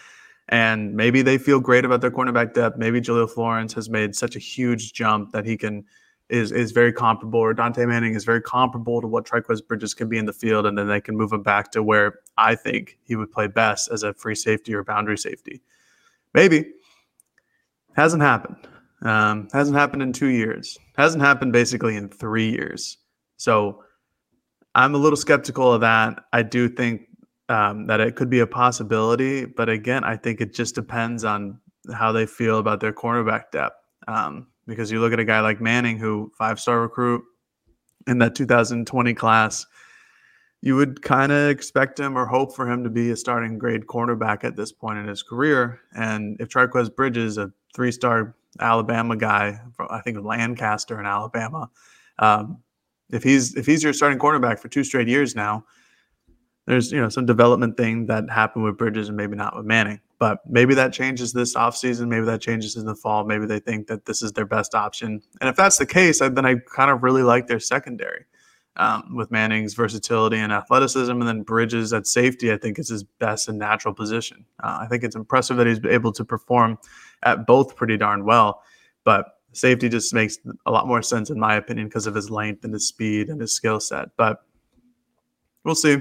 And 0.49 0.95
maybe 0.95 1.23
they 1.23 1.39
feel 1.39 1.59
great 1.59 1.85
about 1.85 2.01
their 2.01 2.13
cornerback 2.13 2.55
depth. 2.55 2.79
Maybe 2.79 3.01
Jahlil 3.01 3.29
Florence 3.29 3.73
has 3.73 3.91
made 3.91 4.15
such 4.15 4.37
a 4.37 4.39
huge 4.39 4.93
jump 4.93 5.33
that 5.33 5.45
he 5.45 5.57
can 5.57 5.85
is 6.29 6.53
is 6.53 6.71
very 6.71 6.93
comparable, 6.93 7.41
or 7.41 7.53
Dontae 7.53 7.89
Manning 7.89 8.15
is 8.15 8.25
very 8.25 8.41
comparable 8.41 9.01
to 9.01 9.09
what 9.09 9.27
Trikweze 9.27 9.67
Bridges 9.67 9.93
can 9.93 10.09
be 10.09 10.19
in 10.19 10.27
the 10.27 10.33
field, 10.33 10.67
and 10.67 10.79
then 10.79 10.87
they 10.87 11.01
can 11.01 11.17
move 11.17 11.33
him 11.33 11.43
back 11.43 11.73
to 11.73 11.83
where 11.83 12.21
I 12.39 12.55
think 12.55 12.97
he 13.03 13.17
would 13.17 13.33
play 13.33 13.49
best 13.49 13.91
as 13.91 14.05
a 14.05 14.15
free 14.15 14.37
safety 14.37 14.73
or 14.73 14.85
boundary 14.85 15.19
safety. 15.19 15.61
Maybe 16.35 16.67
hasn't 17.95 18.23
happened. 18.23 18.57
Um, 19.03 19.49
hasn't 19.53 19.77
happened 19.77 20.03
in 20.03 20.13
two 20.13 20.29
years. 20.29 20.77
Hasn't 20.97 21.23
happened 21.23 21.53
basically 21.53 21.97
in 21.97 22.09
three 22.09 22.51
years. 22.51 22.99
So 23.37 23.83
I'm 24.75 24.95
a 24.95 24.99
little 24.99 25.17
skeptical 25.17 25.73
of 25.73 25.81
that. 25.83 26.25
I 26.33 26.43
do 26.43 26.69
think 26.69 27.03
um, 27.49 27.87
that 27.87 28.01
it 28.01 28.17
could 28.17 28.31
be 28.31 28.41
a 28.41 28.47
possibility, 28.47 29.45
but 29.45 29.69
again, 29.69 30.03
I 30.03 30.17
think 30.17 30.41
it 30.41 30.55
just 30.55 30.75
depends 30.75 31.25
on 31.25 31.61
how 31.93 32.13
they 32.13 32.27
feel 32.27 32.59
about 32.59 32.81
their 32.81 32.93
cornerback 32.93 33.51
depth. 33.53 33.77
Um, 34.09 34.49
because 34.67 34.91
you 34.91 35.01
look 35.01 35.13
at 35.13 35.21
a 35.21 35.25
guy 35.25 35.41
like 35.41 35.61
Manning, 35.61 35.99
who 35.99 36.33
five 36.39 36.59
star 36.59 36.81
recruit 36.81 37.23
in 38.07 38.19
that 38.19 38.35
2020 38.35 39.15
class, 39.15 39.67
you 40.65 40.75
would 40.77 41.03
kind 41.03 41.31
of 41.31 41.51
expect 41.51 42.01
him 42.01 42.17
or 42.17 42.25
hope 42.25 42.57
for 42.57 42.67
him 42.67 42.85
to 42.85 42.89
be 42.89 43.11
a 43.11 43.17
starting 43.17 43.59
grade 43.59 43.87
cornerback 43.87 44.45
at 44.45 44.57
this 44.57 44.73
point 44.73 44.99
in 44.99 45.07
his 45.07 45.23
career. 45.23 45.79
And 45.95 46.41
if 46.41 46.49
Trikweze 46.49 46.97
Bridges, 46.97 47.37
a 47.37 47.53
three 47.75 47.93
star 47.93 48.35
Alabama 48.59 49.15
guy, 49.15 49.61
I 49.91 50.01
think 50.01 50.25
Lancaster 50.25 50.99
in 50.99 51.05
Alabama, 51.05 51.69
um, 52.19 52.63
if 53.11 53.23
he's 53.23 53.55
if 53.57 53.67
he's 53.67 53.83
your 53.83 53.93
starting 53.93 54.19
cornerback 54.19 54.59
for 54.59 54.69
two 54.69 54.85
straight 54.85 55.07
years 55.07 55.37
now, 55.37 55.67
there's 56.65 56.91
you 56.91 56.99
know 56.99 57.11
some 57.11 57.27
development 57.27 57.77
thing 57.77 58.07
that 58.07 58.31
happened 58.31 58.65
with 58.65 58.79
Bridges 58.79 59.09
and 59.09 59.19
maybe 59.19 59.37
not 59.37 59.55
with 59.55 59.67
Manning. 59.67 60.01
But 60.19 60.39
maybe 60.49 60.73
that 60.77 60.95
changes 60.95 61.35
this 61.35 61.55
offseason. 61.55 62.09
Maybe 62.09 62.25
that 62.25 62.41
changes 62.41 62.77
in 62.77 62.87
the 62.87 62.95
fall. 62.95 63.27
Maybe 63.27 63.45
they 63.45 63.59
think 63.61 63.87
that 63.89 64.07
this 64.07 64.23
is 64.23 64.33
their 64.33 64.47
best 64.47 64.75
option. 64.75 65.21
And 65.43 65.51
if 65.51 65.57
that's 65.57 65.77
the 65.77 65.85
case, 65.85 66.21
then 66.21 66.47
I 66.47 66.55
kind 66.75 66.91
of 66.91 67.03
really 67.03 67.23
like 67.23 67.49
their 67.49 67.61
secondary 67.61 68.25
um, 68.77 69.15
with 69.15 69.31
Manning's 69.31 69.75
versatility 69.75 70.39
and 70.39 70.53
athleticism. 70.53 71.13
And 71.13 71.27
then 71.27 71.43
Bridges 71.43 71.93
at 71.93 72.07
safety, 72.07 72.53
I 72.53 72.57
think 72.57 72.79
is 72.79 72.89
his 72.89 73.05
best 73.05 73.49
and 73.49 73.59
natural 73.59 73.95
position. 73.95 74.45
Uh, 74.63 74.79
I 74.81 74.87
think 74.87 75.05
it's 75.05 75.17
impressive 75.17 75.57
that 75.59 75.67
he's 75.67 75.85
able 75.85 76.13
to 76.13 76.25
perform 76.25 76.79
at 77.23 77.47
both 77.47 77.77
pretty 77.77 77.97
darn 77.97 78.25
well. 78.25 78.63
But 79.05 79.39
safety 79.53 79.89
just 79.89 80.13
makes 80.13 80.39
a 80.67 80.71
lot 80.71 80.89
more 80.89 81.03
sense, 81.03 81.31
in 81.31 81.39
my 81.39 81.55
opinion, 81.57 81.89
because 81.89 82.07
of 82.07 82.15
his 82.15 82.31
length 82.31 82.65
and 82.65 82.73
his 82.73 82.89
speed 82.89 83.29
and 83.29 83.41
his 83.41 83.53
skill 83.53 83.81
set. 83.81 84.09
But 84.17 84.45
we'll 85.65 85.75
see. 85.75 85.99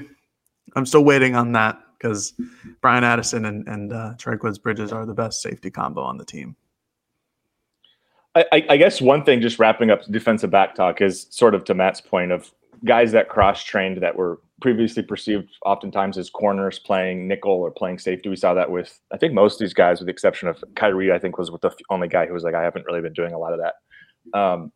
I'm 0.75 0.85
still 0.85 1.03
waiting 1.03 1.35
on 1.35 1.51
that 1.51 1.79
because 1.97 2.33
Bryan 2.81 3.03
Addison 3.03 3.45
and, 3.45 3.67
and 3.67 3.93
uh, 3.93 4.13
Trikweze 4.17 4.61
Bridges 4.61 4.91
are 4.91 5.05
the 5.05 5.13
best 5.13 5.41
safety 5.41 5.69
combo 5.69 6.01
on 6.01 6.17
the 6.17 6.25
team. 6.25 6.55
I, 8.35 8.65
I, 8.67 8.77
guess 8.77 8.99
one 8.99 9.23
thing, 9.23 9.41
just 9.41 9.59
wrapping 9.59 9.91
up 9.91 10.01
defensive 10.09 10.49
back 10.49 10.73
talk, 10.73 11.01
is 11.01 11.27
sort 11.29 11.53
of 11.53 11.65
to 11.65 11.75
Matt's 11.75 12.01
point 12.01 12.31
of 12.31 12.51
guys 12.85 13.11
that 13.11 13.29
cross 13.29 13.63
trained 13.63 14.01
that 14.01 14.15
were 14.15 14.39
previously 14.61 15.03
perceived 15.03 15.49
oftentimes 15.65 16.17
as 16.17 16.29
corners 16.29 16.79
playing 16.79 17.27
nickel 17.27 17.51
or 17.51 17.71
playing 17.71 17.99
safety. 17.99 18.29
We 18.29 18.35
saw 18.35 18.53
that 18.53 18.71
with 18.71 18.99
I 19.11 19.17
think 19.17 19.33
most 19.33 19.55
of 19.55 19.59
these 19.59 19.73
guys, 19.73 19.99
with 19.99 20.07
the 20.07 20.11
exception 20.11 20.47
of 20.47 20.63
Khyree. 20.75 21.11
I 21.11 21.19
think 21.19 21.37
was 21.37 21.51
with 21.51 21.61
the 21.61 21.73
only 21.89 22.07
guy 22.07 22.25
who 22.25 22.33
was 22.33 22.43
like, 22.43 22.55
I 22.55 22.63
haven't 22.63 22.85
really 22.85 23.01
been 23.01 23.13
doing 23.13 23.33
a 23.33 23.39
lot 23.39 23.53
of 23.53 23.59
that. 23.59 24.39
Um, 24.39 24.71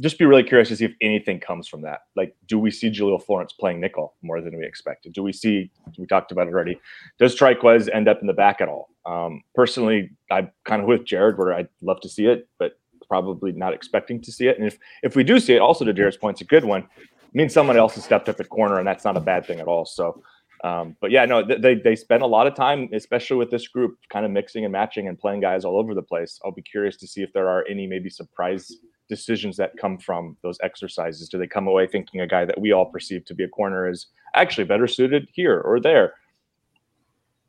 just 0.00 0.18
be 0.18 0.24
really 0.24 0.44
curious 0.44 0.68
to 0.68 0.76
see 0.76 0.84
if 0.84 0.94
anything 1.00 1.40
comes 1.40 1.66
from 1.66 1.82
that. 1.82 2.00
Like, 2.14 2.36
do 2.46 2.58
we 2.58 2.70
see 2.70 2.88
Jahlil 2.88 3.20
Florence 3.22 3.52
playing 3.52 3.80
nickel 3.80 4.14
more 4.22 4.40
than 4.40 4.56
we 4.56 4.64
expected? 4.64 5.12
Do 5.12 5.24
we 5.24 5.32
see? 5.32 5.70
We 5.98 6.06
talked 6.06 6.30
about 6.30 6.46
it 6.46 6.54
already. 6.54 6.80
Does 7.18 7.36
Trikweze 7.36 7.92
end 7.92 8.08
up 8.08 8.20
in 8.20 8.28
the 8.28 8.32
back 8.32 8.60
at 8.60 8.68
all? 8.68 8.90
Um, 9.06 9.42
personally, 9.56 10.10
I'm 10.30 10.52
kind 10.64 10.82
of 10.82 10.86
with 10.86 11.04
Jared, 11.04 11.36
where 11.36 11.52
I'd 11.52 11.68
love 11.82 12.00
to 12.02 12.08
see 12.08 12.26
it, 12.26 12.48
but 12.60 12.78
probably 13.08 13.52
not 13.52 13.72
expecting 13.72 14.20
to 14.20 14.30
see 14.30 14.46
it. 14.46 14.58
And 14.58 14.66
if 14.66 14.78
if 15.02 15.16
we 15.16 15.24
do 15.24 15.40
see 15.40 15.54
it, 15.54 15.60
also 15.60 15.84
to 15.84 15.92
Jared's 15.92 16.16
point, 16.16 16.34
it's 16.34 16.42
a 16.42 16.44
good 16.44 16.64
one. 16.64 16.86
Means 17.32 17.52
someone 17.52 17.76
else 17.76 17.94
has 17.94 18.04
stepped 18.04 18.28
up 18.28 18.40
at 18.40 18.48
corner, 18.48 18.78
and 18.78 18.86
that's 18.86 19.04
not 19.04 19.16
a 19.16 19.20
bad 19.20 19.46
thing 19.46 19.60
at 19.60 19.66
all. 19.66 19.84
So, 19.84 20.22
um, 20.64 20.96
but 21.00 21.10
yeah, 21.10 21.24
no, 21.24 21.42
they 21.42 21.74
they 21.74 21.94
spend 21.94 22.22
a 22.22 22.26
lot 22.26 22.46
of 22.46 22.54
time, 22.54 22.88
especially 22.92 23.36
with 23.36 23.50
this 23.50 23.68
group, 23.68 23.98
kind 24.08 24.24
of 24.24 24.32
mixing 24.32 24.64
and 24.64 24.72
matching 24.72 25.08
and 25.08 25.18
playing 25.18 25.40
guys 25.40 25.64
all 25.64 25.78
over 25.78 25.94
the 25.94 26.02
place. 26.02 26.40
I'll 26.44 26.52
be 26.52 26.62
curious 26.62 26.96
to 26.96 27.06
see 27.06 27.22
if 27.22 27.32
there 27.32 27.48
are 27.48 27.64
any 27.68 27.86
maybe 27.86 28.10
surprise 28.10 28.72
decisions 29.08 29.56
that 29.56 29.76
come 29.76 29.98
from 29.98 30.36
those 30.42 30.58
exercises? 30.62 31.28
Do 31.28 31.38
they 31.38 31.46
come 31.46 31.66
away 31.66 31.86
thinking 31.86 32.20
a 32.20 32.26
guy 32.26 32.44
that 32.44 32.60
we 32.60 32.72
all 32.72 32.86
perceive 32.86 33.24
to 33.26 33.34
be 33.34 33.44
a 33.44 33.48
corner 33.48 33.88
is 33.88 34.06
actually 34.34 34.64
better 34.64 34.86
suited 34.86 35.28
here 35.32 35.60
or 35.60 35.80
there? 35.80 36.14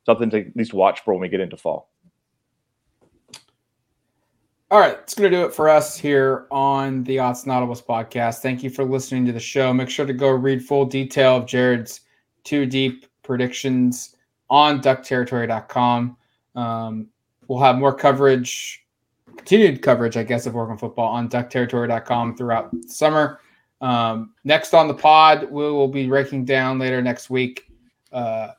Something 0.06 0.30
to 0.32 0.48
at 0.48 0.56
least 0.56 0.74
watch 0.74 1.02
for 1.02 1.14
when 1.14 1.22
we 1.22 1.30
get 1.30 1.42
into 1.42 1.58
fall. 1.58 1.90
All 4.72 4.80
right, 4.80 5.00
it's 5.02 5.16
going 5.16 5.32
to 5.32 5.36
do 5.36 5.46
it 5.46 5.54
for 5.54 5.68
us 5.68 5.98
here 5.98 6.46
on 6.52 7.04
the 7.06 7.18
Autzen 7.18 7.48
Audibles 7.48 7.84
podcast. 7.84 8.42
Thank 8.42 8.62
you 8.62 8.70
for 8.70 8.86
listening 8.86 9.26
to 9.26 9.32
the 9.32 9.40
show. 9.40 9.74
Make 9.74 9.90
sure 9.90 10.06
to 10.06 10.14
go 10.14 10.30
read 10.30 10.64
full 10.64 10.86
detail 10.86 11.38
of 11.38 11.48
Jared's 11.48 12.02
two 12.44 12.68
deep 12.68 13.08
predictions 13.24 14.16
on 14.48 14.80
duckterritory.com. 14.80 16.16
Um, 16.56 17.08
we'll 17.48 17.60
have 17.60 17.78
more 17.78 17.96
coverage 17.96 18.86
continued 19.38 19.82
coverage, 19.82 20.18
I 20.18 20.24
guess, 20.24 20.46
of 20.46 20.56
Oregon 20.56 20.78
football 20.78 21.08
on 21.08 21.30
duckterritory.com 21.30 22.38
throughout 22.38 22.72
the 22.72 22.88
summer. 22.88 23.40
Um, 23.82 24.36
next 24.44 24.76
on 24.76 24.88
the 24.88 24.94
pod, 24.94 25.50
we 25.50 25.64
will 25.64 25.88
be 25.88 26.08
breaking 26.08 26.46
down 26.46 26.78
later 26.78 27.02
next 27.02 27.32
week 27.32 27.72
uh, 28.12 28.50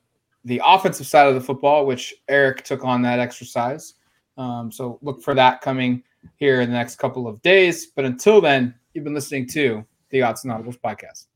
the 0.44 0.60
offensive 0.64 1.06
side 1.06 1.28
of 1.28 1.36
the 1.36 1.40
football, 1.40 1.86
which 1.86 2.14
Erik 2.28 2.64
took 2.64 2.84
on 2.84 3.00
that 3.02 3.20
exercise. 3.20 3.94
Um, 4.40 4.72
so 4.72 4.98
look 5.02 5.22
for 5.22 5.34
that 5.34 5.60
coming 5.60 6.02
here 6.36 6.62
in 6.62 6.70
the 6.70 6.76
next 6.76 6.96
couple 6.96 7.28
of 7.28 7.42
days. 7.42 7.86
But 7.86 8.06
until 8.06 8.40
then, 8.40 8.74
you've 8.94 9.04
been 9.04 9.14
listening 9.14 9.46
to 9.48 9.84
the 10.08 10.20
Autzen 10.20 10.46
Audibles 10.46 10.80
podcast. 10.80 11.26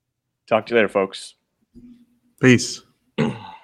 Talk 0.46 0.64
to 0.66 0.74
you 0.74 0.76
later, 0.76 0.88
folks. 0.88 1.34
Peace. 2.40 2.80